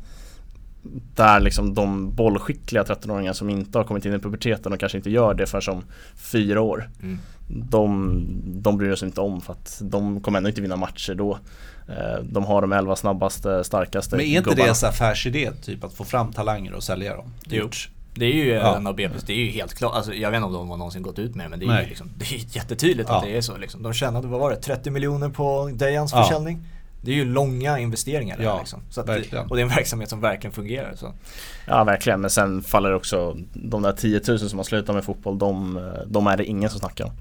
där 1.16 1.40
liksom 1.40 1.74
de 1.74 2.16
bollskickliga 2.16 2.84
13-åringar 2.84 3.34
som 3.34 3.50
inte 3.50 3.78
har 3.78 3.86
kommit 3.86 4.06
in 4.06 4.14
i 4.14 4.20
puberteten 4.20 4.74
och 4.74 4.80
kanske 4.80 4.98
inte 4.98 5.10
gör 5.10 5.34
det 5.34 5.46
för 5.46 5.62
som 5.62 5.84
fyra 6.16 6.62
år. 6.62 6.90
Mm. 7.04 7.18
De, 7.48 8.24
de 8.46 8.78
bryr 8.78 8.96
sig 8.96 9.08
inte 9.08 9.22
om 9.22 9.42
för 9.42 9.54
att 9.54 9.82
de 9.82 10.22
kommer 10.22 10.38
ändå 10.38 10.50
inte 10.50 10.62
vinna 10.62 10.76
matcher 10.76 11.14
då. 11.16 11.38
Eh, 11.88 12.24
de 12.24 12.44
har 12.44 12.62
de 12.62 12.72
elva 12.72 12.96
snabbaste, 12.96 13.64
starkaste 13.64 14.16
Men 14.16 14.26
är 14.26 14.30
inte 14.38 14.50
gubbarna. 14.50 14.74
det 14.74 14.84
en 14.84 14.90
affärsidé? 14.90 15.52
Typ 15.52 15.84
att 15.84 15.94
få 15.94 16.04
fram 16.04 16.34
talanger 16.34 16.74
och 16.74 16.84
sälja 16.84 17.16
dem? 17.16 17.34
Jo. 17.50 17.70
Det 18.14 18.26
är 18.26 18.34
ju 18.34 18.50
ja. 18.50 18.76
en 18.76 18.88
av 18.88 18.96
BP's, 18.96 19.24
det 19.26 19.34
är 19.34 19.38
ju 19.38 19.52
helt 19.52 19.74
klart, 19.74 19.96
alltså, 19.96 20.14
jag 20.14 20.32
vet 20.32 20.38
inte 20.38 20.48
om 20.48 20.54
de 20.54 20.70
har 20.70 20.78
någonsin 20.78 21.02
gått 21.02 21.20
ut 21.20 21.36
med 21.36 21.50
men 21.50 21.60
det 21.60 21.66
är 21.66 21.82
ju 21.82 21.88
liksom, 21.88 22.10
det 22.18 22.26
är 22.26 22.58
jättetydligt 22.58 23.10
ja. 23.10 23.18
att 23.18 23.24
det 23.24 23.38
är 23.38 23.42
så 23.42 23.58
liksom. 23.58 23.84
De 23.84 23.94
tjänade, 23.94 24.28
vad 24.28 24.40
var 24.40 24.52
det, 24.52 24.56
30 24.56 24.90
miljoner 24.90 25.30
på 25.30 25.72
Dejans 25.74 26.12
ja. 26.14 26.24
försäljning? 26.24 26.68
Det 27.02 27.12
är 27.12 27.16
ju 27.16 27.26
långa 27.26 27.80
investeringar 27.80 28.40
ja, 28.42 28.60
liksom. 28.60 28.80
så 28.90 29.04
det, 29.04 29.40
Och 29.50 29.56
det 29.56 29.62
är 29.62 29.64
en 29.64 29.70
verksamhet 29.70 30.10
som 30.10 30.22
verkligen 30.22 30.52
fungerar. 30.52 30.96
Så. 30.96 31.14
Ja 31.68 31.84
verkligen, 31.84 32.22
men 32.22 32.30
sen 32.30 32.62
faller 32.62 32.94
också 32.94 33.38
de 33.54 33.82
där 33.82 33.92
10 33.92 34.22
000 34.28 34.40
som 34.40 34.60
har 34.60 34.64
slutat 34.64 34.96
med 34.96 35.04
fotboll, 35.04 35.38
de, 35.38 35.80
de 36.08 36.28
är 36.28 36.38
det 36.38 36.46
ingen 36.46 36.70
som 36.70 36.80
snackar 36.80 37.06
om. 37.06 37.12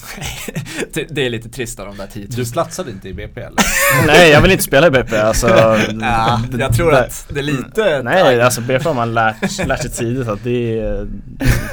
det 1.08 1.26
är 1.26 1.30
lite 1.30 1.48
trist 1.48 1.80
av 1.80 1.86
de 1.86 1.96
där 1.96 2.06
10 2.06 2.20
000. 2.20 2.30
Du 2.30 2.52
platsade 2.52 2.90
inte 2.90 3.08
i 3.08 3.14
BP 3.14 3.40
eller? 3.40 3.62
nej, 4.06 4.30
jag 4.30 4.42
vill 4.42 4.50
inte 4.50 4.64
spela 4.64 4.86
i 4.86 4.90
BP. 4.90 5.16
Alltså, 5.16 5.48
ja, 6.00 6.40
jag 6.58 6.74
tror 6.74 6.94
att 6.94 7.26
det 7.28 7.40
är 7.40 7.44
lite... 7.44 8.02
Nej, 8.02 8.40
alltså 8.40 8.60
BP 8.60 8.84
har 8.84 8.94
man 8.94 9.14
lärt, 9.14 9.66
lärt 9.66 9.82
sig 9.82 9.90
tidigt 9.90 10.28
att 10.28 10.44
det 10.44 10.78
är, 10.78 11.08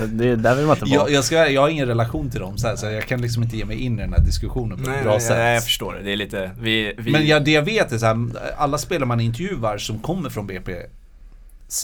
det 0.05 0.29
är 0.29 0.35
där 0.35 0.55
vill 0.55 0.65
man 0.65 0.77
inte 0.77 0.95
vara. 0.95 1.09
Jag, 1.09 1.11
jag, 1.11 1.23
ska, 1.23 1.47
jag 1.49 1.61
har 1.61 1.69
ingen 1.69 1.87
relation 1.87 2.29
till 2.29 2.39
dem 2.39 2.57
så, 2.57 2.67
här, 2.67 2.75
så 2.75 2.85
jag 2.85 3.07
kan 3.07 3.21
liksom 3.21 3.43
inte 3.43 3.57
ge 3.57 3.65
mig 3.65 3.77
in 3.77 3.99
i 3.99 4.01
den 4.01 4.13
här 4.13 4.21
diskussionen 4.21 4.77
på 4.77 4.89
nej, 4.89 4.97
ett 4.97 5.03
bra 5.03 5.11
nej, 5.11 5.21
sätt. 5.21 5.37
Nej, 5.37 5.53
jag 5.53 5.63
förstår 5.63 5.93
det. 5.93 6.03
Det 6.03 6.11
är 6.11 6.17
lite... 6.17 6.51
Vi, 6.59 6.93
vi... 6.97 7.11
Men 7.11 7.27
ja, 7.27 7.39
det 7.39 7.51
jag 7.51 7.63
vet 7.63 7.91
är 7.91 7.97
så 7.97 8.05
här, 8.05 8.29
alla 8.57 8.77
spelare 8.77 9.05
man 9.05 9.19
intervjuar 9.19 9.77
som 9.77 9.99
kommer 9.99 10.29
från 10.29 10.47
BP 10.47 10.75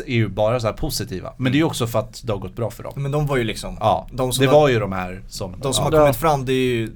är 0.05 0.13
ju 0.13 0.27
bara 0.27 0.59
så 0.59 0.73
positiva. 0.73 1.33
Men 1.37 1.51
det 1.51 1.55
är 1.55 1.59
ju 1.59 1.63
också 1.63 1.87
för 1.87 1.99
att 1.99 2.21
det 2.23 2.33
har 2.33 2.39
gått 2.39 2.55
bra 2.55 2.71
för 2.71 2.83
dem. 2.83 2.93
Men 2.95 3.11
de 3.11 3.27
var 3.27 3.37
ju 3.37 3.43
liksom 3.43 3.77
Ja, 3.79 4.07
de 4.11 4.31
det 4.39 4.47
var 4.47 4.69
ju 4.69 4.79
de 4.79 4.91
här 4.91 5.21
som 5.27 5.55
De 5.61 5.73
som 5.73 5.83
ja, 5.83 5.97
har 5.97 6.05
kommit 6.05 6.15
fram 6.15 6.45
det 6.45 6.53
är 6.53 6.75
ju 6.75 6.95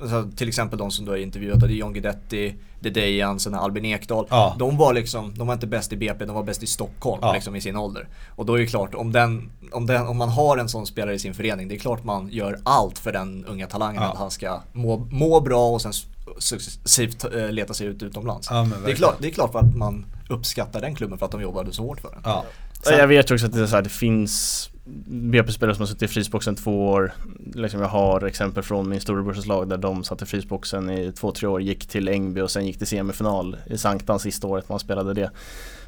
alltså, 0.00 0.30
Till 0.36 0.48
exempel 0.48 0.78
de 0.78 0.90
som 0.90 1.04
du 1.04 1.10
har 1.10 1.18
intervjuat, 1.18 1.60
det 1.60 1.66
är 1.66 1.70
John 1.70 1.92
Guidetti, 1.92 2.54
det 2.80 2.88
är 2.88 2.92
Dejan, 2.92 3.40
sen 3.40 3.54
Albin 3.54 3.84
Ekdal. 3.84 4.26
Ja. 4.30 4.56
De 4.58 4.76
var 4.76 4.92
liksom, 4.92 5.34
de 5.34 5.46
var 5.46 5.54
inte 5.54 5.66
bäst 5.66 5.92
i 5.92 5.96
BP, 5.96 6.24
de 6.24 6.34
var 6.34 6.42
bäst 6.42 6.62
i 6.62 6.66
Stockholm 6.66 7.18
ja. 7.22 7.32
liksom, 7.32 7.56
i 7.56 7.60
sin 7.60 7.76
ålder. 7.76 8.08
Och 8.36 8.46
då 8.46 8.54
är 8.54 8.58
det 8.58 8.66
klart, 8.66 8.94
om, 8.94 9.12
den, 9.12 9.50
om, 9.72 9.86
den, 9.86 10.06
om 10.06 10.16
man 10.16 10.28
har 10.28 10.58
en 10.58 10.68
sån 10.68 10.86
spelare 10.86 11.14
i 11.14 11.18
sin 11.18 11.34
förening, 11.34 11.68
det 11.68 11.74
är 11.74 11.78
klart 11.78 12.04
man 12.04 12.28
gör 12.32 12.60
allt 12.62 12.98
för 12.98 13.12
den 13.12 13.44
unga 13.44 13.66
talangen 13.66 14.02
att 14.02 14.16
han 14.16 14.30
ska 14.30 14.60
må, 14.72 14.96
må 15.10 15.40
bra 15.40 15.68
och 15.68 15.82
sen 15.82 15.92
successivt 16.38 17.24
äh, 17.24 17.50
leta 17.50 17.74
sig 17.74 17.86
ut 17.86 18.02
utomlands. 18.02 18.48
det, 18.84 18.90
är 18.90 18.94
klart, 18.94 19.16
det 19.20 19.28
är 19.28 19.32
klart 19.32 19.52
för 19.52 19.58
att 19.58 19.76
man 19.76 20.06
uppskattar 20.28 20.80
den 20.80 20.94
klubben 20.94 21.18
för 21.18 21.26
att 21.26 21.32
de 21.32 21.42
jobbade 21.42 21.72
så 21.72 21.82
hårt 21.82 22.00
för 22.00 22.10
den. 22.10 22.20
Ja. 22.24 22.44
Sen, 22.82 22.98
jag 22.98 23.08
vet 23.08 23.30
också 23.30 23.46
att 23.46 23.52
det, 23.52 23.60
är 23.60 23.66
så 23.66 23.74
här, 23.74 23.82
det 23.82 23.88
finns 23.88 24.70
BP-spelare 25.06 25.74
som 25.74 25.82
har 25.82 25.86
suttit 25.86 26.02
i 26.02 26.08
frysboxen 26.08 26.56
två 26.56 26.88
år. 26.88 27.12
Liksom 27.54 27.80
jag 27.80 27.88
har 27.88 28.24
exempel 28.24 28.62
från 28.62 28.88
min 28.88 29.00
storebrors 29.00 29.46
lag 29.46 29.68
där 29.68 29.76
de 29.76 30.04
satt 30.04 30.22
i 30.22 30.26
frysboxen 30.26 30.90
i 30.90 31.12
två, 31.12 31.32
tre 31.32 31.48
år, 31.48 31.62
gick 31.62 31.86
till 31.86 32.08
Ängby 32.08 32.40
och 32.40 32.50
sen 32.50 32.66
gick 32.66 32.78
till 32.78 32.86
semifinal 32.86 33.56
i 33.66 33.78
Sanktan 33.78 34.18
sista 34.18 34.46
året 34.46 34.68
man 34.68 34.78
spelade 34.78 35.14
det. 35.14 35.30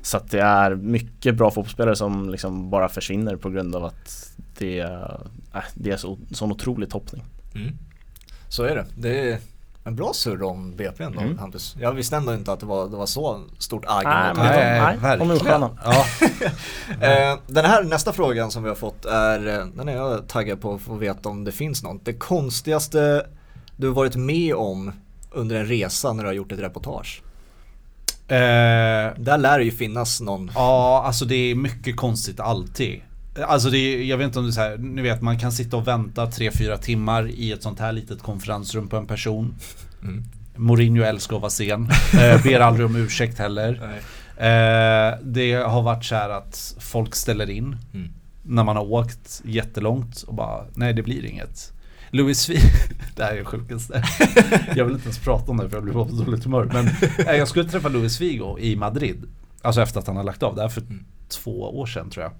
Så 0.02 0.16
att 0.16 0.30
det 0.30 0.40
är 0.40 0.74
mycket 0.74 1.34
bra 1.34 1.50
fotbollsspelare 1.50 1.96
som 1.96 2.30
liksom 2.30 2.70
bara 2.70 2.88
försvinner 2.88 3.36
på 3.36 3.50
grund 3.50 3.76
av 3.76 3.84
att 3.84 4.36
det, 4.58 4.80
äh, 4.80 5.62
det 5.74 5.90
är 5.90 5.96
så, 5.96 6.18
sån 6.32 6.52
otrolig 6.52 6.90
toppning. 6.90 7.22
Mm. 7.54 7.76
Så 8.48 8.62
är 8.62 8.74
det. 8.74 8.86
det 8.96 9.32
är 9.32 9.38
en 9.84 9.96
bra 9.96 10.12
surr 10.14 10.42
om 10.42 10.76
BP 10.76 11.04
ändå 11.04 11.20
mm. 11.20 11.38
Hampus. 11.38 11.76
Jag 11.80 11.92
visste 11.92 12.16
ändå 12.16 12.34
inte 12.34 12.52
att 12.52 12.60
det 12.60 12.66
var, 12.66 12.88
det 12.88 12.96
var 12.96 13.06
så 13.06 13.44
stort 13.58 13.84
agg 13.86 14.04
Nej, 14.04 14.32
nej, 14.36 14.80
nej, 14.80 14.96
verkligen. 15.18 15.60
Ja. 15.84 16.06
Eh, 17.00 17.38
den 17.46 17.64
här 17.64 17.84
nästa 17.84 18.12
frågan 18.12 18.50
som 18.50 18.62
vi 18.62 18.68
har 18.68 18.76
fått 18.76 19.04
är, 19.04 19.48
eh, 19.48 19.66
den 19.66 19.88
är 19.88 19.96
jag 19.96 20.28
taggad 20.28 20.60
på 20.60 20.74
att 20.74 20.80
få 20.80 20.94
veta 20.94 21.28
om 21.28 21.44
det 21.44 21.52
finns 21.52 21.82
något. 21.82 22.04
Det 22.04 22.12
konstigaste 22.12 23.26
du 23.76 23.86
har 23.86 23.94
varit 23.94 24.16
med 24.16 24.54
om 24.54 24.92
under 25.30 25.56
en 25.56 25.66
resa 25.66 26.12
när 26.12 26.22
du 26.22 26.28
har 26.28 26.34
gjort 26.34 26.52
ett 26.52 26.58
reportage? 26.58 27.22
Eh, 28.28 28.36
Där 29.16 29.38
lär 29.38 29.58
det 29.58 29.64
ju 29.64 29.70
finnas 29.70 30.20
någon. 30.20 30.50
Ja, 30.54 31.02
alltså 31.06 31.24
det 31.24 31.34
är 31.34 31.54
mycket 31.54 31.96
konstigt 31.96 32.40
alltid. 32.40 33.02
Alltså 33.46 33.70
det 33.70 33.78
är, 33.78 34.02
jag 34.02 34.16
vet 34.16 34.26
inte 34.26 34.38
om 34.38 34.44
det 34.44 34.50
är 34.50 34.52
så 34.52 34.60
här, 34.60 34.78
ni 34.78 35.02
vet 35.02 35.22
man 35.22 35.38
kan 35.38 35.52
sitta 35.52 35.76
och 35.76 35.88
vänta 35.88 36.26
3-4 36.26 36.76
timmar 36.76 37.28
i 37.28 37.52
ett 37.52 37.62
sånt 37.62 37.80
här 37.80 37.92
litet 37.92 38.22
konferensrum 38.22 38.88
på 38.88 38.96
en 38.96 39.06
person. 39.06 39.54
Mm. 40.02 40.24
Mourinho 40.56 41.02
älskar 41.02 41.36
att 41.36 41.42
vara 41.42 41.50
sen. 41.50 41.88
Eh, 42.20 42.42
ber 42.42 42.60
aldrig 42.60 42.86
om 42.86 42.96
ursäkt 42.96 43.38
heller. 43.38 44.00
Eh, 44.36 45.18
det 45.22 45.52
har 45.52 45.82
varit 45.82 46.04
så 46.04 46.14
här 46.14 46.30
att 46.30 46.76
folk 46.80 47.14
ställer 47.14 47.50
in. 47.50 47.76
Mm. 47.94 48.08
När 48.42 48.64
man 48.64 48.76
har 48.76 48.92
åkt 48.92 49.42
jättelångt 49.44 50.22
och 50.22 50.34
bara, 50.34 50.64
nej 50.74 50.92
det 50.92 51.02
blir 51.02 51.24
inget. 51.24 51.72
Louis 52.10 52.46
Figo, 52.46 52.60
det 53.16 53.24
här 53.24 53.32
är 53.32 53.38
det 53.38 53.44
sjukaste. 53.44 54.02
Jag 54.76 54.84
vill 54.84 54.94
inte 54.94 55.06
ens 55.06 55.18
prata 55.18 55.50
om 55.50 55.56
det 55.56 55.68
för 55.68 55.76
jag 55.76 55.84
blir 55.84 55.92
på 55.92 56.04
dåligt 56.04 56.44
humör. 56.44 56.70
Men 56.72 56.86
eh, 57.26 57.36
jag 57.36 57.48
skulle 57.48 57.68
träffa 57.68 57.88
Louis 57.88 58.18
Figo 58.18 58.58
i 58.58 58.76
Madrid. 58.76 59.22
Alltså 59.62 59.82
efter 59.82 60.00
att 60.00 60.06
han 60.06 60.16
har 60.16 60.24
lagt 60.24 60.42
av. 60.42 60.54
Det 60.54 60.62
här 60.62 60.68
för 60.68 60.80
mm. 60.80 61.04
två 61.28 61.78
år 61.78 61.86
sedan 61.86 62.10
tror 62.10 62.22
jag. 62.24 62.32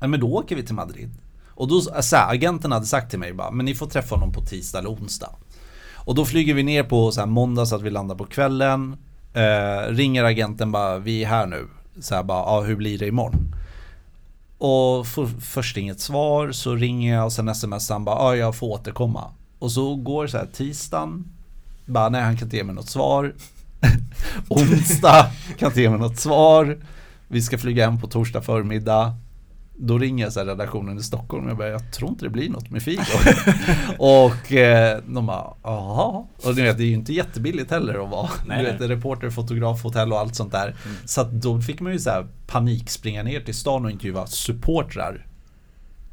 Ja, 0.00 0.06
men 0.06 0.20
då 0.20 0.26
åker 0.26 0.56
vi 0.56 0.62
till 0.62 0.74
Madrid. 0.74 1.10
Och 1.48 1.68
då, 1.68 1.80
så 1.80 2.16
här, 2.16 2.32
agenten 2.34 2.72
hade 2.72 2.86
sagt 2.86 3.10
till 3.10 3.18
mig 3.18 3.32
bara, 3.32 3.50
men 3.50 3.66
ni 3.66 3.74
får 3.74 3.86
träffa 3.86 4.14
honom 4.14 4.32
på 4.32 4.40
tisdag 4.40 4.78
eller 4.78 4.90
onsdag. 4.90 5.30
Och 5.94 6.14
då 6.14 6.24
flyger 6.24 6.54
vi 6.54 6.62
ner 6.62 6.82
på 6.82 7.12
så 7.12 7.20
här, 7.20 7.26
måndag 7.26 7.66
så 7.66 7.76
att 7.76 7.82
vi 7.82 7.90
landar 7.90 8.14
på 8.14 8.24
kvällen. 8.24 8.96
Eh, 9.34 9.92
ringer 9.92 10.24
agenten 10.24 10.72
bara, 10.72 10.98
vi 10.98 11.24
är 11.24 11.28
här 11.28 11.46
nu. 11.46 11.66
Så 12.00 12.14
här 12.14 12.22
bara, 12.22 12.38
ja 12.38 12.60
hur 12.60 12.76
blir 12.76 12.98
det 12.98 13.06
imorgon? 13.06 13.54
Och 14.58 15.06
får 15.06 15.26
först 15.40 15.76
inget 15.76 16.00
svar, 16.00 16.52
så 16.52 16.74
ringer 16.74 17.14
jag 17.14 17.24
och 17.24 17.32
sen 17.32 17.54
smsar 17.54 17.94
han 17.94 18.04
bara, 18.04 18.16
ja 18.16 18.36
jag 18.36 18.56
får 18.56 18.66
återkomma. 18.66 19.24
Och 19.58 19.72
så 19.72 19.94
går 19.96 20.26
så 20.26 20.38
här 20.38 20.48
tisdagen, 20.52 21.24
bara 21.86 22.08
nej 22.08 22.22
han 22.22 22.36
kan 22.36 22.46
inte 22.46 22.56
ge 22.56 22.64
mig 22.64 22.74
något 22.74 22.88
svar. 22.88 23.34
Onsdag 24.48 25.30
kan 25.58 25.68
inte 25.68 25.80
ge 25.80 25.90
mig 25.90 25.98
något 25.98 26.18
svar. 26.18 26.78
Vi 27.28 27.42
ska 27.42 27.58
flyga 27.58 27.84
hem 27.84 28.00
på 28.00 28.06
torsdag 28.06 28.42
förmiddag 28.42 29.14
då 29.80 29.98
ringer 29.98 30.24
jag 30.24 30.32
så 30.32 30.44
redaktionen 30.44 30.98
i 30.98 31.02
Stockholm 31.02 31.44
och 31.44 31.50
jag 31.50 31.58
bara, 31.58 31.68
jag 31.68 31.92
tror 31.92 32.10
inte 32.10 32.24
det 32.24 32.30
blir 32.30 32.48
något 32.48 32.70
med 32.70 32.82
Figo. 32.82 33.02
och 33.98 34.52
eh, 34.52 34.98
de 35.06 35.26
bara, 35.26 35.54
jaha. 35.62 36.26
Och 36.44 36.56
ni 36.56 36.62
vet, 36.62 36.78
det 36.78 36.84
är 36.84 36.86
ju 36.86 36.94
inte 36.94 37.12
jättebilligt 37.12 37.70
heller 37.70 38.04
att 38.04 38.10
vara 38.10 38.30
Nej, 38.46 38.64
du 38.64 38.72
vet, 38.72 38.80
reporter, 38.80 39.30
fotograf, 39.30 39.82
hotell 39.82 40.12
och 40.12 40.18
allt 40.18 40.34
sånt 40.34 40.52
där. 40.52 40.76
Så 41.04 41.20
att 41.20 41.32
då 41.32 41.60
fick 41.60 41.80
man 41.80 41.92
ju 41.92 41.98
så 41.98 42.10
här 42.10 42.26
panik 42.46 42.90
springa 42.90 43.22
ner 43.22 43.40
till 43.40 43.54
stan 43.54 43.84
och 43.84 43.90
intervjua 43.90 44.26
supportrar. 44.26 45.26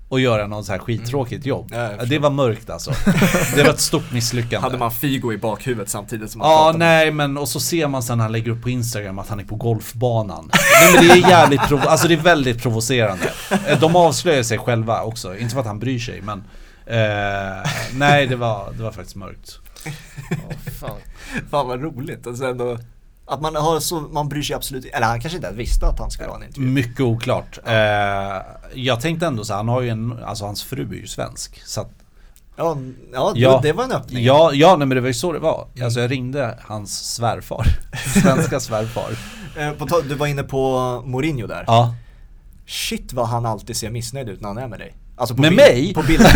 Och 0.09 0.19
göra 0.19 0.47
något 0.47 0.65
så 0.65 0.71
här 0.71 0.79
skittråkigt 0.79 1.45
jobb. 1.45 1.69
Ja, 1.73 2.05
det 2.05 2.19
var 2.19 2.29
mörkt 2.29 2.69
alltså. 2.69 2.91
Det 3.55 3.63
var 3.63 3.69
ett 3.69 3.79
stort 3.79 4.11
misslyckande. 4.11 4.57
Hade 4.57 4.77
man 4.77 4.91
Figo 4.91 5.33
i 5.33 5.37
bakhuvudet 5.37 5.89
samtidigt 5.89 6.31
som 6.31 6.39
man 6.39 6.49
Ja, 6.51 6.73
nej 6.77 7.11
men 7.11 7.37
och 7.37 7.49
så 7.49 7.59
ser 7.59 7.87
man 7.87 8.03
sen 8.03 8.17
när 8.17 8.23
han 8.25 8.31
lägger 8.31 8.51
upp 8.51 8.61
på 8.63 8.69
Instagram 8.69 9.19
att 9.19 9.29
han 9.29 9.39
är 9.39 9.43
på 9.43 9.55
golfbanan. 9.55 10.49
nej 10.81 10.93
men 10.93 11.07
det 11.07 11.13
är 11.25 11.29
jävligt 11.29 11.59
provo- 11.61 11.85
alltså 11.87 12.07
det 12.07 12.13
är 12.13 12.17
väldigt 12.17 12.61
provocerande. 12.61 13.31
Eh, 13.67 13.79
De 13.79 13.95
avslöjar 13.95 14.43
sig 14.43 14.57
själva 14.57 15.01
också, 15.03 15.37
inte 15.37 15.53
för 15.53 15.59
att 15.61 15.67
han 15.67 15.79
bryr 15.79 15.99
sig 15.99 16.21
men 16.21 16.43
eh, 16.85 17.69
Nej 17.93 18.27
det 18.27 18.35
var, 18.35 18.73
det 18.77 18.83
var 18.83 18.91
faktiskt 18.91 19.15
mörkt. 19.15 19.59
Fan. 20.79 20.91
Fan 21.51 21.67
vad 21.67 21.81
roligt. 21.81 22.27
Alltså 22.27 22.45
ändå, 22.45 22.77
att 23.27 23.41
man 23.41 23.55
har 23.55 23.79
så, 23.79 23.99
man 23.99 24.29
bryr 24.29 24.41
sig 24.41 24.55
absolut 24.55 24.85
eller 24.85 25.07
han 25.07 25.21
kanske 25.21 25.35
inte 25.37 25.51
visste 25.51 25.87
att 25.87 25.99
han 25.99 26.11
skulle 26.11 26.29
ha 26.29 26.35
en 26.35 26.43
intervju. 26.43 26.69
Mycket 26.69 26.99
oklart. 27.01 27.59
Eh, 27.65 27.73
jag 28.73 29.01
tänkte 29.01 29.25
ändå 29.27 29.43
så 29.43 29.53
han 29.53 29.67
har 29.67 29.81
ju 29.81 29.89
en, 29.89 30.23
alltså 30.23 30.45
hans 30.45 30.63
fru 30.63 30.89
är 30.89 30.95
ju 30.95 31.07
svensk. 31.07 31.61
Så 31.65 31.81
att, 31.81 31.89
Ja, 32.59 32.77
ja, 33.13 33.33
Ja. 33.35 33.59
Det, 33.63 33.73
var 33.73 33.83
en 33.83 33.91
öppning. 33.91 34.23
ja, 34.23 34.51
ja 34.53 34.75
nej 34.75 34.87
men 34.87 34.95
det 34.95 35.01
var 35.01 35.07
ju 35.07 35.13
så 35.13 35.31
det 35.31 35.39
var. 35.39 35.67
Alltså 35.83 35.99
jag 35.99 36.11
ringde 36.11 36.59
hans 36.61 37.13
svärfar. 37.15 37.65
Svenska 38.21 38.59
svärfar. 38.59 39.11
Eh, 39.57 40.01
du 40.09 40.15
var 40.15 40.27
inne 40.27 40.43
på 40.43 40.79
Mourinho 41.05 41.47
där. 41.47 41.63
Ja. 41.67 41.95
Shit 42.65 43.13
vad 43.13 43.27
han 43.27 43.45
alltid 43.45 43.77
ser 43.77 43.89
missnöjd 43.89 44.29
ut 44.29 44.41
när 44.41 44.47
han 44.47 44.57
är 44.57 44.67
med 44.67 44.79
dig. 44.79 44.93
Alltså 45.19 45.35
på 45.35 45.41
Med 45.41 45.51
bild- 45.51 45.57
mig? 45.57 45.93
På 45.93 46.01
bilden. 46.01 46.27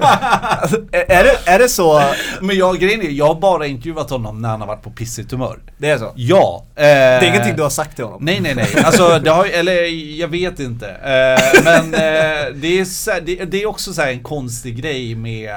alltså, 0.00 0.76
är, 0.92 1.24
det, 1.24 1.38
är 1.50 1.58
det 1.58 1.68
så? 1.68 2.02
Men 2.40 2.56
jag, 2.56 2.78
grejen 2.78 3.02
är, 3.02 3.10
jag 3.10 3.26
har 3.26 3.34
bara 3.34 3.66
intervjuat 3.66 4.10
honom 4.10 4.42
när 4.42 4.48
han 4.48 4.60
har 4.60 4.66
varit 4.68 4.82
på 4.82 4.90
pissigt 4.90 5.30
humör. 5.30 5.58
Det 5.78 5.90
är 5.90 5.98
så? 5.98 6.12
Ja. 6.16 6.64
Eh, 6.76 6.82
Det 6.82 6.88
är 6.90 7.24
ingenting 7.28 7.56
du 7.56 7.62
har 7.62 7.70
sagt 7.70 7.96
till 7.96 8.04
honom? 8.04 8.24
Nej 8.24 8.40
nej 8.40 8.54
nej, 8.54 8.68
alltså 8.84 9.18
det 9.18 9.30
har 9.30 9.44
eller 9.46 9.82
jag 10.20 10.28
vet 10.28 10.60
inte. 10.60 10.88
Eh, 10.88 11.64
men 11.64 11.94
eh, 11.94 12.54
det, 12.54 12.80
är 12.80 12.84
så, 12.84 13.10
det, 13.26 13.44
det 13.44 13.62
är 13.62 13.66
också 13.66 13.92
så 13.92 14.02
här 14.02 14.10
en 14.12 14.22
konstig 14.22 14.76
grej 14.82 15.14
med 15.14 15.50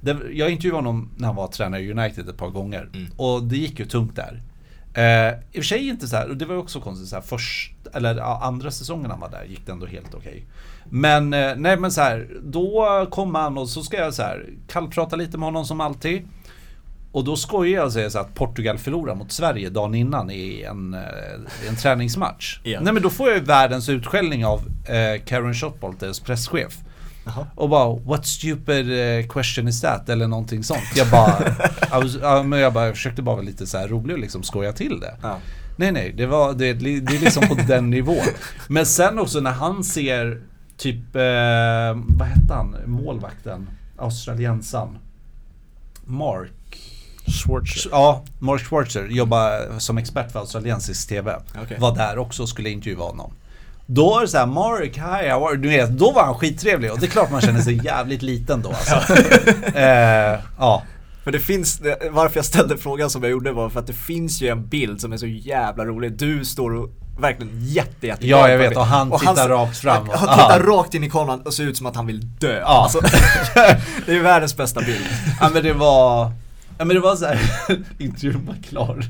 det, 0.00 0.16
Jag 0.32 0.50
intervjuade 0.50 0.78
honom 0.78 1.10
när 1.16 1.26
han 1.26 1.36
var 1.36 1.46
tränare 1.48 1.80
i 1.80 1.90
United 1.92 2.28
ett 2.28 2.36
par 2.36 2.48
gånger 2.50 2.88
och 3.16 3.42
det 3.42 3.56
gick 3.56 3.78
ju 3.78 3.84
tungt 3.86 4.16
där. 4.16 4.42
Eh, 4.94 5.28
I 5.28 5.32
och 5.50 5.54
för 5.54 5.62
sig 5.62 5.88
inte 5.88 6.08
så 6.08 6.16
här, 6.16 6.28
och 6.28 6.36
det 6.36 6.44
var 6.44 6.56
också 6.56 6.80
konstigt 6.80 7.08
så 7.08 7.16
här, 7.16 7.22
först, 7.22 7.74
eller 7.92 8.14
ja, 8.14 8.40
andra 8.42 8.70
säsongen 8.70 9.10
han 9.10 9.20
var 9.20 9.30
där 9.30 9.44
gick 9.44 9.66
det 9.66 9.72
ändå 9.72 9.86
helt 9.86 10.14
okej. 10.14 10.44
Men 10.84 11.34
eh, 11.34 11.52
nej 11.56 11.76
men 11.76 11.92
så 11.92 12.00
här, 12.00 12.28
då 12.42 13.06
kom 13.10 13.34
han 13.34 13.58
och 13.58 13.68
så 13.68 13.82
ska 13.82 13.96
jag 13.96 14.14
så 14.14 14.22
här 14.22 14.46
kallprata 14.68 15.16
lite 15.16 15.38
med 15.38 15.46
honom 15.46 15.64
som 15.64 15.80
alltid. 15.80 16.28
Och 17.12 17.24
då 17.24 17.36
skojar 17.36 17.76
jag 17.76 17.86
och 17.86 17.92
säger 17.92 18.08
så 18.08 18.18
att 18.18 18.34
Portugal 18.34 18.78
förlorar 18.78 19.14
mot 19.14 19.32
Sverige 19.32 19.70
dagen 19.70 19.94
innan 19.94 20.30
i 20.30 20.62
en, 20.62 20.94
eh, 20.94 21.68
en 21.68 21.76
träningsmatch. 21.76 22.60
Ja. 22.64 22.80
Nej 22.80 22.92
men 22.92 23.02
då 23.02 23.10
får 23.10 23.28
jag 23.28 23.38
ju 23.38 23.44
världens 23.44 23.88
utskällning 23.88 24.44
av 24.46 24.60
eh, 24.86 25.22
Karen 25.24 25.54
Shotbolt, 25.54 26.00
deras 26.00 26.20
presschef. 26.20 26.78
Jaha. 27.24 27.46
Och 27.54 27.68
bara 27.68 27.94
What 27.94 28.26
stupid 28.26 29.18
eh, 29.18 29.26
question 29.26 29.68
is 29.68 29.80
that? 29.80 30.08
Eller 30.08 30.26
någonting 30.26 30.64
sånt. 30.64 30.82
Jag 30.94 31.10
bara, 31.10 31.38
I 31.82 32.02
was, 32.02 32.16
ja, 32.22 32.42
men 32.42 32.58
jag 32.58 32.72
bara 32.72 32.86
jag 32.86 32.94
försökte 32.94 33.22
bara 33.22 33.36
vara 33.36 33.46
lite 33.46 33.66
så 33.66 33.78
här 33.78 33.88
rolig 33.88 34.14
och 34.14 34.20
liksom 34.20 34.42
skoja 34.42 34.72
till 34.72 35.00
det. 35.00 35.16
Ja. 35.22 35.38
Nej 35.76 35.92
nej, 35.92 36.12
det, 36.16 36.26
var, 36.26 36.52
det, 36.52 36.72
det 36.72 37.16
är 37.16 37.20
liksom 37.20 37.48
på 37.48 37.54
den 37.54 37.90
nivån. 37.90 38.26
Men 38.68 38.86
sen 38.86 39.18
också 39.18 39.40
när 39.40 39.52
han 39.52 39.84
ser 39.84 40.42
typ, 40.76 41.16
eh, 41.16 41.22
vad 42.18 42.28
hette 42.28 42.54
han, 42.54 42.76
målvakten, 42.86 43.70
australiensan. 43.96 44.98
Mark. 46.04 46.52
Schwartz. 47.26 47.88
Ja, 47.90 48.24
Mark 48.38 48.60
Schwarzer 48.60 49.06
jobbar 49.08 49.78
som 49.78 49.98
expert 49.98 50.32
för 50.32 50.40
australiensisk 50.40 51.08
TV. 51.08 51.36
Okej. 51.62 51.76
Var 51.80 51.94
där 51.94 52.18
också 52.18 52.42
och 52.42 52.48
skulle 52.48 52.70
intervjua 52.70 53.04
honom. 53.04 53.32
Då 53.92 54.16
är 54.18 54.20
det 54.22 54.28
såhär, 54.28 54.46
Mark, 54.46 54.96
hi, 54.96 55.28
how 55.28 55.46
are? 55.48 55.56
Du 55.56 55.68
vet, 55.68 55.90
då 55.90 56.12
var 56.12 56.24
han 56.24 56.34
skittrevlig 56.34 56.92
och 56.92 56.98
det 57.00 57.06
är 57.06 57.10
klart 57.10 57.30
man 57.30 57.40
känner 57.40 57.60
sig 57.60 57.80
jävligt 57.84 58.22
liten 58.22 58.62
då 58.62 58.68
alltså. 58.68 59.14
eh, 59.74 60.38
ja. 60.58 60.82
För 61.24 61.32
det 61.32 61.38
finns, 61.40 61.80
varför 62.10 62.36
jag 62.38 62.44
ställde 62.44 62.76
frågan 62.78 63.10
som 63.10 63.22
jag 63.22 63.30
gjorde 63.32 63.52
var 63.52 63.68
för 63.68 63.80
att 63.80 63.86
det 63.86 63.92
finns 63.92 64.42
ju 64.42 64.48
en 64.48 64.66
bild 64.66 65.00
som 65.00 65.12
är 65.12 65.16
så 65.16 65.26
jävla 65.26 65.84
rolig. 65.84 66.12
Du 66.12 66.44
står 66.44 66.74
och 66.74 66.90
verkligen 67.20 67.52
jätte, 67.64 68.06
jätte 68.06 68.26
Ja, 68.26 68.48
jag 68.48 68.58
vet, 68.58 68.76
och 68.76 68.86
han 68.86 69.08
bild. 69.10 69.20
tittar 69.20 69.48
rakt 69.48 69.78
fram. 69.78 70.08
Han, 70.08 70.18
han 70.28 70.38
tittar 70.38 70.60
Ja. 70.66 70.76
rakt 70.76 70.94
in 70.94 71.04
i 71.04 71.10
kameran 71.10 71.40
och 71.40 71.54
ser 71.54 71.64
ut 71.64 71.76
som 71.76 71.86
att 71.86 71.96
han 71.96 72.06
vill 72.06 72.20
dö. 72.38 72.58
Ja. 72.60 72.66
Alltså, 72.66 73.00
det 74.06 74.12
är 74.16 74.22
världens 74.22 74.56
bästa 74.56 74.80
bild. 74.80 75.04
ja 75.40 75.50
men 75.54 75.62
det 75.62 75.72
var, 75.72 76.32
ja 76.78 76.84
men 76.84 76.88
det 76.88 77.00
var 77.00 77.16
såhär, 77.16 77.38
intervjun 77.98 78.46
var 78.46 78.56
klar. 78.68 79.04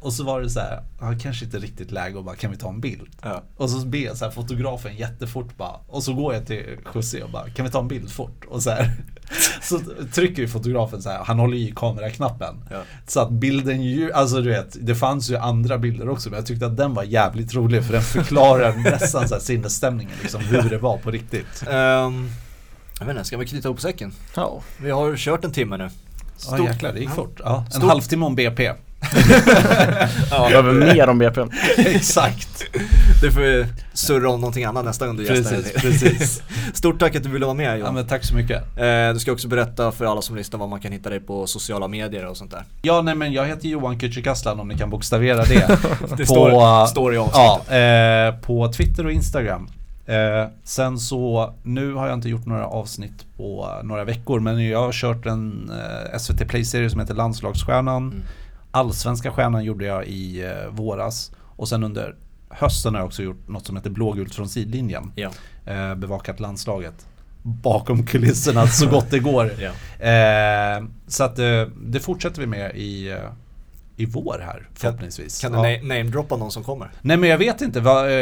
Och 0.00 0.12
så 0.12 0.24
var 0.24 0.40
det 0.40 0.50
så 0.50 0.60
här, 0.60 0.82
ja, 1.00 1.14
kanske 1.22 1.44
inte 1.44 1.58
riktigt 1.58 1.90
läge 1.90 2.18
och 2.18 2.24
bara, 2.24 2.36
kan 2.36 2.50
vi 2.50 2.56
ta 2.56 2.68
en 2.68 2.80
bild? 2.80 3.08
Ja. 3.22 3.42
Och 3.56 3.70
så 3.70 3.86
ber 3.86 3.98
jag 3.98 4.16
så 4.16 4.24
här 4.24 4.32
fotografen 4.32 4.96
jättefort 4.96 5.56
bara, 5.56 5.76
och 5.86 6.02
så 6.02 6.14
går 6.14 6.34
jag 6.34 6.46
till 6.46 6.64
José 6.94 7.22
och 7.22 7.30
bara, 7.30 7.50
kan 7.50 7.64
vi 7.64 7.70
ta 7.70 7.80
en 7.80 7.88
bild 7.88 8.10
fort? 8.10 8.44
Och 8.48 8.62
så 8.62 8.70
här, 8.70 8.90
så 9.62 9.80
trycker 10.12 10.42
ju 10.42 10.48
fotografen 10.48 11.02
så 11.02 11.10
här, 11.10 11.24
han 11.24 11.38
håller 11.38 11.56
i 11.56 11.72
kameraknappen. 11.76 12.54
Ja. 12.70 12.82
Så 13.06 13.20
att 13.20 13.30
bilden 13.30 13.82
ju, 13.82 14.12
alltså 14.12 14.40
du 14.40 14.48
vet, 14.50 14.76
det 14.86 14.94
fanns 14.94 15.30
ju 15.30 15.36
andra 15.36 15.78
bilder 15.78 16.08
också 16.08 16.30
men 16.30 16.36
jag 16.36 16.46
tyckte 16.46 16.66
att 16.66 16.76
den 16.76 16.94
var 16.94 17.02
jävligt 17.02 17.54
rolig 17.54 17.84
för 17.84 17.92
den 17.92 18.02
förklarar 18.02 18.72
nästan 18.90 19.28
så 19.28 19.34
här 19.34 19.40
sinnesstämningen 19.42 20.14
liksom, 20.22 20.40
hur 20.40 20.70
det 20.70 20.78
var 20.78 20.98
på 20.98 21.10
riktigt. 21.10 21.62
Ehm, 21.70 22.30
jag 22.98 23.06
vet 23.06 23.14
inte, 23.16 23.24
ska 23.24 23.36
vi 23.36 23.46
knyta 23.46 23.68
ihop 23.68 23.80
säcken? 23.80 24.12
Ja. 24.36 24.62
Vi 24.82 24.90
har 24.90 25.16
kört 25.16 25.44
en 25.44 25.52
timme 25.52 25.76
nu. 25.76 25.88
Ja 26.50 26.64
jäklar, 26.64 26.92
det 26.92 27.00
gick 27.00 27.10
fort. 27.10 27.40
Ja, 27.44 27.64
en 27.66 27.72
Stort- 27.72 27.88
halvtimme 27.88 28.26
om 28.26 28.34
BP. 28.34 28.72
Behöver 30.30 30.72
mer 30.72 31.08
om 31.08 31.18
BP. 31.18 31.40
Exakt. 31.76 32.64
Du 33.20 33.32
får 33.32 33.66
surra 33.96 34.30
om 34.30 34.40
någonting 34.40 34.64
annat 34.64 34.84
nästa 34.84 35.06
gång 35.06 35.16
du 35.16 35.24
gästar. 35.24 35.56
Precis, 35.56 35.82
precis. 35.82 36.42
Stort 36.74 36.98
tack 36.98 37.16
att 37.16 37.22
du 37.22 37.28
ville 37.28 37.46
vara 37.46 37.54
med 37.54 37.70
Ja 37.72 37.76
Johan. 37.76 37.94
men 37.94 38.06
tack 38.06 38.24
så 38.24 38.34
mycket. 38.34 38.78
Eh, 38.78 39.12
du 39.12 39.18
ska 39.18 39.32
också 39.32 39.48
berätta 39.48 39.92
för 39.92 40.04
alla 40.04 40.22
som 40.22 40.36
lyssnar 40.36 40.58
var 40.58 40.66
man 40.66 40.80
kan 40.80 40.92
hitta 40.92 41.10
dig 41.10 41.20
på 41.20 41.46
sociala 41.46 41.88
medier 41.88 42.26
och 42.26 42.36
sånt 42.36 42.50
där. 42.50 42.64
Ja 42.82 43.02
nej 43.02 43.14
men 43.14 43.32
jag 43.32 43.46
heter 43.46 43.68
Johan 43.68 43.98
Kücükaslan 43.98 44.60
om 44.60 44.68
ni 44.68 44.78
kan 44.78 44.90
bokstavera 44.90 45.44
det. 45.44 45.78
Det 46.16 46.26
står, 46.26 46.86
står 46.86 47.14
i 47.14 47.18
avsnittet. 47.18 47.70
Ja, 47.70 47.76
eh, 47.76 48.34
på 48.34 48.72
Twitter 48.72 49.06
och 49.06 49.12
Instagram. 49.12 49.68
Eh, 50.06 50.48
sen 50.64 50.98
så, 50.98 51.54
nu 51.62 51.92
har 51.94 52.06
jag 52.08 52.14
inte 52.16 52.28
gjort 52.28 52.46
några 52.46 52.66
avsnitt 52.66 53.26
på 53.36 53.68
några 53.82 54.04
veckor 54.04 54.40
men 54.40 54.68
jag 54.68 54.78
har 54.78 54.92
kört 54.92 55.26
en 55.26 55.70
eh, 56.12 56.18
SVT 56.18 56.48
Play-serie 56.48 56.90
som 56.90 57.00
heter 57.00 57.14
Landslagsstjärnan. 57.14 58.02
Mm. 58.02 58.22
Allsvenska 58.70 59.32
stjärnan 59.32 59.64
gjorde 59.64 59.84
jag 59.84 60.06
i 60.06 60.42
eh, 60.44 60.70
våras. 60.70 61.32
Och 61.56 61.68
sen 61.68 61.84
under 61.84 62.16
hösten 62.48 62.94
har 62.94 63.00
jag 63.00 63.06
också 63.06 63.22
gjort 63.22 63.48
något 63.48 63.66
som 63.66 63.76
heter 63.76 63.90
Blågult 63.90 64.34
från 64.34 64.48
sidlinjen. 64.48 65.12
Ja. 65.14 65.30
Eh, 65.66 65.94
bevakat 65.94 66.40
landslaget. 66.40 67.06
Bakom 67.42 68.06
kulisserna 68.06 68.66
så 68.66 68.86
gott 68.86 69.10
det 69.10 69.18
går. 69.18 69.50
Ja. 69.58 70.06
Eh, 70.06 70.84
så 71.06 71.24
att 71.24 71.36
det 71.76 72.00
fortsätter 72.00 72.40
vi 72.40 72.46
med 72.46 72.76
i, 72.76 73.18
i 74.00 74.06
vår 74.06 74.42
här 74.46 74.68
förhoppningsvis. 74.74 75.40
Kan 75.40 75.52
du 75.52 75.58
Ja. 75.58 75.64
na- 75.64 75.82
namedroppa 75.82 76.36
någon 76.36 76.50
som 76.50 76.64
kommer? 76.64 76.90
Nej 77.02 77.16
men 77.16 77.28
jag 77.30 77.38
vet 77.38 77.60
inte, 77.60 77.80
vad, 77.80 78.06
eh, 78.06 78.12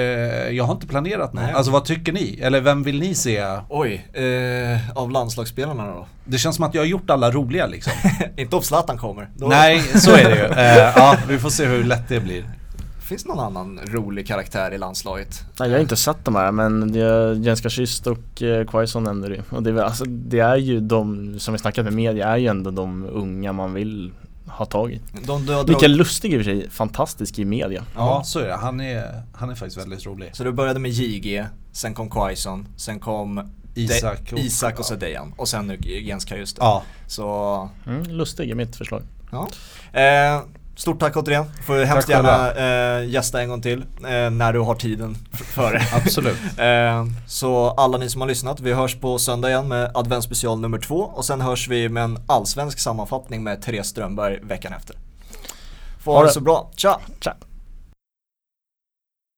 jag 0.50 0.64
har 0.64 0.74
inte 0.74 0.86
planerat 0.86 1.32
något. 1.32 1.42
Nej. 1.44 1.52
Alltså 1.52 1.72
vad 1.72 1.84
tycker 1.84 2.12
ni? 2.12 2.38
Eller 2.42 2.60
vem 2.60 2.82
vill 2.82 3.00
ni 3.00 3.14
se? 3.14 3.44
Oj, 3.68 4.06
eh, 4.12 4.98
av 4.98 5.10
landslagsspelarna 5.10 5.86
då? 5.86 6.06
Det 6.24 6.38
känns 6.38 6.56
som 6.56 6.64
att 6.64 6.74
jag 6.74 6.82
har 6.82 6.86
gjort 6.86 7.10
alla 7.10 7.30
roliga 7.30 7.66
liksom. 7.66 7.92
Inte 8.36 8.56
om 8.56 8.62
Zlatan 8.62 8.98
kommer. 8.98 9.28
Då 9.36 9.46
Nej, 9.48 9.80
så 9.80 10.10
är 10.10 10.24
det 10.24 10.36
ju. 10.36 10.44
Eh, 10.62 10.92
ja, 10.96 11.16
vi 11.28 11.38
får 11.38 11.50
se 11.50 11.64
hur 11.66 11.84
lätt 11.84 12.08
det 12.08 12.20
blir. 12.20 12.44
Finns 13.08 13.26
någon 13.26 13.38
annan 13.40 13.80
rolig 13.86 14.26
karaktär 14.26 14.70
i 14.74 14.78
landslaget? 14.78 15.44
Nej, 15.60 15.68
jag 15.68 15.76
har 15.76 15.80
inte 15.82 15.96
sett 15.96 16.24
de 16.24 16.34
här 16.36 16.52
men 16.52 16.92
det- 16.92 17.34
Jenska 17.46 17.68
Kyst 17.68 18.06
och 18.06 18.42
eh, 18.42 18.66
Quaison 18.66 19.04
nämnde 19.04 19.28
du 19.28 19.42
och 19.50 19.62
det, 19.62 19.84
alltså, 19.84 20.04
det 20.04 20.38
är 20.40 20.56
ju 20.56 20.80
de 20.80 21.34
som 21.40 21.52
vi 21.54 21.58
snackat 21.58 21.84
med 21.84 21.92
media 21.94 22.28
är 22.28 22.36
ju 22.36 22.46
ändå 22.46 22.70
de 22.70 23.06
unga 23.12 23.52
man 23.52 23.74
vill 23.74 24.12
ha 24.50 24.64
tag 24.64 24.92
i. 24.92 25.00
De, 25.12 25.30
har 25.30 25.38
Mikael 25.40 25.66
dragit, 25.66 25.90
Lustig 25.96 26.32
i 26.32 26.36
och 26.36 26.40
för 26.40 26.44
sig, 26.44 26.70
fantastisk 26.70 27.38
i 27.38 27.44
media. 27.44 27.84
Ja, 27.96 28.22
så 28.24 28.38
är 28.38 28.46
det. 28.46 28.54
Han 28.56 28.80
är, 28.80 29.22
han 29.34 29.50
är 29.50 29.54
faktiskt 29.54 29.76
väldigt 29.78 30.06
rolig. 30.06 30.30
så 30.36 30.44
du 30.44 30.52
började 30.52 30.80
med 30.80 30.90
JG, 30.90 31.46
sen 31.72 31.94
kom 31.94 32.10
Quaison, 32.10 32.66
sen 32.76 33.00
kom 33.00 33.50
Isak 33.74 34.20
De- 34.30 34.34
och- 34.34 34.38
Isak 34.40 34.74
och 34.74 34.80
ja. 34.80 34.84
Sedejan 34.84 35.34
och 35.36 35.48
sen 35.48 35.66
nu 35.66 35.76
Jens 35.76 36.24
Kajuste. 36.24 36.60
Ja, 36.60 36.82
Så, 37.06 37.68
Mm, 37.86 38.02
Lustig 38.02 38.50
är 38.50 38.54
mitt 38.54 38.76
förslag. 38.76 39.02
ja. 39.32 39.48
Eh, 40.00 40.40
stort 40.78 41.00
tack 41.00 41.16
återigen. 41.16 41.44
Får 41.66 41.84
hemskt 41.84 42.08
Tack 42.08 42.16
gärna 42.16 42.52
eh, 43.00 43.08
gästa 43.08 43.42
en 43.42 43.48
gång 43.48 43.62
till 43.62 43.80
eh, 43.82 44.30
när 44.30 44.52
du 44.52 44.60
har 44.60 44.74
tiden 44.74 45.16
för 45.32 45.72
det. 45.72 45.82
absolut. 45.92 46.36
Eh, 46.58 47.06
så 47.26 47.70
alla 47.70 47.98
ni 47.98 48.10
som 48.10 48.20
har 48.20 48.28
lyssnat, 48.28 48.60
vi 48.60 48.72
hörs 48.72 48.96
på 49.00 49.18
söndag 49.18 49.48
igen 49.48 49.68
med 49.68 49.90
adventsspecial 49.94 50.60
nummer 50.60 50.78
två 50.78 50.96
och 50.96 51.24
sen 51.24 51.40
hörs 51.40 51.68
vi 51.68 51.88
med 51.88 52.04
en 52.04 52.18
allsvensk 52.26 52.78
sammanfattning 52.78 53.42
med 53.42 53.62
Therese 53.62 53.86
Strömberg 53.86 54.38
veckan 54.42 54.72
efter. 54.72 54.96
Få 56.04 56.10
Ha 56.12 56.18
ha 56.18 56.24
det. 56.24 56.32
så 56.32 56.40
bra, 56.40 56.70
tja! 56.76 57.00
Tja! 57.20 57.34